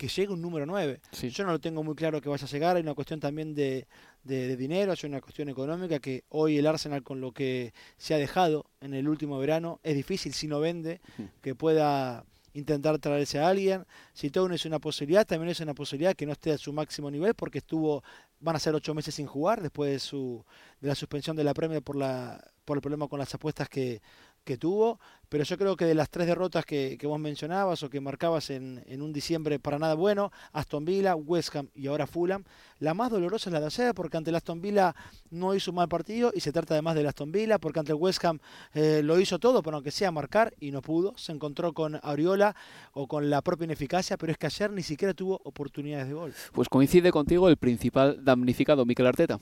que 0.00 0.08
llegue 0.08 0.32
un 0.32 0.40
número 0.40 0.64
9. 0.64 0.98
Yo 1.28 1.44
no 1.44 1.52
lo 1.52 1.60
tengo 1.60 1.84
muy 1.84 1.94
claro 1.94 2.22
que 2.22 2.30
vaya 2.30 2.46
a 2.46 2.48
llegar, 2.48 2.76
hay 2.76 2.82
una 2.82 2.94
cuestión 2.94 3.20
también 3.20 3.54
de, 3.54 3.86
de, 4.24 4.56
dinero, 4.56 4.92
hay 4.92 5.06
una 5.06 5.20
cuestión 5.20 5.50
económica 5.50 5.98
que 5.98 6.24
hoy 6.30 6.56
el 6.56 6.66
Arsenal 6.66 7.02
con 7.02 7.20
lo 7.20 7.32
que 7.32 7.74
se 7.98 8.14
ha 8.14 8.16
dejado 8.16 8.64
en 8.80 8.94
el 8.94 9.06
último 9.10 9.38
verano 9.38 9.78
es 9.82 9.94
difícil 9.94 10.32
si 10.32 10.48
no 10.48 10.58
vende 10.58 11.02
que 11.42 11.54
pueda 11.54 12.24
intentar 12.54 12.98
traerse 12.98 13.40
a 13.40 13.48
alguien. 13.48 13.84
Si 14.14 14.30
Town 14.30 14.54
es 14.54 14.64
una 14.64 14.78
posibilidad, 14.78 15.26
también 15.26 15.50
es 15.50 15.60
una 15.60 15.74
posibilidad 15.74 16.16
que 16.16 16.24
no 16.24 16.32
esté 16.32 16.52
a 16.52 16.56
su 16.56 16.72
máximo 16.72 17.10
nivel 17.10 17.34
porque 17.34 17.58
estuvo, 17.58 18.02
van 18.40 18.56
a 18.56 18.58
ser 18.58 18.74
ocho 18.74 18.94
meses 18.94 19.14
sin 19.14 19.26
jugar 19.26 19.60
después 19.60 19.90
de 19.90 19.98
su 19.98 20.42
de 20.80 20.88
la 20.88 20.94
suspensión 20.94 21.36
de 21.36 21.44
la 21.44 21.52
Premier 21.52 21.82
por 21.82 21.96
la 21.96 22.42
por 22.64 22.78
el 22.78 22.80
problema 22.80 23.06
con 23.08 23.18
las 23.18 23.34
apuestas 23.34 23.68
que, 23.68 24.00
que 24.44 24.56
tuvo, 24.56 24.98
pero 25.28 25.44
yo 25.44 25.56
creo 25.56 25.76
que 25.76 25.84
de 25.84 25.94
las 25.94 26.10
tres 26.10 26.26
derrotas 26.26 26.64
que, 26.64 26.98
vos 27.04 27.20
mencionabas 27.20 27.82
o 27.82 27.88
que 27.88 28.00
marcabas 28.00 28.50
en, 28.50 28.82
un 29.00 29.12
diciembre 29.12 29.60
para 29.60 29.78
nada 29.78 29.94
bueno, 29.94 30.32
Aston 30.52 30.84
Villa, 30.84 31.14
West 31.14 31.54
Ham 31.54 31.68
y 31.74 31.86
ahora 31.86 32.06
Fulham, 32.06 32.44
la 32.80 32.94
más 32.94 33.10
dolorosa 33.10 33.48
es 33.48 33.52
la 33.52 33.60
de 33.60 33.66
ayer, 33.66 33.94
porque 33.94 34.16
ante 34.16 34.30
el 34.30 34.36
Aston 34.36 34.60
Villa 34.60 34.94
no 35.30 35.54
hizo 35.54 35.70
un 35.70 35.76
mal 35.76 35.88
partido 35.88 36.32
y 36.34 36.40
se 36.40 36.52
trata 36.52 36.74
además 36.74 36.96
del 36.96 37.06
Aston 37.06 37.30
Villa, 37.30 37.58
porque 37.58 37.78
ante 37.78 37.92
el 37.92 37.98
West 37.98 38.24
Ham 38.24 38.40
eh, 38.74 39.02
lo 39.04 39.20
hizo 39.20 39.38
todo, 39.38 39.62
pero 39.62 39.76
aunque 39.76 39.92
sea 39.92 40.10
marcar 40.10 40.52
y 40.58 40.72
no 40.72 40.82
pudo, 40.82 41.16
se 41.16 41.30
encontró 41.32 41.72
con 41.72 42.00
Auriola 42.02 42.56
o 42.92 43.06
con 43.06 43.30
la 43.30 43.40
propia 43.42 43.66
ineficacia, 43.66 44.16
pero 44.16 44.32
es 44.32 44.38
que 44.38 44.46
ayer 44.46 44.72
ni 44.72 44.82
siquiera 44.82 45.14
tuvo 45.14 45.40
oportunidades 45.44 46.08
de 46.08 46.14
gol. 46.14 46.34
Pues 46.52 46.68
coincide 46.68 47.12
contigo 47.12 47.48
el 47.48 47.56
principal 47.56 48.24
damnificado, 48.24 48.84
Mikel 48.84 49.06
Arteta. 49.06 49.38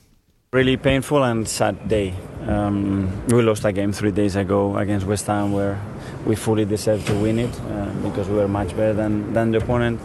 Really 0.50 0.78
painful 0.78 1.24
and 1.24 1.46
sad 1.46 1.88
day. 1.88 2.14
Um, 2.46 3.26
we 3.28 3.42
lost 3.42 3.66
a 3.66 3.72
game 3.72 3.92
three 3.92 4.12
days 4.12 4.34
ago 4.34 4.78
against 4.78 5.06
West 5.06 5.26
Ham 5.26 5.52
where 5.52 5.76
we 6.24 6.36
fully 6.36 6.64
deserved 6.64 7.06
to 7.06 7.12
win 7.20 7.38
it 7.38 7.50
uh, 7.50 7.84
because 8.02 8.30
we 8.30 8.36
were 8.36 8.48
much 8.48 8.74
better 8.74 8.94
than, 8.94 9.34
than 9.34 9.50
the 9.50 9.58
opponent. 9.58 10.00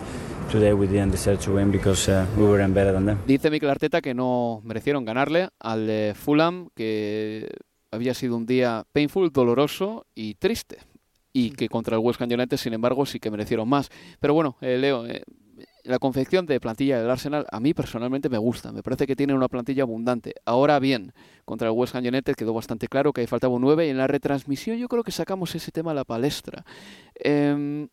Today 0.51 0.73
we 0.73 0.88
didn't 0.88 1.12
deserve 1.12 1.39
to 1.43 1.53
win 1.53 1.71
because 1.71 2.10
uh, 2.10 2.25
we 2.36 2.43
were 2.43 2.58
better 2.67 2.91
than 2.91 3.06
them. 3.06 3.19
Dice 3.25 3.49
Mikel 3.49 3.69
Arteta 3.69 4.01
que 4.01 4.13
no 4.13 4.60
merecieron 4.65 5.06
ganarle 5.06 5.47
al 5.62 5.88
de 5.88 6.13
Fulham, 6.13 6.67
que 6.75 7.49
había 7.91 8.13
sido 8.13 8.36
un 8.36 8.45
día 8.45 8.84
painful, 8.91 9.32
doloroso 9.32 10.08
y 10.13 10.36
triste. 10.36 10.79
Y 11.32 11.51
que 11.51 11.69
contra 11.69 11.95
el 11.95 12.03
West 12.03 12.21
Ham 12.21 12.29
United, 12.29 12.58
sin 12.58 12.73
embargo, 12.73 13.06
sí 13.06 13.21
que 13.21 13.32
merecieron 13.32 13.69
más. 13.69 13.89
Pero 14.19 14.34
bueno, 14.34 14.58
eh, 14.60 14.77
Leo, 14.77 15.06
eh, 15.08 15.23
la 15.84 16.00
confección 16.00 16.46
de 16.46 16.60
plantilla 16.60 17.00
del 17.00 17.10
Arsenal 17.10 17.46
a 17.52 17.60
mí 17.60 17.74
personalmente 17.74 18.30
me 18.30 18.38
gusta. 18.38 18.72
Me 18.72 18.82
parece 18.82 19.06
que 19.06 19.15
tiene 19.15 19.34
una 19.34 19.50
plantilla 19.50 19.84
abundante. 19.84 20.34
Ahora 20.46 20.80
bien, 20.80 21.13
contra 21.46 21.67
el 21.67 21.74
West 21.74 21.96
Ham 21.96 22.06
United 22.06 22.36
quedó 22.36 22.54
bastante 22.54 22.88
claro 22.88 23.12
que 23.12 23.28
faltaba 23.28 23.54
un 23.54 23.62
9 23.62 23.88
y 23.88 23.89
en 23.89 23.98
la 23.98 24.08
retransmisión 24.08 24.78
yo 24.78 24.88
creo 24.88 25.04
que 25.04 25.12
sacamos 25.12 25.54
ese 25.56 25.72
tema 25.72 25.91
a 25.91 25.93
la 25.93 26.06
palestra. 26.06 26.65
Em, 27.15 27.89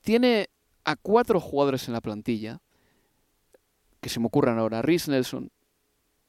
tiene 0.00 0.48
a 0.84 0.96
cuatro 0.96 1.40
jugadores 1.40 1.88
en 1.88 1.94
la 1.94 2.00
plantilla 2.00 2.60
que 4.00 4.08
se 4.08 4.20
me 4.20 4.26
ocurran 4.26 4.58
ahora. 4.58 4.82
Rhys 4.82 5.08
Nelson, 5.08 5.50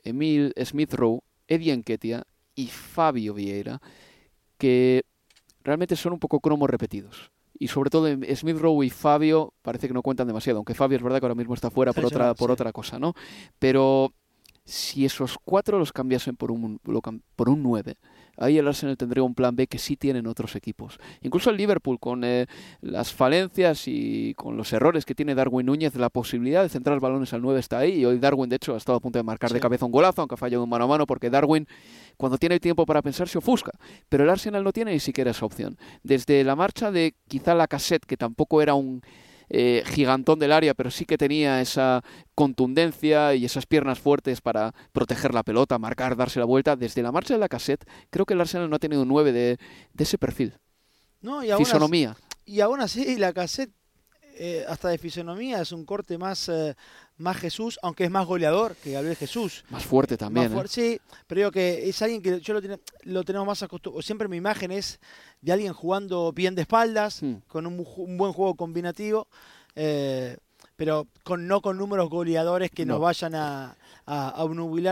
Emil 0.04 0.54
Smith 0.66 0.94
Rowe, 0.94 1.22
Eddie 1.48 1.74
Enketia 1.74 2.24
y 2.56 2.68
Fabio 2.68 3.34
Vieira 3.34 3.80
que 4.58 5.04
realmente 5.64 5.96
son 5.96 6.14
un 6.14 6.20
poco 6.20 6.40
cromos 6.40 6.70
repetidos 6.70 7.33
y 7.63 7.67
sobre 7.69 7.89
todo 7.89 8.08
Smith 8.36 8.58
Rowe 8.58 8.86
y 8.86 8.89
Fabio 8.89 9.54
parece 9.62 9.88
que 9.88 9.93
no 9.93 10.02
cuentan 10.02 10.28
demasiado, 10.28 10.58
aunque 10.58 10.73
Fabio 10.73 10.97
es 10.97 11.04
verdad 11.04 11.19
que 11.19 11.26
ahora 11.26 11.36
mismo 11.36 11.54
está 11.54 11.71
fuera 11.71 11.93
por 11.93 12.06
otra, 12.06 12.34
por 12.34 12.52
otra 12.52 12.73
cosa, 12.73 12.99
¿no? 12.99 13.13
Pero 13.58 14.13
si 14.65 15.06
esos 15.06 15.38
cuatro 15.43 15.78
los 15.78 15.91
cambiasen 15.91 16.36
por 16.36 16.52
un, 16.52 16.80
por 17.36 17.49
un 17.49 17.63
9, 17.63 17.97
ahí 18.38 18.58
el 18.58 18.67
Arsenal 18.67 18.97
tendría 18.97 19.23
un 19.23 19.36
plan 19.36 19.56
B 19.56 19.67
que 19.67 19.78
sí 19.78 19.97
tienen 19.97 20.26
otros 20.26 20.56
equipos. 20.56 20.99
Incluso 21.21 21.49
el 21.49 21.58
Liverpool, 21.58 21.99
con 21.99 22.23
eh, 22.23 22.47
las 22.82 23.13
falencias 23.13 23.84
y 23.88 24.34
con 24.36 24.56
los 24.56 24.71
errores 24.73 25.06
que 25.06 25.15
tiene 25.15 25.36
Darwin 25.36 25.65
Núñez, 25.65 25.95
la 25.95 26.10
posibilidad 26.10 26.63
de 26.63 26.69
centrar 26.69 26.99
balones 26.99 27.34
al 27.34 27.41
9 27.41 27.60
está 27.60 27.80
ahí. 27.80 27.99
Y 27.99 28.06
hoy 28.06 28.19
Darwin, 28.19 28.49
de 28.49 28.56
hecho, 28.56 28.73
ha 28.73 28.78
estado 28.78 28.97
a 28.97 29.02
punto 29.02 29.19
de 29.19 29.23
marcar 29.23 29.52
de 29.52 29.60
cabeza 29.60 29.86
un 29.86 29.91
golazo, 29.91 30.21
aunque 30.21 30.36
ha 30.36 30.38
fallado 30.38 30.63
un 30.63 30.69
mano 30.69 30.86
a 30.86 30.88
mano, 30.88 31.06
porque 31.06 31.30
Darwin, 31.30 31.67
cuando 32.17 32.38
tiene 32.38 32.60
tiempo 32.60 32.86
para 32.86 33.02
pensar, 33.02 33.28
se 33.28 33.38
ofusca. 33.38 33.71
Pero 34.10 34.23
el 34.23 34.30
Arsenal 34.30 34.63
no 34.63 34.71
tiene 34.71 34.93
ni 34.93 34.99
siquiera 34.99 35.32
esa 35.32 35.45
opción. 35.45 35.78
Desde 36.04 36.43
la 36.43 36.56
marcha 36.56 36.91
de 36.91 37.15
quizá 37.28 37.54
la 37.54 37.67
cassette, 37.67 38.06
que 38.06 38.17
tampoco 38.17 38.62
era 38.62 38.76
un 38.76 39.02
eh, 39.56 39.84
gigantón 39.86 40.39
del 40.39 40.52
área, 40.52 40.74
pero 40.74 40.89
sí 40.89 41.06
que 41.06 41.16
tenía 41.16 41.62
esa 41.62 42.04
contundencia 42.34 43.36
y 43.36 43.46
esas 43.46 43.68
piernas 43.68 44.00
fuertes 44.00 44.42
para 44.42 44.74
proteger 44.92 45.32
la 45.32 45.44
pelota, 45.44 45.78
marcar, 45.78 46.18
darse 46.18 46.39
la 46.39 46.46
vuelta. 46.46 46.76
Desde 46.76 47.04
la 47.04 47.12
marcha 47.12 47.36
de 47.36 47.39
la 47.39 47.48
cassette, 47.48 47.88
creo 48.10 48.26
que 48.26 48.34
el 48.34 48.42
Arsenal 48.42 48.68
no 48.68 48.78
ha 48.78 48.80
tenido 48.80 49.04
un 49.04 49.10
9 49.10 49.32
de, 49.32 49.60
ese 49.96 50.18
perfil. 50.18 50.58
No, 51.22 51.44
y 51.44 51.52
aún 51.52 51.63
Fisonomía. 51.63 52.18
y 52.46 52.62
aún 52.62 52.82
así, 52.82 53.16
la 53.18 53.32
cassette, 53.32 53.72
eh, 54.36 54.65
hasta 54.67 54.89
de 54.89 54.98
fisonomía, 54.98 55.62
es 55.62 55.72
un 55.72 55.86
corte 55.86 56.17
más, 56.17 56.50
eh, 56.50 56.76
más 57.17 57.38
Jesús, 57.38 57.80
aunque 57.82 58.06
es 58.06 58.12
más 58.12 58.26
goleador 58.26 58.76
que 58.76 58.91
Gabriel 58.91 59.15
Jesús. 59.15 59.63
Más 59.69 59.84
fuerte 59.84 60.17
también. 60.17 60.52
Sí, 60.67 61.00
pero 61.28 61.39
digo 61.39 61.52
que 61.52 61.88
es 61.88 62.02
alguien 62.02 62.22
que 62.22 62.39
yo 62.39 62.54
lo, 62.54 62.62
lo 63.04 63.24
tenemos 63.24 63.48
más 63.48 63.62
acostumbrado. 63.63 64.02
Siempre 64.02 64.28
mi 64.28 64.38
imagen 64.38 64.72
es 64.72 65.00
de 65.41 65.52
alguien 65.52 65.74
jugando 65.74 66.32
bien 66.32 66.56
de 66.56 66.62
espaldas, 66.62 67.22
hmm. 67.22 67.36
con 67.48 67.67
un, 67.67 67.78
buen 68.17 68.34
juego 68.34 68.56
combinativo, 68.56 69.28
eh, 69.76 70.38
pero 70.76 71.08
con, 71.24 71.48
no 71.48 71.62
con 71.62 71.78
números 71.78 72.10
goleadores 72.10 72.72
que 72.72 72.86
nos 72.86 73.00
vayan 73.00 73.36
a, 73.36 73.78
a, 74.06 74.48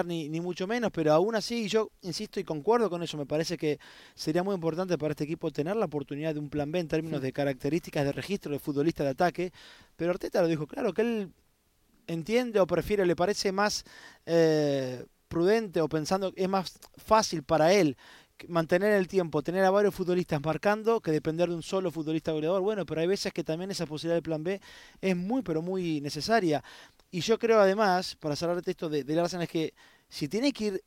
ni, 0.05 0.29
ni, 0.29 0.41
mucho 0.41 0.67
menos, 0.67 0.91
pero 0.91 1.13
aún 1.13 1.35
así 1.35 1.67
yo 1.67 1.91
insisto 2.01 2.39
y 2.39 2.43
concuerdo 2.43 2.89
con 2.89 3.01
eso, 3.01 3.17
me 3.17 3.25
parece 3.25 3.57
que 3.57 3.79
sería 4.13 4.43
muy 4.43 4.55
importante 4.55 4.97
para 4.97 5.11
este 5.11 5.23
equipo 5.23 5.51
tener 5.51 5.75
la 5.75 5.85
oportunidad 5.85 6.33
de 6.33 6.39
un 6.39 6.49
plan 6.49 6.71
B 6.71 6.79
en 6.79 6.87
términos 6.87 7.19
hmm. 7.19 7.23
de 7.23 7.33
características 7.33 8.05
de 8.05 8.11
registro 8.11 8.51
de 8.51 8.59
futbolista 8.59 9.03
de 9.03 9.09
ataque, 9.09 9.51
pero 9.95 10.11
Arteta 10.11 10.41
lo 10.41 10.47
dijo 10.47 10.67
claro, 10.67 10.93
que 10.93 11.01
él 11.01 11.33
entiende 12.07 12.59
o 12.59 12.67
prefiere, 12.67 13.05
le 13.05 13.15
parece 13.15 13.51
más 13.51 13.83
eh, 14.25 15.05
prudente 15.27 15.81
o 15.81 15.89
pensando 15.89 16.31
que 16.31 16.43
es 16.43 16.49
más 16.49 16.77
fácil 16.97 17.41
para 17.41 17.73
él 17.73 17.97
mantener 18.47 18.93
el 18.93 19.07
tiempo, 19.07 19.41
tener 19.41 19.63
a 19.63 19.71
varios 19.71 19.93
futbolistas 19.93 20.41
marcando 20.41 21.01
que 21.01 21.11
depender 21.11 21.49
de 21.49 21.55
un 21.55 21.63
solo 21.63 21.91
futbolista 21.91 22.31
goleador. 22.31 22.61
Bueno, 22.61 22.85
pero 22.85 23.01
hay 23.01 23.07
veces 23.07 23.33
que 23.33 23.43
también 23.43 23.71
esa 23.71 23.85
posibilidad 23.85 24.15
del 24.15 24.23
plan 24.23 24.43
B 24.43 24.61
es 25.01 25.15
muy, 25.15 25.41
pero 25.41 25.61
muy 25.61 26.01
necesaria. 26.01 26.63
Y 27.11 27.21
yo 27.21 27.37
creo 27.37 27.59
además, 27.59 28.15
para 28.15 28.35
cerrar 28.35 28.61
texto 28.61 28.89
de, 28.89 29.03
de 29.03 29.15
Larsen, 29.15 29.41
es 29.41 29.49
que 29.49 29.73
si 30.09 30.27
tiene 30.27 30.53
que 30.53 30.65
ir 30.65 30.83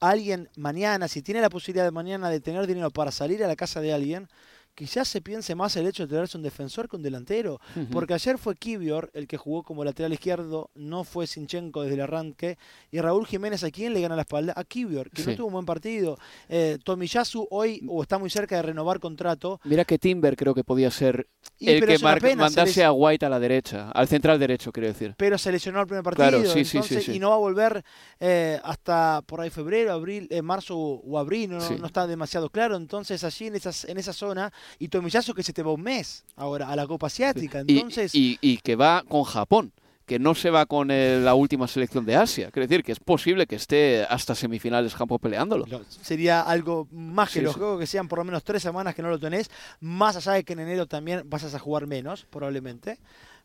alguien 0.00 0.48
mañana, 0.56 1.08
si 1.08 1.22
tiene 1.22 1.40
la 1.40 1.48
posibilidad 1.48 1.84
de 1.84 1.92
mañana 1.92 2.28
de 2.28 2.40
tener 2.40 2.66
dinero 2.66 2.90
para 2.90 3.10
salir 3.12 3.42
a 3.44 3.48
la 3.48 3.56
casa 3.56 3.80
de 3.80 3.92
alguien, 3.92 4.28
quizás 4.74 5.06
se 5.08 5.20
piense 5.20 5.54
más 5.54 5.76
el 5.76 5.86
hecho 5.86 6.04
de 6.04 6.08
tenerse 6.14 6.36
un 6.36 6.42
defensor 6.42 6.88
que 6.88 6.96
un 6.96 7.02
delantero. 7.02 7.60
Porque 7.90 8.14
ayer 8.14 8.38
fue 8.38 8.54
Kivior 8.56 9.10
el 9.14 9.26
que 9.26 9.36
jugó 9.36 9.62
como 9.62 9.84
lateral 9.84 10.12
izquierdo, 10.12 10.70
no 10.74 11.04
fue 11.04 11.26
Sinchenko 11.26 11.82
desde 11.82 11.94
el 11.94 12.00
arranque. 12.02 12.56
Y 12.90 13.00
Raúl 13.00 13.26
Jiménez, 13.26 13.62
¿a 13.64 13.70
quién 13.70 13.92
le 13.94 14.00
gana 14.00 14.16
la 14.16 14.22
espalda? 14.22 14.52
A 14.56 14.64
Kivior, 14.64 15.10
que 15.10 15.24
no 15.24 15.36
tuvo 15.36 15.46
un 15.48 15.52
buen 15.54 15.66
partido. 15.66 16.18
Eh, 16.48 16.78
Tomiyasu 16.82 17.46
hoy 17.50 17.80
o 17.88 18.02
está 18.02 18.18
muy 18.18 18.30
cerca 18.30 18.56
de 18.56 18.62
renovar 18.62 18.98
contrato. 19.00 19.60
Mira 19.64 19.84
que 19.84 19.98
Timber 19.98 20.36
creo 20.36 20.54
que 20.54 20.64
podía 20.64 20.90
ser 20.90 21.28
Y, 21.58 21.68
el 21.70 21.80
que 21.80 21.98
pena, 21.98 22.20
se 22.30 22.36
mandase 22.36 22.80
les- 22.80 22.86
a 22.86 22.92
White 22.92 23.26
a 23.26 23.28
la 23.28 23.38
derecha, 23.40 23.90
al 23.90 24.08
central 24.08 24.38
derecho, 24.38 24.72
quiero 24.72 24.88
decir. 24.88 25.14
pero 25.16 25.36
se 25.38 25.52
lesionó 25.52 25.80
el 25.80 25.86
primer 25.86 26.02
partido, 26.02 26.28
Claro, 26.28 26.44
sí, 26.50 26.64
sí, 26.64 26.76
entonces, 26.78 27.04
sí, 27.04 27.10
sí. 27.12 27.16
y 27.16 27.18
no 27.20 27.28
va 27.30 27.34
a 27.36 27.38
volver 27.38 27.84
eh, 28.20 28.60
hasta 28.64 29.22
por 29.26 29.40
ahí 29.40 29.50
febrero, 29.50 29.92
abril, 29.92 30.26
eh, 30.30 30.42
marzo 30.42 30.76
o 30.78 31.18
abril, 31.18 31.50
no, 31.50 31.58
no 31.78 31.86
está 31.86 32.06
demasiado 32.06 32.50
claro, 32.50 32.76
entonces 32.76 33.22
allí 33.24 33.46
en, 33.48 33.56
esas, 33.56 33.84
en 33.84 33.98
esa 33.98 34.12
zona, 34.12 34.52
y 34.78 34.88
Tomiyasu 34.88 35.34
que 35.34 35.42
se 35.42 35.52
te 35.52 35.62
va 35.62 35.72
un 35.72 35.82
mes 35.82 36.24
ahora 36.36 36.68
a 36.68 36.76
la 36.76 36.86
Copa 36.86 37.06
Asiática, 37.08 37.62
Y- 37.66 37.78
entonces... 37.78 38.14
y, 38.14 38.38
y 38.40 38.58
que 38.58 38.76
va 38.76 39.04
con 39.08 39.24
Japón, 39.24 39.72
que 40.06 40.18
no 40.18 40.34
se 40.34 40.50
va 40.50 40.66
con 40.66 40.90
el- 40.90 41.24
la 41.24 41.34
última 41.34 41.68
selección 41.68 42.04
de 42.04 42.16
Asia. 42.16 42.50
Quiero 42.50 42.66
decir 42.66 42.84
que 42.84 42.92
es 42.92 42.98
posible 43.00 43.46
que 43.46 43.56
esté 43.56 44.02
hasta 44.08 44.34
semifinales 44.34 44.94
Japón 44.94 45.18
peleándolo. 45.20 45.64
Lo- 45.66 45.84
Sería 45.88 46.42
algo 46.42 46.88
más 46.90 47.30
que 47.30 47.38
Sí, 47.38 47.44
los 47.44 47.54
sí. 47.54 47.60
que 47.78 47.86
sean 47.86 48.08
por 48.08 48.18
lo 48.18 48.24
menos 48.24 48.42
tres 48.44 48.62
semanas 48.62 48.94
que 48.94 49.02
no 49.02 49.10
lo 49.10 49.18
tenés, 49.18 49.50
más 49.80 50.16
allá 50.16 50.32
de 50.32 50.44
que 50.44 50.52
en 50.54 50.60
enero 50.60 50.86
también 50.86 51.22
vas 51.30 51.54
a 51.54 51.58
jugar 51.58 51.86
menos, 51.86 52.26
probablemente. 52.30 52.98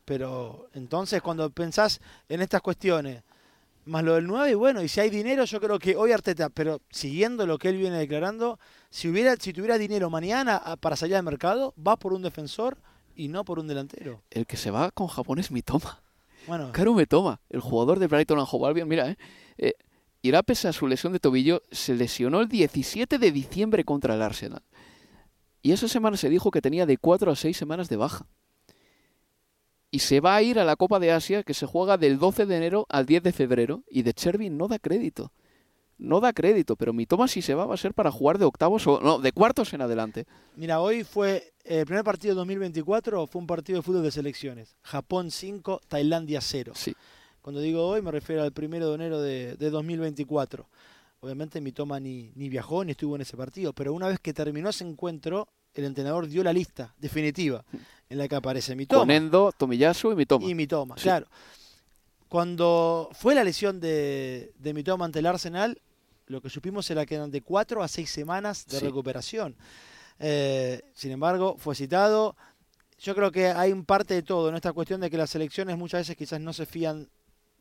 Pero 0.05 0.69
entonces 0.73 1.21
cuando 1.21 1.49
pensás 1.49 1.99
en 2.29 2.41
estas 2.41 2.61
cuestiones, 2.61 3.23
más 3.87 4.03
lo 4.03 4.15
del 4.15 4.27
9, 4.27 4.51
y 4.51 4.53
bueno, 4.53 4.81
y 4.83 4.87
si 4.87 4.99
hay 4.99 5.09
dinero, 5.09 5.45
yo 5.45 5.59
creo 5.59 5.79
que 5.79 5.95
hoy 5.95 6.11
Arteta, 6.11 6.49
pero 6.49 6.81
siguiendo 6.89 7.45
lo 7.47 7.57
que 7.57 7.69
él 7.69 7.77
viene 7.77 7.97
declarando, 7.97 8.59
si 8.89 9.07
hubiera, 9.07 9.35
si 9.37 9.53
tuviera 9.53 9.77
dinero 9.77 10.09
mañana 10.09 10.57
a- 10.57 10.75
para 10.77 10.95
salir 10.95 11.15
al 11.15 11.23
mercado, 11.23 11.73
va 11.75 11.97
por 11.97 12.13
un 12.13 12.21
defensor 12.21 12.77
y 13.15 13.27
no 13.29 13.43
por 13.45 13.59
un 13.59 13.67
delantero. 13.67 14.21
El 14.29 14.45
que 14.45 14.57
se 14.57 14.69
va 14.71 14.91
con 14.91 15.07
Japón 15.07 15.39
es 15.39 15.49
Mitoma. 15.51 16.01
Bueno, 16.47 16.71
Caro 16.71 16.93
Mitoma, 16.93 17.41
el 17.49 17.59
jugador 17.61 17.99
de 17.99 18.07
Brighton 18.07 18.39
and 18.39 18.47
Hove 18.51 18.67
Albion, 18.67 18.87
mira, 18.87 19.09
eh, 19.09 19.17
eh, 19.57 19.73
irá 20.21 20.43
pese 20.43 20.67
a 20.67 20.73
su 20.73 20.87
lesión 20.87 21.13
de 21.13 21.19
tobillo, 21.19 21.61
se 21.71 21.93
lesionó 21.95 22.39
el 22.41 22.47
17 22.47 23.17
de 23.17 23.31
diciembre 23.31 23.83
contra 23.83 24.15
el 24.15 24.21
Arsenal. 24.21 24.61
Y 25.61 25.71
esa 25.73 25.87
semana 25.87 26.15
se 26.15 26.29
dijo 26.29 26.51
que 26.51 26.61
tenía 26.61 26.85
de 26.85 26.97
4 26.97 27.31
a 27.31 27.35
6 27.35 27.57
semanas 27.57 27.89
de 27.89 27.97
baja. 27.97 28.25
Y 29.89 29.99
se 29.99 30.19
va 30.19 30.35
a 30.35 30.41
ir 30.41 30.59
a 30.59 30.65
la 30.65 30.75
Copa 30.75 30.99
de 30.99 31.11
Asia 31.11 31.43
que 31.43 31.53
se 31.53 31.65
juega 31.65 31.97
del 31.97 32.19
12 32.19 32.45
de 32.45 32.57
enero 32.57 32.85
al 32.89 33.05
10 33.05 33.23
de 33.23 33.31
febrero 33.31 33.83
y 33.89 34.03
de 34.03 34.13
Cherby 34.13 34.49
no 34.49 34.67
da 34.67 34.79
crédito. 34.79 35.31
No 35.97 36.19
da 36.19 36.33
crédito, 36.33 36.75
pero 36.75 36.93
Mitoma 36.93 37.27
si 37.27 37.41
se 37.41 37.55
va 37.55 37.65
va 37.65 37.73
a 37.73 37.77
ser 37.77 37.93
para 37.93 38.11
jugar 38.11 38.37
de 38.37 38.45
octavos 38.45 38.85
o 38.85 38.99
no, 38.99 39.17
de 39.19 39.31
cuartos 39.31 39.73
en 39.73 39.81
adelante. 39.81 40.25
Mira, 40.55 40.79
hoy 40.79 41.03
fue 41.03 41.53
eh, 41.63 41.79
el 41.79 41.85
primer 41.85 42.03
partido 42.03 42.35
de 42.35 42.39
2024, 42.39 43.25
fue 43.25 43.41
un 43.41 43.47
partido 43.47 43.79
de 43.79 43.83
fútbol 43.83 44.03
de 44.03 44.11
selecciones. 44.11 44.75
Japón 44.83 45.31
5, 45.31 45.81
Tailandia 45.87 46.41
0. 46.41 46.73
Sí. 46.75 46.95
Cuando 47.41 47.61
digo 47.61 47.87
hoy 47.87 48.01
me 48.01 48.11
refiero 48.11 48.43
al 48.43 48.51
primero 48.51 48.89
de 48.89 48.95
enero 48.95 49.21
de, 49.21 49.55
de 49.55 49.69
2024. 49.69 50.67
Obviamente 51.19 51.61
mi 51.61 51.71
toma 51.71 51.99
ni, 51.99 52.31
ni 52.35 52.47
viajó 52.49 52.83
ni 52.83 52.91
estuvo 52.91 53.15
en 53.15 53.21
ese 53.21 53.35
partido, 53.35 53.73
pero 53.73 53.93
una 53.93 54.07
vez 54.07 54.19
que 54.19 54.33
terminó 54.33 54.69
ese 54.69 54.83
encuentro, 54.83 55.47
el 55.73 55.85
entrenador 55.85 56.27
dio 56.27 56.43
la 56.43 56.53
lista 56.53 56.93
definitiva 56.99 57.65
en 58.09 58.17
la 58.17 58.27
que 58.27 58.35
aparece 58.35 58.75
mi 58.75 58.85
Con 58.85 59.11
Endo, 59.11 59.51
Tomiyasu 59.51 60.11
y 60.11 60.15
Mitoma. 60.15 60.45
y 60.45 60.55
mi 60.55 60.67
toma. 60.67 60.95
Sí. 60.97 61.03
Claro. 61.03 61.27
Cuando 62.29 63.09
fue 63.13 63.35
la 63.35 63.43
lesión 63.43 63.79
de, 63.79 64.51
de 64.59 64.73
mi 64.73 64.83
toma 64.83 65.05
ante 65.05 65.19
el 65.19 65.25
Arsenal, 65.25 65.79
lo 66.27 66.41
que 66.41 66.49
supimos 66.49 66.89
era 66.91 67.05
que 67.05 67.15
eran 67.15 67.31
de 67.31 67.41
cuatro 67.41 67.81
a 67.81 67.87
seis 67.87 68.09
semanas 68.09 68.65
de 68.67 68.79
Sí. 68.79 68.85
recuperación. 68.85 69.55
Eh, 70.19 70.81
sin 70.93 71.11
embargo, 71.11 71.55
fue 71.57 71.73
citado. 71.75 72.35
Yo 72.99 73.15
creo 73.15 73.31
que 73.31 73.47
hay 73.47 73.71
un 73.71 73.85
parte 73.85 74.13
de 74.15 74.23
todo 74.23 74.49
en 74.49 74.55
esta 74.55 74.73
cuestión 74.73 74.99
de 74.99 75.09
que 75.09 75.17
las 75.17 75.29
selecciones 75.29 75.77
muchas 75.77 76.01
veces 76.01 76.17
quizás 76.17 76.41
no 76.41 76.51
se 76.51 76.65
fían 76.65 77.07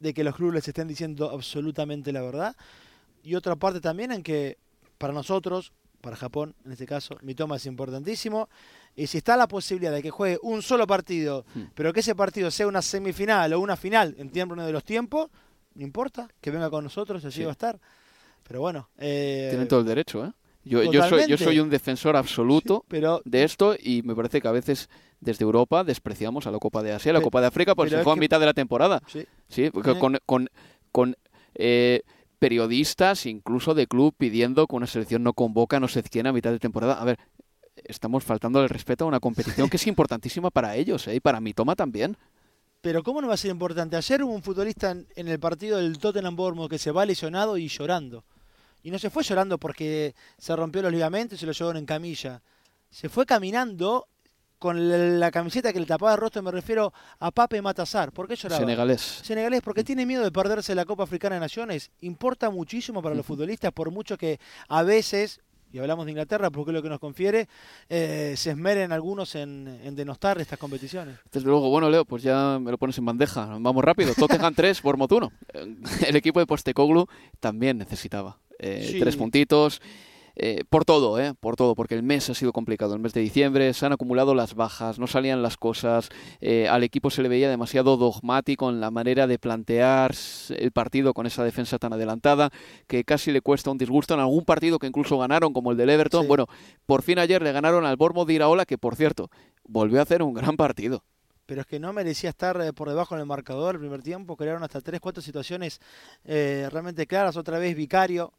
de 0.01 0.13
que 0.15 0.25
los 0.25 0.35
clubes 0.35 0.55
les 0.55 0.69
estén 0.69 0.89
diciendo 0.89 1.31
absolutamente 1.31 2.11
la 2.13 2.23
verdad. 2.23 2.57
Y 3.23 3.35
otra 3.35 3.55
parte 3.57 3.81
también 3.81 4.11
en 4.13 4.23
que 4.23 4.59
para 4.99 5.13
nosotros, 5.13 5.73
para 6.01 6.17
Japón 6.17 6.55
en 6.65 6.73
este 6.73 6.87
caso, 6.87 7.17
mi 7.23 7.35
toma 7.35 7.57
es 7.57 7.67
importantísimo. 7.67 8.49
Y 8.97 9.07
si 9.09 9.19
está 9.19 9.37
la 9.37 9.47
posibilidad 9.47 9.93
de 9.93 10.03
que 10.03 10.11
juegue 10.11 10.39
un 10.43 10.63
solo 10.63 10.87
partido, 10.87 11.45
Hmm. 11.55 11.65
pero 11.75 11.93
que 11.93 12.01
ese 12.01 12.15
partido 12.15 12.51
sea 12.51 12.67
una 12.67 12.81
semifinal 12.83 13.53
o 13.53 13.61
una 13.61 13.77
final 13.77 14.15
en 14.19 14.31
tiempo 14.31 14.57
de 14.57 14.73
los 14.73 14.85
tiempos, 14.85 15.29
no 15.75 15.83
importa, 15.85 16.29
que 16.41 16.51
venga 16.51 16.71
con 16.71 16.83
nosotros, 16.85 17.23
allí 17.25 17.35
Sí. 17.37 17.43
va 17.45 17.51
a 17.51 17.53
estar. 17.53 17.79
Pero 18.49 18.61
bueno, 18.61 18.89
eh, 18.99 19.49
Tienen 19.51 19.69
todo 19.69 19.81
el 19.81 19.87
derecho, 19.87 20.25
¿eh? 20.25 20.33
Yo, 20.65 20.83
yo, 20.91 21.07
soy, 21.09 21.29
yo 21.29 21.37
soy 21.37 21.61
un 21.61 21.71
defensor 21.71 22.17
absoluto 22.17 22.85
pero 22.89 23.23
de 23.25 23.45
esto 23.45 23.77
y 23.81 24.03
me 24.03 24.17
parece 24.17 24.41
que 24.41 24.49
a 24.49 24.53
veces 24.53 24.89
desde 25.21 25.45
Europa 25.45 25.85
despreciamos 25.85 26.47
a 26.49 26.51
la 26.51 26.59
Copa 26.59 26.83
de 26.83 26.93
Asia, 26.93 27.11
a 27.11 27.15
la 27.15 27.21
Copa 27.21 27.41
de 27.41 27.47
África, 27.47 27.75
porque 27.77 27.91
se 27.91 27.97
juega 28.03 28.13
a 28.15 28.17
mitad 28.17 28.41
de 28.41 28.47
la 28.47 28.53
temporada. 28.55 29.01
sí, 29.49 29.71
con, 30.01 30.19
con, 30.27 30.49
con 30.91 31.17
eh, 31.55 32.03
periodistas, 32.41 33.27
incluso 33.27 33.75
de 33.75 33.87
club, 33.87 34.15
pidiendo 34.17 34.67
que 34.67 34.77
una 34.77 34.87
selección 34.87 35.23
no 35.23 35.35
convoca 35.35 35.79
no 35.81 35.89
sé 35.89 36.03
quién 36.03 36.27
a 36.27 36.33
mitad 36.33 36.51
de 36.51 36.59
temporada. 36.59 37.01
A 37.01 37.05
ver, 37.05 37.19
estamos 37.85 38.25
faltando 38.25 38.63
el 38.63 38.69
respeto 38.69 39.05
a 39.05 39.09
una 39.09 39.21
competición 39.21 39.69
que 39.69 39.77
es 39.77 39.87
importantísima 39.87 40.51
para 40.51 40.77
ellos, 40.77 41.07
¿eh? 41.09 41.17
y 41.17 41.21
para 41.21 41.41
mi 41.41 41.53
toma 41.53 41.75
también. 41.77 42.17
Pero 42.81 43.03
¿cómo 43.03 43.21
no 43.21 43.29
va 43.29 43.35
a 43.35 43.39
ser 43.39 43.51
importante? 43.51 43.97
Ayer 43.97 44.23
hubo 44.23 44.33
un 44.33 44.43
futbolista 44.43 44.91
en, 44.91 45.07
en 45.17 45.29
el 45.29 45.41
partido 45.41 45.79
del 45.79 45.99
Tottenham 45.99 46.37
Bournemouth 46.37 46.71
que 46.71 46.79
se 46.79 46.91
va 46.91 47.05
lesionado 47.05 47.57
y 47.57 47.69
llorando. 47.69 48.25
Y 48.83 48.91
no 48.91 48.99
se 48.99 49.11
fue 49.11 49.25
llorando 49.25 49.59
porque 49.59 50.15
se 50.39 50.55
rompió 50.55 50.83
los 50.83 50.93
ligamentos 50.93 51.37
y 51.37 51.41
se 51.41 51.47
lo 51.47 51.53
llevaron 51.53 51.79
en 51.79 51.87
camilla. 51.87 52.43
Se 52.91 53.09
fue 53.09 53.27
caminando 53.27 54.07
con 54.59 54.89
la, 54.89 54.97
la 54.97 55.31
camiseta 55.31 55.73
que 55.73 55.81
le 55.81 55.87
tapaba 55.87 56.13
el 56.13 56.19
rostro, 56.19 56.43
me 56.43 56.51
refiero 56.51 56.93
a 57.19 57.31
Pape 57.31 57.61
Matazar. 57.61 58.13
¿Por 58.13 58.29
qué 58.29 58.37
lloraba? 58.37 58.61
Senegalés. 58.61 59.01
Senegalés, 59.23 59.61
porque 59.63 59.85
tiene 59.85 60.07
miedo 60.07 60.23
de 60.23 60.33
perderse 60.33 60.75
la 60.75 60.85
Copa 60.85 61.03
Africana 61.03 61.37
de 61.37 61.41
Naciones. 61.41 61.91
Importa 62.01 62.51
muchísimo 62.51 63.03
para 63.03 63.15
los 63.15 63.27
futbolistas, 63.27 63.73
por 63.73 63.91
mucho 63.91 64.17
que 64.17 64.41
a 64.69 64.83
veces, 64.83 65.41
y 65.77 65.79
hablamos 65.79 66.07
de 66.07 66.13
Inglaterra 66.13 66.51
porque 66.51 66.71
es 66.71 66.75
lo 66.75 66.83
que 66.83 66.89
nos 66.89 66.99
confiere, 66.99 67.49
eh, 67.89 68.35
se 68.37 68.51
esmeren 68.51 68.93
algunos 68.93 69.35
en, 69.35 69.69
en 69.85 69.95
denostar 69.95 70.41
estas 70.41 70.59
competiciones. 70.59 71.19
Desde 71.31 71.47
luego, 71.47 71.69
bueno, 71.71 71.89
Leo, 71.91 72.05
pues 72.05 72.23
ya 72.23 72.59
me 72.61 72.71
lo 72.71 72.79
pones 72.79 72.97
en 72.99 73.05
bandeja. 73.05 73.47
Vamos 73.61 73.85
rápido. 73.85 74.15
Tottenham 74.15 74.55
3, 74.57 74.83
Bournemouth 74.83 75.13
1. 75.13 75.33
Eh, 75.55 75.77
El 76.09 76.17
equipo 76.17 76.41
de 76.41 76.47
Postecoglou 76.47 77.07
también 77.41 77.79
necesitaba 77.79 78.39
eh, 78.59 78.89
Sí. 78.91 78.99
tres 79.01 79.17
puntitos. 79.17 79.81
Eh, 80.37 80.65
por 80.69 80.85
todo, 80.85 81.19
¿eh? 81.19 81.33
Por 81.41 81.57
todo, 81.57 81.75
porque 81.75 81.95
el 81.95 82.03
mes 82.03 82.29
ha 82.29 82.35
sido 82.35 82.53
complicado. 82.53 82.95
El 82.95 83.01
mes 83.01 83.15
de 83.15 83.23
diciembre 83.23 83.73
se 83.73 83.87
han 83.87 83.93
acumulado 83.93 84.35
las 84.35 84.55
bajas, 84.55 84.99
no 84.99 85.07
salían 85.07 85.43
las 85.43 85.57
cosas. 85.57 86.11
eh, 86.41 86.69
al 86.69 86.85
equipo 86.85 87.11
se 87.11 87.23
le 87.23 87.29
veía 87.29 87.49
demasiado 87.49 87.97
dogmático 87.97 88.69
en 88.69 88.81
la 88.81 88.91
manera 88.91 89.27
de 89.27 89.39
plantear 89.39 90.15
el 90.51 90.73
partido 90.73 91.15
con 91.15 91.27
esa 91.27 91.43
defensa 91.43 91.79
tan 91.79 91.95
adelantada 91.95 92.51
que 92.87 93.05
casi 93.05 93.33
le 93.33 93.41
cuesta 93.41 93.71
un 93.71 93.79
disgusto 93.79 94.13
en 94.15 94.21
algún 94.21 94.45
partido 94.45 94.79
que 94.79 94.87
incluso 94.87 95.19
ganaron, 95.19 95.53
como 95.55 95.71
el 95.73 95.79
del 95.79 95.91
Everton. 95.91 96.23
Sí. 96.23 96.29
Bueno, 96.29 96.47
por 96.85 97.03
fin 97.03 97.19
ayer 97.19 97.41
le 97.43 97.53
ganaron 97.53 97.87
al 97.87 97.97
Bournemouth 97.97 98.29
de 98.29 98.35
Iraola, 98.35 98.67
que 98.67 98.77
por 98.77 98.95
cierto, 98.95 99.31
volvió 99.65 100.01
a 100.01 100.03
hacer 100.03 100.23
un 100.23 100.35
gran 100.35 100.57
partido. 100.57 101.03
pero 101.47 101.61
es 101.61 101.67
que 101.67 101.79
no 101.79 101.93
merecía 101.93 102.31
estar 102.31 102.61
eh, 102.61 102.73
por 102.73 102.89
debajo 102.89 103.15
en 103.15 103.21
el 103.21 103.27
marcador 103.27 103.77
el 103.77 103.81
primer 103.81 104.03
tiempo, 104.03 104.37
crearon 104.37 104.63
hasta 104.65 104.81
tres, 104.81 105.01
cuatro 105.01 105.23
situaciones 105.23 105.81
eh, 106.25 106.69
realmente 106.73 107.07
claras, 107.07 107.37
otra 107.37 107.59
vez 107.59 107.75
Vicario, 107.77 108.33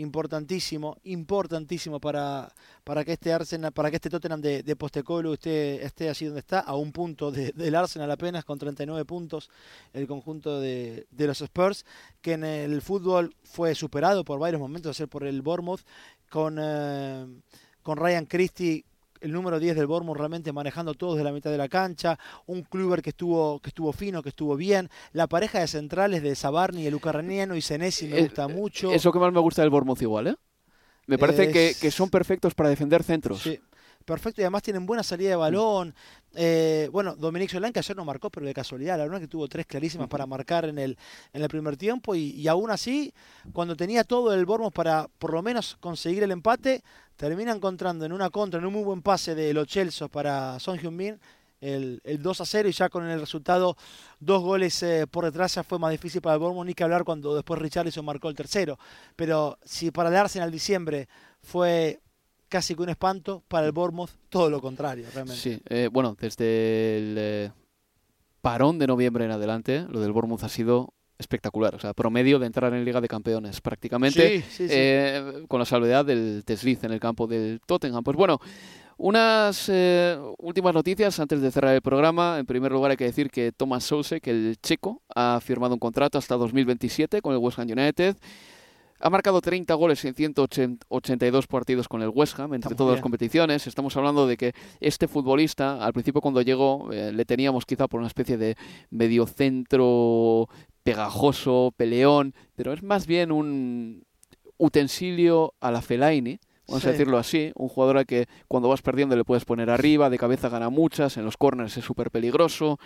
importantísimo, 0.00 0.96
importantísimo 1.04 2.00
para, 2.00 2.52
para 2.84 3.04
que 3.04 3.12
este 3.12 3.32
Arsenal, 3.32 3.72
para 3.72 3.90
que 3.90 3.96
este 3.96 4.10
Tottenham 4.10 4.40
de, 4.40 4.62
de 4.62 4.76
Postecoglou 4.76 5.34
esté, 5.34 5.84
esté 5.84 6.08
así 6.08 6.24
donde 6.26 6.40
está, 6.40 6.60
a 6.60 6.74
un 6.76 6.92
punto 6.92 7.30
de- 7.30 7.52
del 7.52 7.74
Arsenal 7.74 8.10
apenas, 8.10 8.44
con 8.44 8.58
39 8.58 9.04
puntos, 9.04 9.50
el 9.92 10.06
conjunto 10.06 10.60
de, 10.60 11.06
de 11.10 11.26
los 11.26 11.40
Spurs, 11.40 11.84
que 12.20 12.32
en 12.32 12.44
el 12.44 12.82
fútbol 12.82 13.34
fue 13.44 13.74
superado 13.74 14.24
por 14.24 14.38
varios 14.38 14.60
momentos, 14.60 14.96
ayer 14.96 15.08
por 15.08 15.24
el 15.24 15.42
Bournemouth, 15.42 15.80
con, 16.28 16.58
eh, 16.60 17.26
con 17.82 17.96
Ryan 17.96 18.26
Christie 18.26 18.84
el 19.20 19.32
número 19.32 19.58
10 19.58 19.76
del 19.76 19.86
Bournemouth 19.86 20.16
realmente 20.16 20.52
manejando 20.52 20.94
todo 20.94 21.14
desde 21.14 21.24
la 21.24 21.32
mitad 21.32 21.50
de 21.50 21.58
la 21.58 21.68
cancha, 21.68 22.18
un 22.46 22.62
Kluber 22.62 23.02
que 23.02 23.10
estuvo 23.10 23.60
que 23.60 23.68
estuvo 23.68 23.92
fino, 23.92 24.22
que 24.22 24.30
estuvo 24.30 24.56
bien, 24.56 24.88
la 25.12 25.26
pareja 25.26 25.60
de 25.60 25.66
centrales 25.68 26.22
de 26.22 26.34
Sabarni, 26.34 26.86
el 26.86 26.94
ucraniano 26.94 27.56
y 27.56 27.60
Senesi 27.60 28.06
me 28.08 28.18
Eh, 28.18 28.22
gusta 28.24 28.48
mucho. 28.48 28.92
Eso 28.92 29.12
que 29.12 29.18
más 29.18 29.32
me 29.32 29.40
gusta 29.40 29.62
del 29.62 29.70
Bournemouth 29.70 30.02
igual, 30.02 30.26
¿eh? 30.28 30.36
Me 31.06 31.18
parece 31.18 31.50
que, 31.50 31.74
que 31.80 31.90
son 31.90 32.08
perfectos 32.08 32.54
para 32.54 32.68
defender 32.68 33.02
centros. 33.02 33.40
Sí, 33.42 33.58
perfecto 34.04 34.40
y 34.40 34.44
además 34.44 34.62
tienen 34.62 34.86
buena 34.86 35.02
salida 35.02 35.30
de 35.30 35.36
balón. 35.36 35.94
Eh, 36.34 36.88
bueno, 36.92 37.16
Dominic 37.16 37.50
Solán 37.50 37.72
que 37.72 37.80
ayer 37.80 37.96
no 37.96 38.04
marcó, 38.04 38.30
pero 38.30 38.46
de 38.46 38.54
casualidad, 38.54 38.98
la 38.98 39.04
verdad 39.04 39.20
que 39.20 39.28
tuvo 39.28 39.48
tres 39.48 39.66
clarísimas 39.66 40.08
para 40.08 40.26
marcar 40.26 40.64
en 40.64 40.78
el, 40.78 40.96
en 41.32 41.42
el 41.42 41.48
primer 41.48 41.76
tiempo 41.76 42.14
y, 42.14 42.30
y 42.30 42.48
aún 42.48 42.70
así, 42.70 43.12
cuando 43.52 43.76
tenía 43.76 44.04
todo 44.04 44.32
el 44.32 44.44
Bournemouth 44.46 44.72
para 44.72 45.08
por 45.18 45.32
lo 45.32 45.42
menos 45.42 45.76
conseguir 45.80 46.22
el 46.22 46.30
empate, 46.30 46.82
termina 47.16 47.52
encontrando 47.52 48.04
en 48.04 48.12
una 48.12 48.30
contra, 48.30 48.60
en 48.60 48.66
un 48.66 48.72
muy 48.72 48.84
buen 48.84 49.02
pase 49.02 49.34
de 49.34 49.52
los 49.52 49.66
Chelsea 49.66 50.08
para 50.08 50.58
Son 50.60 50.78
Heung-min 50.78 51.18
el, 51.60 52.00
el 52.04 52.22
2 52.22 52.40
a 52.40 52.46
0 52.46 52.68
y 52.68 52.72
ya 52.72 52.88
con 52.88 53.06
el 53.06 53.20
resultado 53.20 53.76
dos 54.18 54.42
goles 54.42 54.82
eh, 54.82 55.06
por 55.06 55.24
detrás 55.24 55.54
ya 55.54 55.62
fue 55.62 55.78
más 55.78 55.90
difícil 55.90 56.20
para 56.20 56.34
el 56.34 56.40
Bournemouth 56.40 56.66
ni 56.66 56.74
que 56.74 56.84
hablar 56.84 57.04
cuando 57.04 57.34
después 57.34 57.60
Richarlison 57.60 58.04
marcó 58.04 58.28
el 58.28 58.34
tercero. 58.34 58.78
Pero 59.16 59.58
si 59.64 59.90
para 59.90 60.08
el 60.08 60.16
Arsenal 60.16 60.50
diciembre 60.50 61.08
fue 61.42 62.00
casi 62.50 62.74
que 62.74 62.82
un 62.82 62.90
espanto. 62.90 63.42
Para 63.48 63.64
el 63.64 63.72
Bournemouth, 63.72 64.10
todo 64.28 64.50
lo 64.50 64.60
contrario, 64.60 65.06
realmente. 65.14 65.40
Sí, 65.40 65.58
eh, 65.70 65.88
bueno, 65.90 66.14
desde 66.20 66.98
el 66.98 67.14
eh, 67.18 67.50
parón 68.42 68.78
de 68.78 68.86
noviembre 68.86 69.24
en 69.24 69.30
adelante, 69.30 69.86
lo 69.88 70.00
del 70.00 70.12
Bournemouth 70.12 70.44
ha 70.44 70.48
sido 70.50 70.92
espectacular. 71.18 71.74
O 71.74 71.78
sea, 71.78 71.94
promedio 71.94 72.38
de 72.38 72.46
entrar 72.46 72.74
en 72.74 72.84
Liga 72.84 73.00
de 73.00 73.08
Campeones, 73.08 73.60
prácticamente, 73.60 74.40
Sí, 74.40 74.44
sí, 74.50 74.68
sí. 74.68 74.74
eh, 74.76 75.44
con 75.48 75.58
la 75.58 75.64
salvedad 75.66 76.04
del 76.04 76.42
desliz 76.46 76.82
en 76.84 76.92
el 76.92 77.00
campo 77.00 77.26
del 77.26 77.60
Tottenham. 77.66 78.02
Pues 78.02 78.16
bueno, 78.16 78.38
unas 78.96 79.68
eh, 79.68 80.18
últimas 80.38 80.74
noticias 80.74 81.18
antes 81.20 81.40
de 81.40 81.50
cerrar 81.50 81.74
el 81.74 81.82
programa. 81.82 82.38
En 82.38 82.46
primer 82.46 82.72
lugar, 82.72 82.90
hay 82.90 82.96
que 82.96 83.04
decir 83.04 83.30
que 83.30 83.52
Thomas 83.52 83.84
Souse, 83.84 84.20
que 84.22 84.30
el 84.30 84.56
checo, 84.62 85.02
ha 85.14 85.40
firmado 85.42 85.74
un 85.74 85.80
contrato 85.80 86.18
hasta 86.18 86.36
2027 86.36 87.22
con 87.22 87.32
el 87.32 87.38
West 87.38 87.58
Ham 87.58 87.68
United. 87.70 88.16
Ha 89.02 89.08
marcado 89.08 89.40
30 89.40 89.72
goles 89.74 90.04
en 90.04 90.14
182 90.14 91.46
partidos 91.46 91.88
con 91.88 92.02
el 92.02 92.10
West 92.10 92.38
Ham, 92.38 92.52
entre 92.52 92.74
todas 92.74 92.96
las 92.96 93.00
competiciones. 93.00 93.66
Estamos 93.66 93.96
hablando 93.96 94.26
de 94.26 94.36
que 94.36 94.52
este 94.78 95.08
futbolista, 95.08 95.82
al 95.82 95.94
principio 95.94 96.20
cuando 96.20 96.42
llegó, 96.42 96.92
eh, 96.92 97.10
le 97.10 97.24
teníamos 97.24 97.64
quizá 97.64 97.88
por 97.88 98.00
una 98.00 98.08
especie 98.08 98.36
de 98.36 98.56
mediocentro 98.90 100.48
pegajoso, 100.82 101.72
peleón, 101.76 102.34
pero 102.56 102.74
es 102.74 102.82
más 102.82 103.06
bien 103.06 103.32
un 103.32 104.04
utensilio 104.58 105.54
a 105.60 105.70
la 105.70 105.80
Fellaini, 105.80 106.38
vamos 106.68 106.84
a 106.84 106.90
decirlo 106.90 107.16
así, 107.16 107.52
un 107.54 107.68
jugador 107.68 107.96
al 107.96 108.06
que 108.06 108.26
cuando 108.48 108.68
vas 108.68 108.82
perdiendo 108.82 109.16
le 109.16 109.24
puedes 109.24 109.46
poner 109.46 109.70
arriba, 109.70 110.10
de 110.10 110.18
cabeza 110.18 110.50
gana 110.50 110.68
muchas, 110.68 111.16
en 111.16 111.24
los 111.24 111.38
corners 111.38 111.74
es 111.78 111.84
súper 111.84 112.10
peligroso. 112.10 112.78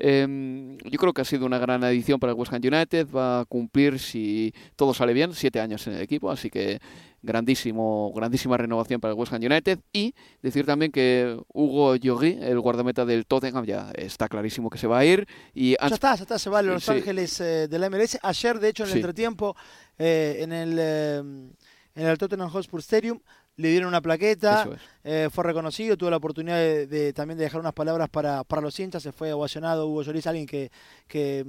Em, 0.00 0.78
yo 0.78 0.98
creo 0.98 1.12
que 1.12 1.20
ha 1.20 1.24
sido 1.24 1.44
una 1.46 1.58
gran 1.58 1.84
adición 1.84 2.18
para 2.18 2.32
el 2.32 2.38
West 2.38 2.52
Ham 2.52 2.60
United, 2.64 3.06
va 3.10 3.40
a 3.40 3.44
cumplir, 3.44 3.98
si 3.98 4.52
todo 4.76 4.94
sale 4.94 5.12
bien, 5.12 5.34
siete 5.34 5.60
años 5.60 5.86
en 5.86 5.94
el 5.94 6.00
equipo, 6.02 6.30
así 6.30 6.48
que 6.50 6.80
grandísimo, 7.22 8.12
grandísima 8.14 8.56
renovación 8.56 9.00
para 9.00 9.12
el 9.12 9.18
West 9.18 9.32
Ham 9.32 9.42
United. 9.42 9.78
Y 9.92 10.14
decir 10.42 10.64
también 10.66 10.90
que 10.90 11.38
Hugo 11.52 11.96
Llogui, 11.96 12.38
el 12.40 12.58
guardameta 12.60 13.04
del 13.04 13.26
Tottenham, 13.26 13.64
ya 13.66 13.90
está 13.94 14.28
clarísimo 14.28 14.70
que 14.70 14.78
se 14.78 14.86
va 14.86 14.98
a 15.00 15.04
ir. 15.04 15.26
Y 15.54 15.76
Ya 15.80 15.88
está, 15.88 16.14
ya 16.16 16.22
está, 16.22 16.38
se 16.38 16.50
va 16.50 16.60
a 16.60 16.62
Los 16.62 16.84
Sí. 16.84 16.92
Ángeles 16.92 17.40
eh, 17.40 17.68
de 17.68 17.78
la 17.78 17.90
MLS. 17.90 18.18
Ayer, 18.22 18.58
de 18.58 18.68
hecho, 18.70 18.84
en 18.84 18.88
el 18.88 18.92
Sí. 18.94 18.98
entretiempo, 19.00 19.54
eh, 19.98 20.38
en, 20.40 20.52
el, 20.52 20.76
eh, 20.78 21.18
en 21.18 22.06
el 22.06 22.18
Tottenham 22.18 22.48
Hotspur 22.48 22.80
Stadium, 22.80 23.20
le 23.56 23.68
dieron 23.68 23.88
una 23.88 24.00
plaqueta, 24.00 24.66
es. 24.72 24.80
eh, 25.04 25.28
fue 25.30 25.44
reconocido, 25.44 25.94
tuvo 25.98 26.08
la 26.08 26.16
oportunidad 26.16 26.56
de, 26.56 26.86
de- 26.86 27.12
también 27.12 27.36
de 27.36 27.44
dejar 27.44 27.60
unas 27.60 27.74
palabras 27.74 28.08
para, 28.08 28.42
para 28.44 28.62
los 28.62 28.78
hinchas, 28.80 29.02
se 29.02 29.12
fue 29.12 29.32
ovacionado 29.34 29.86
Hugo 29.86 30.02
Lloris, 30.02 30.26
alguien 30.26 30.46
que, 30.46 30.70
que, 31.06 31.44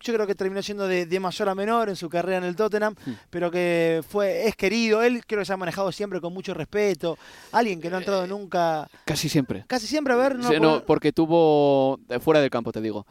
yo 0.00 0.12
creo 0.14 0.26
que 0.26 0.34
terminó 0.34 0.62
siendo 0.62 0.86
de, 0.86 1.06
de 1.06 1.20
mayor 1.20 1.48
a 1.48 1.54
menor 1.54 1.88
en 1.88 1.96
su 1.96 2.10
carrera 2.10 2.38
en 2.38 2.44
el 2.44 2.54
Tottenham, 2.56 2.94
Hmm. 3.06 3.12
pero 3.30 3.50
que 3.50 4.02
fue 4.06 4.46
es 4.46 4.56
querido, 4.56 5.02
él 5.02 5.24
creo 5.26 5.40
que 5.40 5.46
se 5.46 5.52
ha 5.54 5.56
manejado 5.56 5.90
siempre 5.90 6.20
con 6.20 6.34
mucho 6.34 6.52
respeto, 6.52 7.16
alguien 7.52 7.80
que 7.80 7.88
no 7.88 7.96
ha 7.96 8.00
entrado 8.00 8.26
nunca, 8.26 8.86
Casi 9.06 9.30
siempre. 9.30 9.64
casi 9.66 9.86
siempre 9.86 10.12
a 10.12 10.16
ver, 10.16 10.36
no, 10.38 10.48
Sí, 10.50 10.60
no, 10.60 10.74
por- 10.80 10.84
porque 10.84 11.12
tuvo, 11.12 11.98
eh, 12.10 12.18
fuera 12.20 12.40
del 12.42 12.50
campo 12.50 12.72
te 12.72 12.82
digo, 12.82 13.06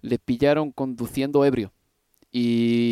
le 0.00 0.18
pillaron 0.18 0.70
conduciendo 0.72 1.44
ebrio. 1.44 1.72
Y 2.34 2.91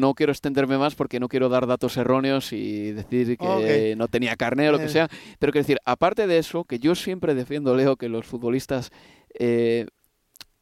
no 0.00 0.14
quiero 0.14 0.32
extenderme 0.32 0.78
más 0.78 0.94
porque 0.96 1.20
no 1.20 1.28
quiero 1.28 1.48
dar 1.48 1.66
datos 1.66 1.96
erróneos 1.96 2.52
y 2.52 2.90
decir 2.92 3.36
que 3.38 3.46
Ok. 3.46 3.96
no 3.98 4.08
tenía 4.08 4.34
carne 4.36 4.68
o 4.68 4.72
lo 4.72 4.78
que 4.78 4.86
Eh. 4.86 4.88
sea. 4.88 5.08
Pero 5.38 5.52
quiero 5.52 5.62
decir, 5.64 5.78
aparte 5.84 6.26
de 6.26 6.38
eso, 6.38 6.64
que 6.64 6.78
yo 6.80 6.94
siempre 6.96 7.34
defiendo, 7.34 7.76
Leo, 7.76 7.96
que 7.96 8.08
los 8.08 8.26
futbolistas 8.26 8.90
eh, 9.38 9.86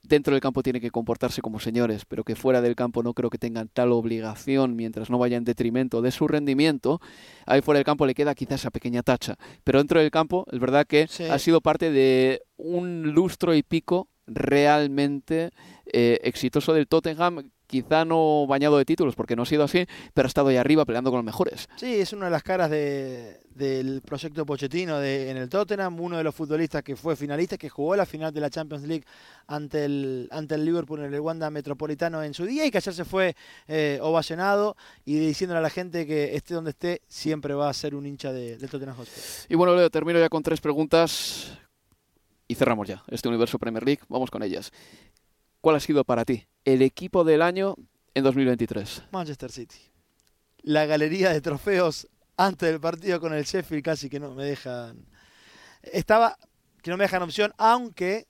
dentro 0.02 0.32
del 0.34 0.40
campo 0.40 0.62
tienen 0.62 0.80
que 0.80 0.90
comportarse 0.90 1.42
como 1.42 1.58
señores, 1.60 2.04
pero 2.06 2.24
que 2.24 2.34
fuera 2.34 2.60
del 2.62 2.74
campo 2.76 3.02
no 3.02 3.12
creo 3.14 3.28
que 3.30 3.36
tengan 3.38 3.68
tal 3.68 3.92
obligación 3.92 4.74
mientras 4.76 5.10
no 5.10 5.18
vaya 5.18 5.36
en 5.36 5.44
detrimento 5.44 6.00
de 6.02 6.10
su 6.12 6.26
rendimiento. 6.28 7.00
Ahí 7.46 7.60
fuera 7.60 7.78
del 7.78 7.84
campo 7.84 8.06
le 8.06 8.14
queda 8.14 8.34
quizás 8.34 8.60
esa 8.60 8.70
pequeña 8.70 9.02
tacha. 9.02 9.36
Pero 9.64 9.78
dentro 9.78 10.00
del 10.00 10.10
campo, 10.10 10.46
es 10.50 10.58
verdad 10.60 10.86
que 10.86 11.08
Sí. 11.08 11.24
ha 11.24 11.38
sido 11.38 11.60
parte 11.60 11.90
de 11.90 12.42
un 12.56 13.12
lustro 13.12 13.54
y 13.54 13.62
pico 13.62 14.08
realmente 14.26 15.50
eh, 15.92 16.18
exitoso 16.22 16.72
del 16.72 16.86
Tottenham, 16.88 17.50
quizá 17.66 18.04
no 18.06 18.46
bañado 18.46 18.78
de 18.78 18.84
títulos 18.86 19.14
porque 19.14 19.36
no 19.36 19.42
ha 19.42 19.46
sido 19.46 19.62
así, 19.64 19.84
pero 20.14 20.24
ha 20.26 20.28
estado 20.28 20.48
ahí 20.48 20.56
arriba 20.56 20.84
peleando 20.86 21.10
con 21.10 21.18
los 21.18 21.24
mejores. 21.24 21.68
Sí, 21.76 21.96
es 22.00 22.12
una 22.14 22.26
de 22.26 22.30
las 22.30 22.42
caras 22.42 22.70
de- 22.70 23.40
del 23.54 24.00
proyecto 24.02 24.46
Pochettino 24.46 24.98
de, 25.00 25.30
en 25.30 25.36
el 25.36 25.48
Tottenham, 25.48 26.00
uno 26.00 26.16
de 26.16 26.24
los 26.24 26.34
futbolistas 26.34 26.82
que 26.82 26.94
fue 26.96 27.16
finalista, 27.16 27.58
que 27.58 27.68
jugó 27.68 27.94
la 27.96 28.06
final 28.06 28.32
de 28.32 28.40
la 28.40 28.48
Champions 28.48 28.84
League 28.84 29.04
ante 29.48 29.84
el, 29.84 30.28
ante 30.30 30.54
el 30.54 30.64
Liverpool 30.64 31.00
en 31.00 31.12
el 31.12 31.20
Wanda 31.20 31.50
Metropolitano 31.50 32.22
en 32.22 32.32
su 32.32 32.46
día 32.46 32.64
y 32.64 32.70
que 32.70 32.78
ayer 32.78 32.94
se 32.94 33.04
fue 33.04 33.34
eh, 33.66 33.98
ovacionado 34.00 34.76
y 35.04 35.18
diciéndole 35.18 35.58
a 35.58 35.62
la 35.62 35.70
gente 35.70 36.06
que 36.06 36.36
esté 36.36 36.54
donde 36.54 36.70
esté, 36.70 37.02
siempre 37.08 37.52
va 37.54 37.68
a 37.68 37.74
ser 37.74 37.94
un 37.94 38.06
hincha 38.06 38.32
de, 38.32 38.56
del 38.56 38.70
Tottenham 38.70 38.96
Hotspur. 38.96 39.22
Y 39.50 39.54
bueno, 39.56 39.74
Leo, 39.74 39.90
termino 39.90 40.18
ya 40.20 40.28
con 40.28 40.42
tres 40.42 40.60
preguntas 40.60 41.52
y 42.46 42.54
cerramos 42.54 42.88
ya 42.88 43.02
este 43.08 43.28
universo 43.28 43.58
Premier 43.58 43.84
League. 43.84 44.00
Vamos 44.08 44.30
con 44.30 44.42
ellas. 44.42 44.70
¿Cuál 45.60 45.76
ha 45.76 45.80
sido 45.80 46.04
para 46.04 46.24
ti 46.24 46.46
el 46.64 46.82
equipo 46.82 47.24
del 47.24 47.42
año 47.42 47.74
en 48.14 48.24
2023? 48.24 49.04
Manchester 49.10 49.50
City. 49.50 49.78
La 50.62 50.86
galería 50.86 51.30
de 51.30 51.40
trofeos 51.40 52.08
antes 52.36 52.70
del 52.70 52.80
partido 52.80 53.20
con 53.20 53.32
el 53.32 53.44
Sheffield 53.44 53.82
casi 53.82 54.08
que 54.08 54.20
no 54.20 54.34
me 54.34 54.44
dejan. 54.44 55.04
Estaba 55.82 56.36
que 56.82 56.90
no 56.90 56.96
me 56.96 57.04
dejan 57.04 57.22
opción, 57.22 57.52
aunque 57.58 58.28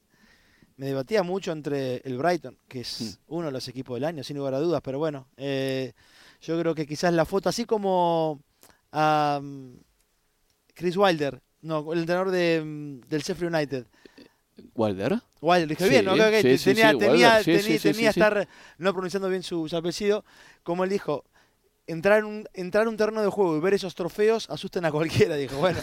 me 0.77 0.87
debatía 0.87 1.23
mucho 1.23 1.53
entre 1.53 1.97
el 1.99 2.17
Brighton, 2.17 2.57
que 2.67 2.81
es 2.81 3.19
uno 3.27 3.47
de 3.47 3.53
los 3.53 3.69
equipos 3.69 3.97
del 3.97 4.05
año, 4.05 4.25
sin 4.25 4.37
lugar 4.37 4.55
a 4.55 4.61
dudas, 4.61 4.81
pero 4.83 4.99
bueno, 4.99 5.29
eh, 5.37 5.93
yo 6.41 6.59
creo 6.59 6.75
que 6.75 6.87
quizás 6.87 7.13
la 7.13 7.25
foto, 7.25 7.49
así 7.49 7.65
como 7.65 8.41
a 8.93 9.41
Chris 10.75 10.97
Wilder, 10.97 11.43
no, 11.61 11.93
el 11.93 12.01
entrenador 12.01 12.31
de, 12.31 13.01
del 13.09 13.23
Sheffield 13.23 13.55
United. 13.55 13.87
Wilder. 14.75 15.21
Wilder, 15.41 15.69
dije 15.69 15.85
Sí, 15.85 15.91
bien, 15.91 16.05
¿no? 16.05 16.13
Creo 16.15 16.31
que 16.31 16.59
sí, 16.59 16.65
tenía, 16.75 16.93
sí, 16.93 16.99
tenía, 16.99 17.79
tenía- 17.81 18.11
estar 18.11 18.49
no 18.79 18.93
pronunciando 18.93 19.29
bien 19.29 19.43
su, 19.43 19.69
su 19.69 19.77
apellido, 19.77 20.25
como 20.63 20.85
él 20.85 20.91
dijo, 20.91 21.25
entrar 21.87 22.19
en, 22.19 22.25
un, 22.27 22.49
entrar 22.53 22.83
en 22.83 22.89
un 22.91 22.97
terreno 22.99 23.23
de 23.23 23.29
juego 23.29 23.57
y 23.57 23.61
ver 23.61 23.73
esos 23.73 23.95
trofeos 23.95 24.51
asustan 24.51 24.85
a 24.85 24.91
cualquiera, 24.93 25.37
dijo. 25.37 25.57
Bueno, 25.61 25.79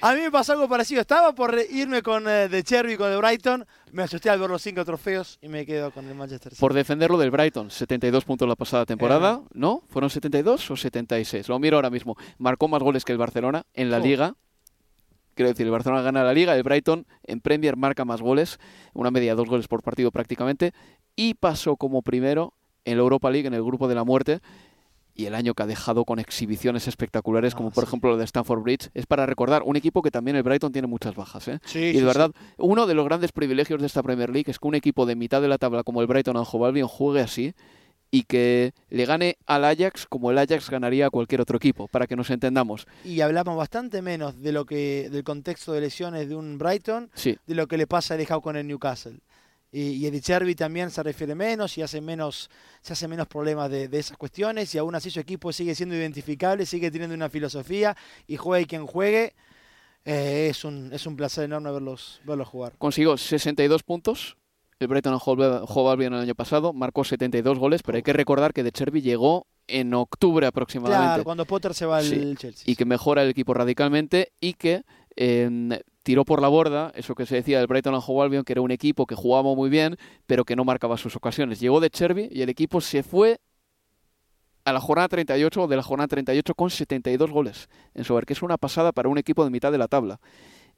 a, 0.00 0.10
a 0.10 0.14
mí 0.14 0.20
me 0.22 0.30
pasó 0.30 0.52
algo 0.54 0.68
parecido. 0.68 1.00
Estaba 1.00 1.32
por 1.34 1.56
irme 1.70 2.02
con 2.02 2.26
eh, 2.28 2.48
de 2.48 2.64
Cherby 2.64 2.96
con 2.96 3.10
el 3.12 3.18
Brighton, 3.18 3.64
me 3.92 4.02
asusté 4.02 4.28
al 4.30 4.40
ver 4.40 4.50
los 4.50 4.60
cinco 4.62 4.84
trofeos 4.84 5.38
y 5.40 5.48
me 5.48 5.64
quedo 5.64 5.90
con 5.92 6.08
el 6.08 6.14
Manchester 6.14 6.50
City. 6.52 6.60
Por 6.60 6.74
defenderlo 6.74 7.16
del 7.18 7.30
Brighton, 7.30 7.70
72 7.70 8.24
puntos 8.24 8.48
la 8.48 8.56
pasada 8.56 8.84
temporada, 8.86 9.40
¿no? 9.52 9.84
¿Fueron 9.88 10.10
72 10.10 10.70
o 10.70 10.76
76? 10.76 11.48
Lo 11.48 11.58
miro 11.60 11.76
ahora 11.76 11.90
mismo. 11.90 12.16
Marcó 12.38 12.66
más 12.66 12.82
goles 12.82 13.04
que 13.04 13.12
el 13.12 13.18
Barcelona 13.18 13.64
en 13.74 13.90
la 13.90 13.98
Oh. 13.98 14.00
liga. 14.00 14.34
Quiero 15.38 15.50
decir, 15.50 15.66
el 15.66 15.70
Barcelona 15.70 16.02
gana 16.02 16.24
la 16.24 16.32
liga, 16.32 16.56
el 16.56 16.64
Brighton 16.64 17.06
en 17.22 17.40
Premier 17.40 17.76
marca 17.76 18.04
más 18.04 18.20
goles, 18.20 18.58
una 18.92 19.12
media 19.12 19.30
de 19.30 19.36
dos 19.36 19.48
goles 19.48 19.68
por 19.68 19.84
partido 19.84 20.10
prácticamente, 20.10 20.72
y 21.14 21.34
pasó 21.34 21.76
como 21.76 22.02
primero 22.02 22.54
en 22.84 22.96
la 22.96 23.02
Europa 23.04 23.30
League, 23.30 23.46
en 23.46 23.54
el 23.54 23.62
grupo 23.62 23.86
de 23.86 23.94
la 23.94 24.02
muerte, 24.02 24.40
y 25.14 25.26
el 25.26 25.36
año 25.36 25.54
que 25.54 25.62
ha 25.62 25.66
dejado 25.66 26.04
con 26.04 26.18
exhibiciones 26.18 26.88
espectaculares, 26.88 27.54
como 27.54 27.68
Ah, 27.68 27.72
por 27.72 27.84
sí. 27.84 27.88
ejemplo 27.88 28.10
lo 28.10 28.16
de 28.16 28.24
Stamford 28.24 28.62
Bridge, 28.62 28.90
es 28.94 29.06
para 29.06 29.26
recordar 29.26 29.62
un 29.64 29.76
equipo 29.76 30.02
que 30.02 30.10
también 30.10 30.36
el 30.36 30.42
Brighton 30.42 30.72
tiene 30.72 30.88
muchas 30.88 31.14
bajas. 31.14 31.46
¿eh? 31.46 31.60
Sí, 31.66 31.78
y 31.78 31.92
sí, 31.92 31.98
de 32.00 32.04
verdad, 32.04 32.32
uno 32.56 32.88
de 32.88 32.94
los 32.94 33.04
grandes 33.04 33.30
privilegios 33.30 33.78
de 33.80 33.86
esta 33.86 34.02
Premier 34.02 34.30
League 34.30 34.50
es 34.50 34.58
que 34.58 34.66
un 34.66 34.74
equipo 34.74 35.06
de 35.06 35.14
mitad 35.14 35.40
de 35.40 35.46
la 35.46 35.58
tabla 35.58 35.84
como 35.84 36.00
el 36.00 36.08
Brighton 36.08 36.36
Hove 36.36 36.66
Albion 36.66 36.88
juegue 36.88 37.20
así 37.20 37.54
y 38.10 38.22
que 38.22 38.72
le 38.88 39.04
gane 39.04 39.36
al 39.46 39.64
Ajax 39.64 40.06
como 40.06 40.30
el 40.30 40.38
Ajax 40.38 40.70
ganaría 40.70 41.06
a 41.06 41.10
cualquier 41.10 41.40
otro 41.40 41.56
equipo, 41.58 41.88
para 41.88 42.06
que 42.06 42.16
nos 42.16 42.30
entendamos. 42.30 42.86
Y 43.04 43.20
hablamos 43.20 43.56
bastante 43.56 44.00
menos 44.02 44.40
de 44.40 44.52
lo 44.52 44.64
que 44.64 45.10
del 45.10 45.24
contexto 45.24 45.72
de 45.72 45.82
lesiones 45.82 46.28
de 46.28 46.34
un 46.34 46.56
Brighton, 46.58 47.10
Sí, 47.14 47.36
de 47.46 47.54
lo 47.54 47.66
que 47.66 47.76
le 47.76 47.86
pasa 47.86 48.14
a 48.14 48.18
Howe 48.18 48.40
con 48.42 48.56
el 48.56 48.66
Newcastle. 48.66 49.18
Y, 49.70 49.90
y 49.90 50.06
Eddie 50.06 50.22
Cherby 50.22 50.54
también 50.54 50.90
se 50.90 51.02
refiere 51.02 51.34
menos 51.34 51.76
y 51.76 51.82
hace 51.82 52.00
menos, 52.00 52.48
se 52.80 52.94
hace 52.94 53.06
menos 53.06 53.26
problemas 53.28 53.70
de, 53.70 53.88
de 53.88 53.98
esas 53.98 54.16
cuestiones 54.16 54.74
y 54.74 54.78
aún 54.78 54.94
así 54.94 55.10
su 55.10 55.20
equipo 55.20 55.52
sigue 55.52 55.74
siendo 55.74 55.94
identificable, 55.94 56.64
sigue 56.64 56.90
teniendo 56.90 57.14
una 57.14 57.28
filosofía 57.28 57.94
y 58.26 58.36
juegue 58.36 58.64
quien 58.66 58.86
juegue. 58.86 59.34
eh, 60.06 60.48
es, 60.50 60.64
un, 60.64 60.90
es 60.94 61.04
un 61.06 61.16
placer 61.16 61.44
enorme 61.44 61.70
verlos, 61.70 62.22
verlos 62.24 62.48
jugar. 62.48 62.72
consiguió 62.78 63.18
62 63.18 63.82
puntos. 63.82 64.38
El 64.80 64.86
Brighton 64.86 65.18
Hove 65.20 65.90
Albion 65.90 66.14
el 66.14 66.20
año 66.20 66.34
pasado 66.36 66.72
marcó 66.72 67.02
72 67.02 67.58
goles, 67.58 67.82
pero 67.82 67.96
hay 67.96 68.02
que 68.02 68.12
recordar 68.12 68.52
que 68.52 68.62
De 68.62 68.70
Cherby 68.70 69.02
llegó 69.02 69.46
en 69.66 69.92
octubre 69.92 70.46
aproximadamente. 70.46 71.06
Claro, 71.06 71.24
cuando 71.24 71.44
Potter 71.46 71.74
se 71.74 71.84
va 71.84 71.98
al 71.98 72.04
Sí, 72.04 72.34
Chelsea. 72.36 72.64
y 72.64 72.76
que 72.76 72.84
mejora 72.84 73.22
el 73.22 73.30
equipo 73.30 73.54
radicalmente 73.54 74.32
y 74.40 74.54
que 74.54 74.84
eh, 75.16 75.80
tiró 76.04 76.24
por 76.24 76.40
la 76.40 76.48
borda 76.48 76.92
eso 76.94 77.16
que 77.16 77.26
se 77.26 77.34
decía 77.34 77.58
del 77.58 77.66
Brighton 77.66 77.94
and 77.94 78.04
Hove 78.06 78.22
Albion, 78.24 78.44
que 78.44 78.52
era 78.52 78.60
un 78.62 78.70
equipo 78.70 79.04
que 79.06 79.16
jugaba 79.16 79.52
muy 79.54 79.68
bien, 79.68 79.96
pero 80.26 80.44
que 80.44 80.54
no 80.54 80.64
marcaba 80.64 80.96
sus 80.96 81.16
ocasiones. 81.16 81.58
Llegó 81.58 81.80
de 81.80 81.90
Cherby 81.90 82.28
y 82.30 82.42
el 82.42 82.48
equipo 82.48 82.80
se 82.80 83.02
fue 83.02 83.40
a 84.64 84.72
la 84.72 84.80
jornada 84.80 85.08
38 85.08 85.62
o 85.62 85.66
de 85.66 85.76
la 85.76 85.82
jornada 85.82 86.08
38 86.08 86.54
con 86.54 86.70
72 86.70 87.30
goles 87.30 87.68
en 87.94 88.04
su 88.04 88.16
que 88.20 88.32
es 88.32 88.42
una 88.42 88.58
pasada 88.58 88.92
para 88.92 89.08
un 89.08 89.18
equipo 89.18 89.42
de 89.44 89.50
mitad 89.50 89.72
de 89.72 89.78
la 89.78 89.88
tabla. 89.88 90.20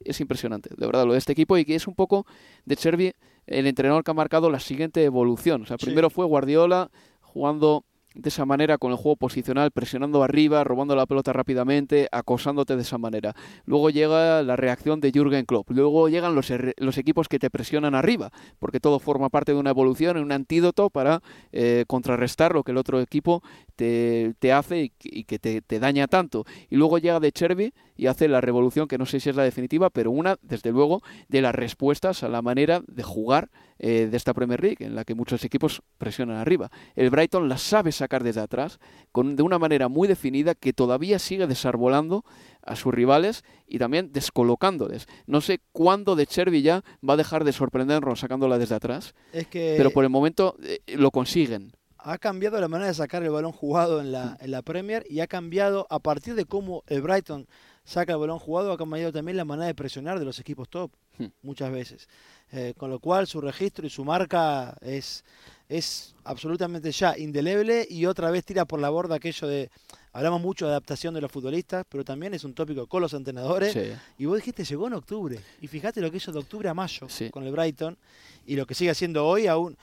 Es 0.05 0.19
impresionante, 0.21 0.69
de 0.75 0.85
verdad, 0.85 1.05
lo 1.05 1.13
de 1.13 1.19
este 1.19 1.31
equipo 1.33 1.57
y 1.57 1.65
que 1.65 1.75
es 1.75 1.87
un 1.87 1.95
poco 1.95 2.25
de 2.65 2.75
Cherby 2.75 3.13
el 3.47 3.67
entrenador 3.67 4.03
que 4.03 4.11
ha 4.11 4.13
marcado 4.13 4.49
la 4.49 4.59
siguiente 4.59 5.03
evolución. 5.03 5.63
O 5.63 5.65
sea, 5.65 5.77
Sí. 5.79 5.85
primero 5.85 6.09
fue 6.09 6.25
Guardiola 6.25 6.89
jugando 7.21 7.85
de 8.13 8.27
esa 8.27 8.45
manera 8.45 8.77
con 8.77 8.91
el 8.91 8.97
juego 8.97 9.15
posicional, 9.15 9.71
presionando 9.71 10.21
arriba, 10.21 10.65
robando 10.65 10.97
la 10.97 11.05
pelota 11.05 11.31
rápidamente, 11.31 12.09
acosándote 12.11 12.75
de 12.75 12.81
esa 12.81 12.97
manera. 12.97 13.33
Luego 13.63 13.89
llega 13.89 14.43
la 14.43 14.57
reacción 14.57 14.99
de 14.99 15.11
Jürgen 15.11 15.45
Klopp. 15.45 15.69
Luego 15.71 16.09
llegan 16.09 16.35
los, 16.35 16.51
los 16.75 16.97
equipos 16.97 17.29
que 17.29 17.39
te 17.39 17.49
presionan 17.49 17.95
arriba, 17.95 18.29
porque 18.59 18.81
todo 18.81 18.99
forma 18.99 19.29
parte 19.29 19.53
de 19.53 19.59
una 19.59 19.69
evolución, 19.69 20.17
un 20.17 20.33
antídoto 20.33 20.89
para 20.89 21.21
eh, 21.53 21.85
contrarrestar 21.87 22.53
lo 22.53 22.63
que 22.63 22.71
el 22.71 22.77
otro 22.77 22.99
equipo 22.99 23.43
te, 23.77 24.33
te 24.39 24.51
hace 24.51 24.91
y, 25.03 25.23
que 25.23 25.39
te, 25.39 25.61
te, 25.61 25.79
daña 25.79 26.07
tanto. 26.07 26.43
Y 26.69 26.75
luego 26.75 26.97
llega 26.97 27.21
de 27.21 27.31
Cherby 27.31 27.73
y 28.01 28.07
hace 28.07 28.27
la 28.27 28.41
revolución, 28.41 28.87
que 28.87 28.97
no 28.97 29.05
sé 29.05 29.19
si 29.19 29.29
es 29.29 29.35
la 29.35 29.43
definitiva, 29.43 29.91
pero 29.91 30.09
una, 30.09 30.39
desde 30.41 30.71
luego, 30.71 31.03
de 31.27 31.39
las 31.39 31.53
respuestas 31.53 32.23
a 32.23 32.29
la 32.29 32.41
manera 32.41 32.81
de 32.87 33.03
jugar 33.03 33.51
eh, 33.77 34.07
de 34.09 34.17
esta 34.17 34.33
Premier 34.33 34.59
League, 34.59 34.83
en 34.83 34.95
la 34.95 35.05
que 35.05 35.13
muchos 35.13 35.43
equipos 35.43 35.83
presionan 35.99 36.37
arriba. 36.37 36.71
El 36.95 37.11
Brighton 37.11 37.47
la 37.47 37.59
sabe 37.59 37.91
sacar 37.91 38.23
desde 38.23 38.41
atrás, 38.41 38.79
con, 39.11 39.35
de 39.35 39.43
una 39.43 39.59
manera 39.59 39.87
muy 39.87 40.07
definida, 40.07 40.55
que 40.55 40.73
todavía 40.73 41.19
sigue 41.19 41.45
desarbolando 41.45 42.25
a 42.63 42.75
sus 42.75 42.91
rivales 42.91 43.43
y 43.67 43.77
también 43.77 44.11
descolocándoles. 44.11 45.05
No 45.27 45.39
sé 45.39 45.59
cuándo 45.71 46.15
de 46.15 46.25
Cherby 46.25 46.63
ya 46.63 46.83
va 47.07 47.13
a 47.13 47.17
dejar 47.17 47.43
de 47.43 47.53
sorprendernos 47.53 48.21
sacándola 48.21 48.57
desde 48.57 48.73
atrás, 48.73 49.13
pero 49.51 49.91
por 49.91 50.03
el 50.05 50.09
momento 50.09 50.55
eh, 50.63 50.79
lo 50.95 51.11
consiguen 51.11 51.71
ha 52.03 52.17
cambiado 52.17 52.59
la 52.59 52.67
manera 52.67 52.87
de 52.87 52.95
sacar 52.95 53.21
el 53.23 53.29
balón 53.29 53.51
jugado 53.51 54.01
en 54.01 54.11
la, 54.11 54.37
en 54.39 54.51
la 54.51 54.61
Premier 54.63 55.05
y 55.07 55.19
ha 55.19 55.27
cambiado 55.27 55.85
a 55.89 55.99
partir 55.99 56.35
de 56.35 56.45
cómo 56.45 56.83
el 56.87 57.01
Brighton 57.01 57.47
saca 57.91 58.13
el 58.13 58.19
balón 58.19 58.39
jugado, 58.39 58.71
ha 58.71 58.77
cambiado 58.77 59.11
también 59.11 59.35
la 59.35 59.43
manera 59.43 59.67
de 59.67 59.75
presionar 59.75 60.17
de 60.17 60.23
los 60.23 60.39
equipos 60.39 60.69
top, 60.69 60.91
hmm. 61.17 61.25
muchas 61.41 61.71
veces. 61.71 62.07
Eh, 62.53 62.73
con 62.77 62.89
lo 62.89 62.99
cual 62.99 63.27
su 63.27 63.41
registro 63.41 63.85
y 63.85 63.89
su 63.89 64.05
marca 64.05 64.77
es, 64.81 65.25
es 65.71 66.13
absolutamente 66.25 66.91
ya 66.91 67.17
indeleble 67.17 67.87
y 67.89 68.05
otra 68.05 68.29
vez 68.29 68.43
tira 68.43 68.65
por 68.65 68.81
la 68.81 68.89
borda 68.89 69.15
aquello 69.15 69.47
de, 69.47 69.69
hablamos 70.11 70.41
mucho 70.41 70.65
de 70.65 70.71
adaptación 70.71 71.13
de 71.13 71.21
los 71.21 71.31
futbolistas, 71.31 71.85
pero 71.87 72.03
también 72.03 72.33
es 72.33 72.43
un 72.43 72.53
tópico 72.53 72.87
con 72.87 73.01
los 73.01 73.13
entrenadores. 73.13 73.73
Y 74.17 74.25
vos 74.25 74.35
dijiste, 74.35 74.65
llegó 74.65 74.87
en 74.87 74.93
octubre. 74.93 75.39
Y 75.61 75.67
fíjate 75.67 76.01
lo 76.01 76.11
que 76.11 76.17
hizo 76.17 76.33
de 76.33 76.39
octubre 76.39 76.67
a 76.67 76.73
mayo 76.73 77.07
con 77.31 77.45
el 77.45 77.53
Brighton 77.53 77.97
y 78.45 78.57
lo 78.57 78.65
que 78.65 78.75
sigue 78.75 78.91
haciendo 78.91 79.25
hoy, 79.25 79.47
aún 79.47 79.77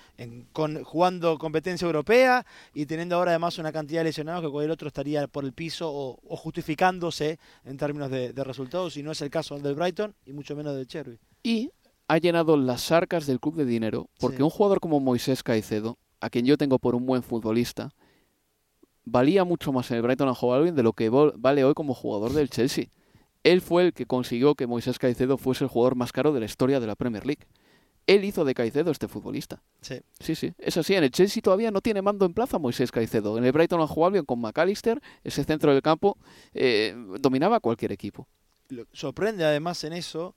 con, 0.52 0.84
jugando 0.84 1.38
competencia 1.38 1.86
europea 1.86 2.44
y 2.74 2.84
teniendo 2.84 3.16
ahora 3.16 3.30
además 3.30 3.56
una 3.56 3.72
cantidad 3.72 4.00
de 4.00 4.04
lesionados 4.04 4.44
que 4.44 4.50
cualquier 4.50 4.72
otro 4.72 4.88
estaría 4.88 5.26
por 5.26 5.46
el 5.46 5.54
piso 5.54 5.90
o, 5.90 6.36
justificándose 6.36 7.38
en 7.64 7.78
términos 7.78 8.10
de, 8.10 8.32
resultados, 8.44 8.98
y 8.98 9.02
no 9.02 9.12
es 9.12 9.22
el 9.22 9.30
caso 9.30 9.58
del 9.58 9.74
Brighton 9.74 10.14
y 10.26 10.34
mucho 10.34 10.54
menos 10.54 10.76
del 10.76 10.86
Cherry. 10.86 11.18
Y 11.42 11.70
ha 12.08 12.18
llenado 12.18 12.56
las 12.56 12.90
arcas 12.90 13.26
del 13.26 13.38
club 13.38 13.54
de 13.54 13.66
dinero, 13.66 14.08
porque 14.18 14.42
un 14.42 14.50
jugador 14.50 14.80
como 14.80 14.98
Moisés 14.98 15.42
Caicedo, 15.42 15.98
a 16.20 16.30
quien 16.30 16.46
yo 16.46 16.56
tengo 16.56 16.78
por 16.78 16.94
un 16.94 17.04
buen 17.04 17.22
futbolista, 17.22 17.90
valía 19.04 19.44
mucho 19.44 19.72
más 19.72 19.90
en 19.90 19.98
el 19.98 20.02
Brighton 20.02 20.28
and 20.28 20.36
Hove 20.40 20.72
de 20.72 20.82
lo 20.82 20.94
que 20.94 21.10
vale 21.10 21.64
hoy 21.64 21.74
como 21.74 21.94
jugador 21.94 22.32
del 22.32 22.48
Chelsea. 22.48 22.86
Él 23.44 23.60
fue 23.60 23.86
el 23.86 23.92
que 23.92 24.06
consiguió 24.06 24.54
que 24.54 24.66
Moisés 24.66 24.98
Caicedo 24.98 25.36
fuese 25.36 25.64
el 25.64 25.70
jugador 25.70 25.96
más 25.96 26.10
caro 26.10 26.32
de 26.32 26.40
la 26.40 26.46
historia 26.46 26.80
de 26.80 26.86
la 26.86 26.96
Premier 26.96 27.24
League. 27.24 27.46
Él 28.06 28.24
hizo 28.24 28.46
de 28.46 28.54
Caicedo 28.54 28.90
este 28.90 29.06
futbolista. 29.06 29.62
Sí. 29.82 30.00
Sí, 30.18 30.34
sí. 30.34 30.54
Es 30.56 30.78
así. 30.78 30.94
En 30.94 31.04
el 31.04 31.10
Chelsea 31.10 31.42
todavía 31.42 31.70
no 31.70 31.82
tiene 31.82 32.00
mando 32.00 32.24
en 32.24 32.32
plaza 32.32 32.58
Moisés 32.58 32.90
Caicedo. 32.90 33.36
En 33.36 33.44
el 33.44 33.52
Brighton 33.52 33.82
and 33.82 33.90
Hove 33.94 34.24
con 34.24 34.40
McAllister, 34.40 35.00
ese 35.24 35.44
centro 35.44 35.72
del 35.72 35.82
campo, 35.82 36.16
eh, 36.54 36.94
dominaba 37.20 37.60
cualquier 37.60 37.92
equipo. 37.92 38.26
sorprende 38.92 39.44
además 39.44 39.84
en 39.84 39.92
eso, 39.92 40.34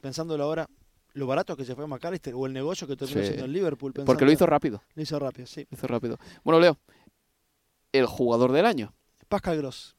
pensándolo 0.00 0.44
ahora, 0.44 0.68
lo 1.14 1.26
barato 1.26 1.56
que 1.56 1.64
se 1.64 1.74
fue 1.74 1.86
McAllister 1.86 2.34
o 2.34 2.46
el 2.46 2.52
negocio 2.52 2.86
que 2.86 2.96
terminó 2.96 3.22
siendo 3.22 3.44
el 3.44 3.52
Liverpool. 3.52 3.92
Porque 4.04 4.24
lo 4.24 4.32
hizo 4.32 4.46
rápido. 4.46 4.82
Lo 4.94 5.02
hizo 5.02 5.18
rápido, 5.18 5.46
sí. 5.46 5.66
Lo 5.70 5.76
hizo 5.76 5.86
rápido. 5.86 6.18
Bueno, 6.42 6.60
Leo, 6.60 6.78
el 7.92 8.06
jugador 8.06 8.52
del 8.52 8.66
año. 8.66 8.92
Pascal 9.28 9.58
Gross. 9.58 9.96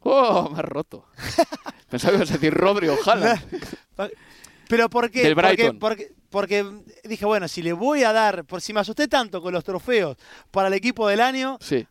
¡Oh! 0.00 0.50
Me 0.50 0.58
has 0.58 0.64
roto. 0.64 1.06
Pensaba 1.88 2.12
que 2.12 2.16
ibas 2.16 2.30
a 2.30 2.34
decir 2.34 2.52
Rodri 2.52 2.88
o 2.88 2.96
Pero 4.68 4.88
¿por 4.88 5.10
qué? 5.10 5.34
Porque, 5.34 5.72
porque, 5.74 6.14
porque, 6.30 6.66
dije, 7.04 7.26
bueno, 7.26 7.48
si 7.48 7.62
le 7.62 7.74
voy 7.74 8.02
a 8.02 8.12
dar, 8.12 8.44
por 8.44 8.62
si 8.62 8.72
me 8.72 8.80
asusté 8.80 9.08
tanto 9.08 9.42
con 9.42 9.52
los 9.52 9.62
trofeos 9.62 10.16
para 10.50 10.68
el 10.68 10.74
equipo 10.74 11.06
del 11.06 11.20
año, 11.20 11.58
sí. 11.60 11.86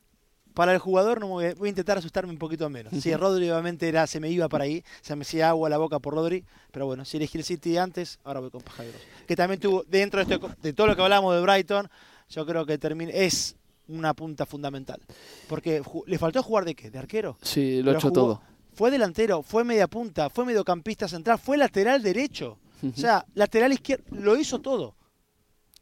Para 0.53 0.73
el 0.73 0.79
jugador 0.79 1.19
no 1.19 1.27
voy, 1.27 1.45
a, 1.45 1.67
intentar 1.67 1.97
asustarme 1.97 2.31
un 2.31 2.37
poquito 2.37 2.69
menos. 2.69 2.93
Si 3.01 3.15
Rodri 3.15 3.49
obviamente 3.49 3.87
era, 3.87 4.07
se 4.07 4.19
me 4.19 4.29
iba 4.29 4.47
para 4.49 4.65
ahí, 4.65 4.83
se 5.01 5.15
me 5.15 5.23
hacía 5.23 5.49
agua 5.49 5.67
a 5.67 5.69
la 5.69 5.77
boca 5.77 5.99
por 5.99 6.13
Rodri, 6.13 6.45
pero 6.71 6.85
bueno, 6.85 7.05
si 7.05 7.17
elegí 7.17 7.37
el 7.37 7.43
City 7.43 7.77
antes, 7.77 8.19
ahora 8.23 8.39
voy 8.39 8.51
con 8.51 8.61
Pascal 8.61 8.87
Gross. 8.87 9.01
Que 9.27 9.35
también 9.35 9.59
tuvo, 9.59 9.83
dentro 9.83 10.23
de, 10.23 10.33
este, 10.33 10.47
de 10.61 10.73
todo 10.73 10.87
lo 10.87 10.95
que 10.95 11.01
hablamos 11.01 11.33
de 11.35 11.41
Brighton, 11.41 11.89
yo 12.29 12.45
creo 12.45 12.65
que 12.65 12.77
termina, 12.77 13.11
es 13.11 13.55
una 13.87 14.13
punta 14.13 14.45
fundamental. 14.45 14.99
Porque 15.47 15.81
le 16.05 16.17
faltó 16.17 16.41
jugar 16.43 16.65
de 16.65 16.75
qué? 16.75 16.89
¿De 16.89 16.99
arquero? 16.99 17.37
Sí, 17.41 17.81
lo 17.81 17.91
ha 17.91 17.95
hecho 17.95 18.11
todo. 18.11 18.41
Fue 18.73 18.89
delantero, 18.89 19.43
fue 19.43 19.63
media 19.63 19.87
punta, 19.87 20.29
fue 20.29 20.45
mediocampista 20.45 21.07
central, 21.07 21.37
fue 21.37 21.57
lateral 21.57 22.01
derecho. 22.01 22.57
O 22.83 22.97
sea, 22.97 23.25
lateral 23.33 23.71
izquierdo, 23.71 24.03
lo 24.11 24.37
hizo 24.37 24.59
todo. 24.59 24.95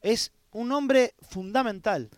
Es 0.01 0.31
un 0.51 0.71
hombre 0.71 1.15
fundamental. 1.21 2.09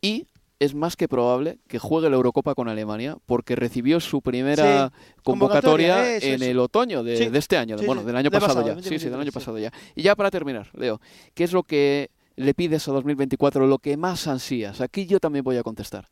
Y 0.00 0.26
es 0.58 0.74
más 0.74 0.96
que 0.96 1.08
probable 1.08 1.58
que 1.68 1.78
juegue 1.78 2.08
la 2.08 2.16
Eurocopa 2.16 2.54
con 2.54 2.68
Alemania 2.68 3.16
porque 3.26 3.56
recibió 3.56 4.00
su 4.00 4.22
primera 4.22 4.92
convocatoria, 5.22 6.16
en 6.16 6.42
el 6.42 6.58
otoño 6.58 7.02
de, 7.02 7.30
este 7.36 7.56
año, 7.58 7.76
bueno, 7.84 8.02
del 8.04 8.16
año 8.16 8.30
pasado, 8.30 8.66
ya. 8.66 8.82
Sí, 8.82 8.98
sí, 8.98 9.08
del 9.08 9.20
año 9.20 9.32
pasado 9.32 9.58
ya. 9.58 9.70
Y 9.94 10.02
ya 10.02 10.16
para 10.16 10.30
terminar, 10.30 10.70
Leo, 10.74 11.00
¿qué 11.34 11.44
es 11.44 11.52
lo 11.52 11.62
que 11.62 12.10
le 12.36 12.54
pides 12.54 12.88
a 12.88 12.92
2024 12.92 13.66
lo 13.66 13.78
que 13.78 13.96
más 13.96 14.26
ansías? 14.26 14.80
Aquí 14.80 15.06
yo 15.06 15.20
también 15.20 15.44
voy 15.44 15.58
a 15.58 15.62
contestar. 15.62 16.08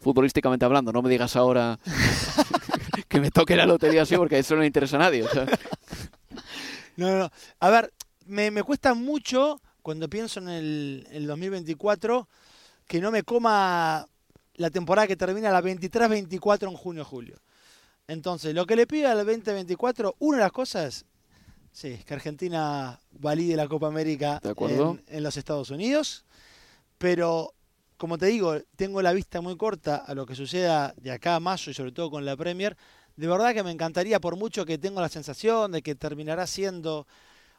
Futbolísticamente 0.00 0.64
hablando, 0.64 0.92
no 0.92 1.00
me 1.02 1.08
digas 1.08 1.36
ahora 1.36 1.78
que 3.08 3.20
me 3.20 3.30
toque 3.30 3.56
la 3.56 3.64
lotería 3.64 4.02
así 4.02 4.16
porque 4.16 4.38
eso 4.38 4.54
no 4.54 4.60
le 4.60 4.66
interesa 4.66 4.96
a 4.96 5.00
nadie. 5.00 5.24
No, 6.98 7.10
no, 7.10 7.18
no. 7.18 7.30
A 7.60 7.68
ver, 7.68 7.92
me, 8.24 8.50
cuesta 8.62 8.94
mucho 8.94 9.60
cuando 9.82 10.08
pienso 10.08 10.40
en 10.40 10.48
el, 10.48 11.06
el 11.12 11.26
2024 11.26 12.26
que 12.86 13.00
no 13.00 13.10
me 13.10 13.22
coma 13.22 14.08
la 14.54 14.70
temporada 14.70 15.06
que 15.06 15.16
termina 15.16 15.50
la 15.50 15.62
23-24 15.62 16.68
en 16.68 16.76
junio-julio. 16.76 17.36
Entonces, 18.08 18.54
lo 18.54 18.66
que 18.66 18.76
le 18.76 18.86
pido 18.86 19.10
al 19.10 19.18
2024, 19.18 20.16
una 20.18 20.38
de 20.38 20.44
las 20.44 20.52
cosas 20.52 21.04
Sí, 21.76 21.98
que 22.06 22.14
Argentina 22.14 22.98
valide 23.10 23.54
la 23.54 23.68
Copa 23.68 23.86
América 23.86 24.40
en, 24.42 25.22
los 25.22 25.36
Estados 25.36 25.68
Unidos. 25.68 26.24
Pero, 26.96 27.52
como 27.98 28.16
te 28.16 28.24
digo, 28.24 28.56
tengo 28.76 29.02
la 29.02 29.12
vista 29.12 29.42
muy 29.42 29.58
corta 29.58 29.96
a 29.96 30.14
lo 30.14 30.24
que 30.24 30.34
suceda 30.34 30.94
de 30.96 31.10
acá 31.10 31.34
a 31.34 31.40
mayo 31.40 31.70
y 31.70 31.74
sobre 31.74 31.92
todo 31.92 32.10
con 32.10 32.24
la 32.24 32.34
Premier. 32.34 32.78
De 33.14 33.26
verdad 33.26 33.52
que 33.52 33.62
me 33.62 33.70
encantaría, 33.70 34.18
por 34.20 34.36
mucho 34.36 34.64
que 34.64 34.78
tengo 34.78 35.02
la 35.02 35.10
sensación 35.10 35.70
de 35.70 35.82
que 35.82 35.94
terminará 35.94 36.46
siendo, 36.46 37.06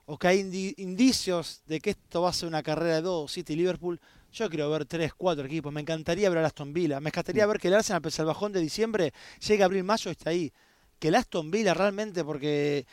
o 0.07 0.17
que 0.17 0.29
hay 0.29 0.73
indicios 0.77 1.61
de 1.67 1.79
que 1.79 1.91
esto 1.91 2.23
va 2.23 2.31
a 2.31 2.33
ser 2.33 2.49
una 2.49 2.63
carrera 2.63 2.95
de 2.95 3.01
dos, 3.03 3.31
City 3.31 3.53
y 3.53 3.57
Liverpool, 3.57 4.01
yo 4.31 4.49
quiero 4.49 4.69
ver 4.69 4.85
tres, 4.85 5.13
cuatro 5.13 5.45
equipos. 5.45 5.71
Me 5.73 5.81
encantaría 5.81 6.29
ver 6.29 6.39
a 6.39 6.47
Aston 6.47 6.73
Villa. 6.73 6.99
Me 6.99 7.09
encantaría 7.09 7.45
mm. 7.45 7.49
ver 7.49 7.59
que 7.59 7.67
el 7.67 7.75
Arsenal, 7.75 8.01
pese 8.01 8.21
al 8.21 8.27
bajón 8.27 8.51
de 8.51 8.59
diciembre, 8.59 9.13
llegue 9.45 9.63
a 9.63 9.65
abril-mayo, 9.65 10.11
está 10.11 10.31
ahí. 10.31 10.51
Que 10.99 11.09
el 11.09 11.15
Aston 11.15 11.51
Villa 11.51 11.73
realmente, 11.73 12.23
porque 12.23 12.85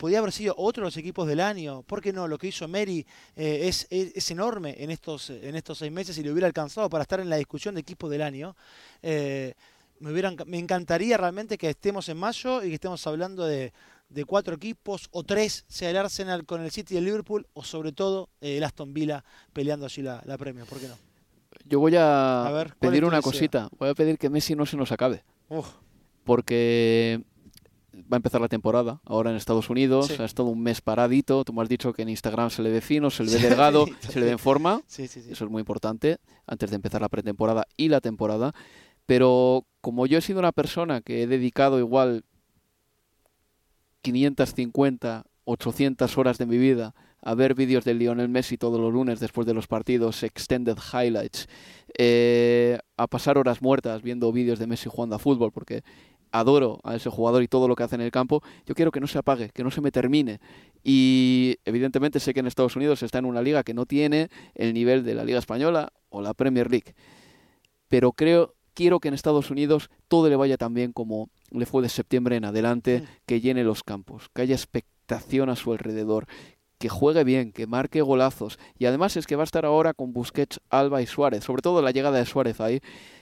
podía 0.00 0.18
haber 0.18 0.32
sido 0.32 0.54
otro 0.56 0.82
de 0.82 0.86
los 0.86 0.96
equipos 0.96 1.28
del 1.28 1.40
año. 1.40 1.82
¿Por 1.82 2.00
qué 2.00 2.12
no? 2.12 2.26
Lo 2.26 2.38
que 2.38 2.48
hizo 2.48 2.66
Mary 2.66 3.06
eh, 3.36 3.68
es, 3.68 3.86
es, 3.90 4.30
enorme 4.30 4.74
en 4.78 4.90
estos, 4.90 5.28
en 5.28 5.54
estos 5.54 5.76
seis 5.76 5.92
meses 5.92 6.16
y 6.16 6.22
le 6.22 6.32
hubiera 6.32 6.46
alcanzado 6.46 6.88
para 6.88 7.02
estar 7.02 7.20
en 7.20 7.28
la 7.28 7.36
discusión 7.36 7.74
de 7.74 7.82
equipo 7.82 8.08
del 8.08 8.22
año. 8.22 8.56
Eh, 9.02 9.52
me, 9.98 10.10
hubieran, 10.10 10.36
me 10.46 10.58
encantaría 10.58 11.18
realmente 11.18 11.58
que 11.58 11.68
estemos 11.68 12.08
en 12.08 12.16
mayo 12.16 12.64
y 12.64 12.68
que 12.68 12.74
estemos 12.76 13.06
hablando 13.06 13.44
de, 13.44 13.74
de 14.10 14.24
cuatro 14.24 14.54
equipos 14.54 15.08
o 15.12 15.22
tres, 15.22 15.64
sea 15.68 15.90
el 15.90 15.96
Arsenal 15.96 16.44
con 16.44 16.60
el 16.60 16.70
City 16.70 16.94
y 16.94 16.96
el 16.98 17.04
Liverpool 17.04 17.46
o 17.54 17.64
sobre 17.64 17.92
todo 17.92 18.28
eh, 18.40 18.58
el 18.58 18.64
Aston 18.64 18.92
Villa 18.92 19.24
peleando 19.52 19.86
así 19.86 20.02
la, 20.02 20.22
la 20.26 20.36
premio. 20.36 20.66
¿Por 20.66 20.78
qué 20.78 20.88
no? 20.88 20.96
Yo 21.64 21.80
voy 21.80 21.94
a, 21.96 22.66
pedir 22.78 23.04
una 23.04 23.22
cosita. 23.22 23.68
Voy 23.78 23.88
a 23.88 23.94
pedir 23.94 24.18
que 24.18 24.30
Messi 24.30 24.54
no 24.54 24.66
se 24.66 24.76
nos 24.76 24.92
acabe. 24.92 25.24
Porque 26.24 27.22
va 27.94 28.16
a 28.16 28.16
empezar 28.16 28.40
la 28.40 28.48
temporada 28.48 29.00
ahora 29.04 29.30
en 29.30 29.36
Estados 29.36 29.68
Unidos, 29.68 30.18
ha 30.18 30.24
estado 30.24 30.48
un 30.48 30.62
mes 30.62 30.80
paradito, 30.80 31.44
tú 31.44 31.52
me 31.52 31.62
has 31.62 31.68
dicho 31.68 31.92
que 31.92 32.02
en 32.02 32.08
Instagram 32.08 32.50
se 32.50 32.62
le 32.62 32.70
ve 32.70 32.80
fino, 32.80 33.10
se 33.10 33.24
le 33.24 33.32
ve 33.32 33.38
delgado, 33.48 33.86
se 34.00 34.20
le 34.20 34.26
ve 34.26 34.32
en 34.32 34.38
forma, 34.38 34.82
eso 34.88 35.44
es 35.44 35.50
muy 35.50 35.60
importante 35.60 36.18
antes 36.46 36.70
de 36.70 36.76
empezar 36.76 37.00
la 37.00 37.08
pretemporada 37.08 37.66
y 37.76 37.88
la 37.88 38.00
temporada, 38.00 38.52
pero 39.06 39.66
como 39.80 40.06
yo 40.06 40.18
he 40.18 40.22
sido 40.22 40.38
una 40.38 40.52
persona 40.52 41.00
que 41.00 41.22
he 41.22 41.26
dedicado 41.26 41.78
igual 41.78 42.24
550, 44.02 45.24
800 45.44 46.18
horas 46.18 46.38
de 46.38 46.46
mi 46.46 46.58
vida 46.58 46.94
a 47.22 47.34
ver 47.34 47.54
vídeos 47.54 47.84
de 47.84 47.94
Lionel 47.94 48.28
Messi 48.28 48.56
todos 48.56 48.80
los 48.80 48.92
lunes 48.92 49.20
después 49.20 49.46
de 49.46 49.54
los 49.54 49.66
partidos, 49.66 50.22
extended 50.22 50.76
highlights, 50.92 51.48
eh, 51.98 52.78
a 52.96 53.06
pasar 53.06 53.38
horas 53.38 53.60
muertas 53.60 54.02
viendo 54.02 54.32
vídeos 54.32 54.58
de 54.58 54.66
Messi 54.66 54.88
jugando 54.88 55.16
a 55.16 55.18
fútbol, 55.18 55.52
porque 55.52 55.82
adoro 56.32 56.80
a 56.84 56.94
ese 56.94 57.10
jugador 57.10 57.42
y 57.42 57.48
todo 57.48 57.68
lo 57.68 57.74
que 57.74 57.82
hace 57.82 57.96
en 57.96 58.02
el 58.02 58.10
campo, 58.10 58.42
yo 58.64 58.74
quiero 58.74 58.92
que 58.92 59.00
no 59.00 59.06
se 59.06 59.18
apague, 59.18 59.50
que 59.50 59.64
no 59.64 59.70
se 59.70 59.80
me 59.80 59.90
termine. 59.90 60.40
Y 60.84 61.56
evidentemente 61.64 62.20
sé 62.20 62.32
que 62.32 62.40
en 62.40 62.46
Estados 62.46 62.76
Unidos 62.76 63.02
está 63.02 63.18
en 63.18 63.24
una 63.24 63.42
liga 63.42 63.64
que 63.64 63.74
no 63.74 63.84
tiene 63.84 64.28
el 64.54 64.72
nivel 64.72 65.04
de 65.04 65.14
la 65.14 65.24
Liga 65.24 65.38
Española 65.38 65.92
o 66.08 66.22
la 66.22 66.34
Premier 66.34 66.70
League. 66.70 66.94
pero 67.88 68.12
creo, 68.12 68.54
quiero 68.74 69.00
que 69.00 69.08
en 69.08 69.14
Estados 69.14 69.50
Unidos 69.50 69.90
todo 70.08 70.28
le 70.28 70.36
vaya 70.36 70.56
tan 70.56 70.74
bien 70.74 70.92
como 70.92 71.28
le 71.50 71.66
fue 71.66 71.82
de 71.82 71.88
septiembre 71.88 72.36
en 72.36 72.44
adelante, 72.44 73.04
que 73.26 73.40
llene 73.40 73.64
los 73.64 73.82
campos, 73.82 74.28
que 74.34 74.42
haya 74.42 74.54
expectación 74.54 75.50
a 75.50 75.56
su 75.56 75.72
alrededor, 75.72 76.26
que 76.78 76.88
juegue 76.88 77.24
bien, 77.24 77.52
que 77.52 77.66
marque 77.66 78.00
golazos. 78.00 78.58
Y 78.78 78.86
además 78.86 79.16
es 79.16 79.26
que 79.26 79.36
va 79.36 79.42
a 79.42 79.44
estar 79.44 79.66
ahora 79.66 79.92
con 79.92 80.12
Busquets, 80.12 80.60
Alba 80.70 81.02
y 81.02 81.06
Suárez, 81.06 81.44
sobre 81.44 81.62
todo 81.62 81.82
la 81.82 81.90
llegada 81.90 82.18
de 82.18 82.26
Suárez 82.26 82.60
ahí. 82.60 82.80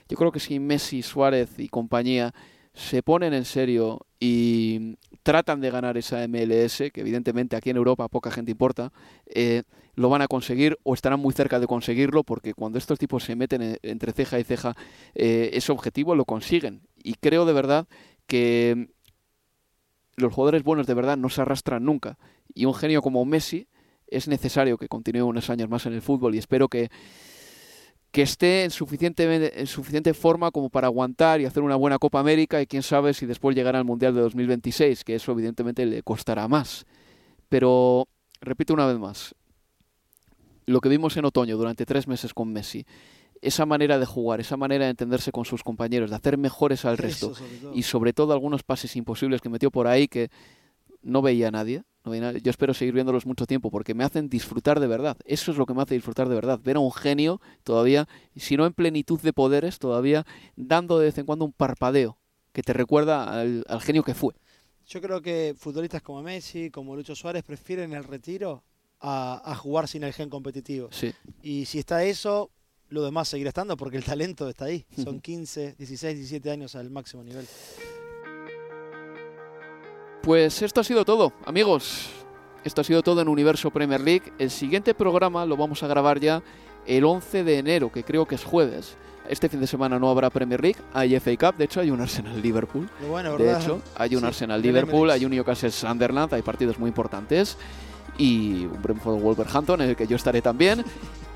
Yo 0.09 0.17
creo 0.17 0.33
que 0.33 0.41
si 0.41 0.61
Messi, 0.61 1.03
Suárez 1.03 1.59
y 1.59 1.69
compañía 1.69 2.33
se 2.79 3.03
ponen 3.03 3.35
en 3.35 3.45
serio 3.45 4.07
y 4.21 4.97
tratan 5.25 5.61
de 5.61 5.69
ganar 5.69 5.99
esa 5.99 6.27
MLS, 6.29 6.79
que 6.93 7.01
evidentemente 7.01 7.57
aquí 7.57 7.71
en 7.71 7.77
Europa 7.77 8.07
poca 8.07 8.31
gente 8.31 8.53
importa, 8.53 8.93
eh, 9.27 9.65
lo 9.97 10.09
van 10.09 10.23
a 10.23 10.29
conseguir 10.29 10.79
o 10.85 10.95
estarán 10.95 11.19
muy 11.19 11.35
cerca 11.35 11.59
de 11.59 11.67
conseguirlo, 11.67 12.23
porque 12.23 12.55
cuando 12.55 12.79
estos 12.79 13.01
tipos 13.01 13.25
se 13.25 13.35
meten 13.35 13.79
entre 13.83 14.13
ceja 14.13 14.39
y 14.39 14.45
ceja, 14.45 14.77
eh, 15.17 15.51
ese 15.55 15.73
objetivo 15.73 16.15
lo 16.15 16.25
consiguen. 16.25 16.83
Y 17.03 17.15
creo 17.15 17.47
de 17.47 17.53
verdad 17.53 17.89
que 18.29 18.91
los 20.15 20.33
jugadores 20.33 20.63
buenos 20.63 20.87
de 20.87 20.95
verdad 20.95 21.17
no 21.17 21.31
se 21.31 21.41
arrastran 21.41 21.85
nunca. 21.85 22.17
Y 22.55 22.67
un 22.67 22.75
genio 22.75 23.03
como 23.03 23.25
Messi 23.25 23.67
es 24.07 24.29
necesario 24.29 24.79
que 24.79 24.87
continúe 24.87 25.27
unos 25.27 25.51
años 25.51 25.69
más 25.69 25.85
en 25.87 25.95
el 25.95 26.03
fútbol 26.03 26.37
y 26.37 26.39
espero 26.39 26.69
que 26.69 26.91
que 28.11 28.23
esté 28.23 28.65
en 28.65 28.71
suficiente, 28.71 29.61
en 29.61 29.67
suficiente 29.67 30.15
forma 30.15 30.51
como 30.51 30.71
para 30.71 30.87
aguantar 30.87 31.41
y 31.41 31.45
hacer 31.45 31.63
una 31.63 31.77
buena 31.77 31.99
Copa 31.99 32.21
América 32.21 32.61
y 32.63 32.67
quién 32.67 32.83
sabe 32.83 33.13
si 33.13 33.27
después 33.27 33.55
llegará 33.55 33.79
al 33.79 33.85
Mundial 33.85 34.15
de 34.15 34.23
2026, 34.23 35.05
que 35.05 35.15
eso 35.15 35.33
evidentemente 35.33 35.85
le 35.85 36.03
costará 36.03 36.49
más. 36.49 36.87
Pero, 37.49 38.09
repito 38.41 38.73
una 38.73 38.87
vez 38.87 38.99
más, 38.99 39.35
lo 40.67 40.81
que 40.81 40.89
vimos 40.89 41.17
en 41.17 41.25
otoño 41.25 41.57
durante 41.57 41.87
tres 41.87 42.07
meses 42.09 42.33
con 42.33 42.53
Messi, 42.53 42.87
esa 43.41 43.67
manera 43.67 43.99
de 43.99 44.07
jugar, 44.07 44.41
esa 44.41 44.57
manera 44.57 44.85
de 44.85 44.91
entenderse 44.91 45.31
con 45.31 45.45
sus 45.45 45.63
compañeros, 45.63 46.11
de 46.11 46.17
hacer 46.17 46.39
mejores 46.39 46.85
al 46.85 46.99
resto 46.99 47.33
y 47.73 47.83
sobre 47.85 48.13
todo 48.13 48.33
algunos 48.33 48.63
pases 48.63 48.97
imposibles 48.97 49.41
que 49.41 49.49
metió 49.49 49.71
por 49.71 49.87
ahí 49.87 50.09
que 50.09 50.29
no 51.03 51.23
veía 51.23 51.49
a 51.49 51.51
nadie, 51.53 51.85
yo 52.15 52.51
espero 52.51 52.75
seguir 52.75 52.95
viéndolos 52.95 53.27
mucho 53.27 53.47
tiempo 53.47 53.71
porque 53.71 53.95
me 53.95 54.05
hacen 54.05 54.29
disfrutar 54.29 54.81
de 54.81 54.87
verdad. 54.87 55.17
Eso 55.25 55.51
es 55.51 55.59
lo 55.59 55.67
que 55.67 55.75
me 55.75 55.83
hace 55.83 55.95
disfrutar 55.95 56.29
de 56.29 56.35
verdad. 56.35 56.61
Ver 56.63 56.77
a 56.77 56.81
un 56.81 56.93
genio 56.93 57.41
todavía, 57.65 58.09
si 58.37 58.57
no 58.57 58.67
en 58.67 58.73
plenitud 58.73 59.21
de 59.21 59.33
poderes, 59.33 59.79
todavía 59.79 60.27
dando 60.57 60.99
de 60.99 61.07
vez 61.07 61.19
en 61.19 61.27
cuando 61.27 61.45
un 61.45 61.53
parpadeo 61.53 62.19
que 62.53 62.63
te 62.63 62.73
recuerda 62.73 63.41
al, 63.41 63.65
genio 63.81 64.03
que 64.03 64.15
fue. 64.15 64.35
Yo 64.87 65.01
creo 65.01 65.21
que 65.21 65.55
futbolistas 65.57 66.03
como 66.03 66.23
Messi, 66.23 66.71
como 66.71 66.97
Lucho 66.97 67.15
Suárez, 67.15 67.45
prefieren 67.45 67.93
el 67.93 68.05
retiro 68.05 68.65
a, 69.01 69.55
jugar 69.57 69.87
sin 69.87 70.03
el 70.03 70.13
gen 70.13 70.31
competitivo. 70.31 70.89
Sí. 70.91 71.13
Y 71.43 71.67
si 71.67 71.79
está 71.79 72.05
eso, 72.05 72.51
lo 72.89 73.05
demás 73.05 73.29
seguirá 73.29 73.51
estando 73.51 73.77
porque 73.77 73.97
el 73.97 74.05
talento 74.05 74.49
está 74.49 74.65
ahí. 74.65 74.87
Son 75.03 75.21
15, 75.21 75.75
16, 75.79 76.17
17 76.17 76.51
años 76.51 76.75
al 76.75 76.91
máximo 76.91 77.23
nivel. 77.23 77.47
Pues 80.29 80.61
esto 80.61 80.83
ha 80.83 80.85
sido 80.85 81.07
todo, 81.07 81.33
amigos. 81.47 82.11
Esto 82.63 82.83
ha 82.83 82.85
sido 82.85 83.03
todo 83.03 83.23
en 83.23 83.29
Universo 83.29 83.71
Premier 83.71 84.03
League. 84.03 84.31
El 84.39 84.51
siguiente 84.51 84.93
programa 84.93 85.47
lo 85.47 85.57
vamos 85.57 85.83
a 85.83 85.87
grabar 85.87 86.21
ya 86.21 86.43
el 86.85 87.07
11 87.07 87.45
de 87.45 87.57
enero, 87.57 87.91
que 87.91 88.05
creo 88.05 88.27
que 88.27 88.35
es 88.35 88.45
jueves. 88.45 88.99
Este 89.27 89.49
fin 89.49 89.59
de 89.59 89.67
semana 89.67 89.99
no 89.99 90.11
habrá 90.11 90.29
Premier 90.29 90.61
League, 90.61 90.77
hay 90.93 91.19
FA 91.19 91.35
Cup, 91.35 91.57
de 91.57 91.65
hecho 91.65 91.81
hay 91.81 91.91
un 91.91 92.03
Arsenal 92.03 92.43
Liverpool. 92.43 92.91
de 93.39 93.53
hecho, 93.57 93.81
hay 93.97 94.17
un 94.17 94.25
Arsenal 94.27 94.61
Liverpool, 94.61 95.11
hay 95.11 95.25
un 95.25 95.31
Newcastle 95.31 95.71
Sunderland, 95.71 96.35
hay 96.35 96.43
partidos 96.43 96.79
muy 96.79 96.89
importantes 96.89 97.57
y 98.19 98.67
un 98.67 98.83
Brentford 98.83 99.23
Wolverhampton 99.23 99.81
en 99.81 99.89
el 99.89 99.97
que 99.97 100.07
yo 100.07 100.17
estaré 100.17 100.43
también. 100.43 100.85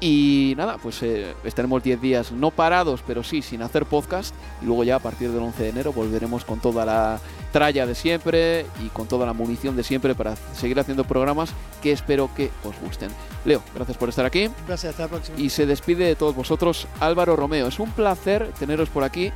Y 0.05 0.55
nada, 0.57 0.79
pues 0.79 1.01
eh, 1.05 1.33
estaremos 1.45 1.81
10 1.81 2.01
días 2.01 2.33
no 2.33 2.51
parados, 2.51 3.05
pero 3.07 3.23
sí 3.23 3.41
sin 3.41 3.63
hacer 3.63 3.87
podcast. 3.87 4.35
Y 4.61 4.65
luego 4.65 4.83
ya 4.83 4.97
a 4.97 4.99
partir 4.99 5.31
del 5.31 5.41
11 5.41 5.63
de 5.63 5.69
enero 5.69 5.93
volveremos 5.93 6.45
con 6.45 6.59
toda 6.59 6.85
la 6.85 7.21
tralla 7.53 7.87
de 7.87 7.95
siempre 7.95 8.67
y 8.85 8.89
con 8.89 9.07
toda 9.07 9.27
la 9.27 9.33
munición 9.33 9.77
de 9.77 9.85
siempre 9.85 10.17
para 10.17 10.35
seguir 10.57 10.81
haciendo 10.81 11.05
programas 11.05 11.51
que 11.81 11.93
espero 11.93 12.29
que 12.35 12.51
os 12.65 12.75
gusten. 12.81 13.11
Leo, 13.45 13.63
gracias 13.77 13.97
por 13.97 14.09
estar 14.09 14.27
aquí. 14.27 14.51
Gracias, 14.67 14.91
hasta 14.91 15.05
la 15.05 15.09
próxima. 15.09 15.39
Y 15.39 15.51
se 15.51 15.67
despide 15.67 16.05
de 16.05 16.17
todos 16.17 16.35
vosotros 16.35 16.89
Álvaro 16.99 17.37
Romeo. 17.37 17.69
Es 17.69 17.79
un 17.79 17.93
placer 17.93 18.51
teneros 18.59 18.89
por 18.89 19.05
aquí 19.05 19.31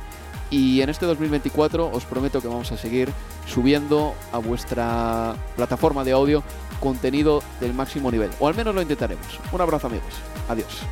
y 0.49 0.81
en 0.81 0.89
este 0.89 1.05
2024 1.05 1.91
os 1.91 2.03
prometo 2.03 2.41
que 2.41 2.49
vamos 2.49 2.73
a 2.73 2.77
seguir 2.77 3.09
subiendo 3.47 4.13
a 4.33 4.37
vuestra 4.39 5.35
plataforma 5.55 6.03
de 6.03 6.11
audio 6.11 6.43
contenido 6.79 7.41
del 7.59 7.73
máximo 7.73 8.11
nivel. 8.11 8.31
O 8.39 8.47
al 8.47 8.55
menos 8.55 8.73
lo 8.73 8.81
intentaremos. 8.81 9.39
Un 9.51 9.61
abrazo 9.61 9.87
amigos. 9.87 10.13
Adiós. 10.49 10.83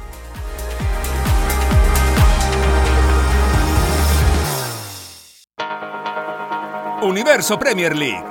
Universo 7.01 7.59
Premier 7.59 7.95
League. 7.95 8.23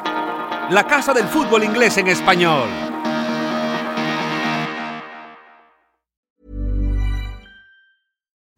La 0.71 0.87
casa 0.87 1.13
del 1.13 1.29
fútbol 1.29 1.63
inglés 1.63 1.97
en 1.99 2.09
español. 2.09 2.84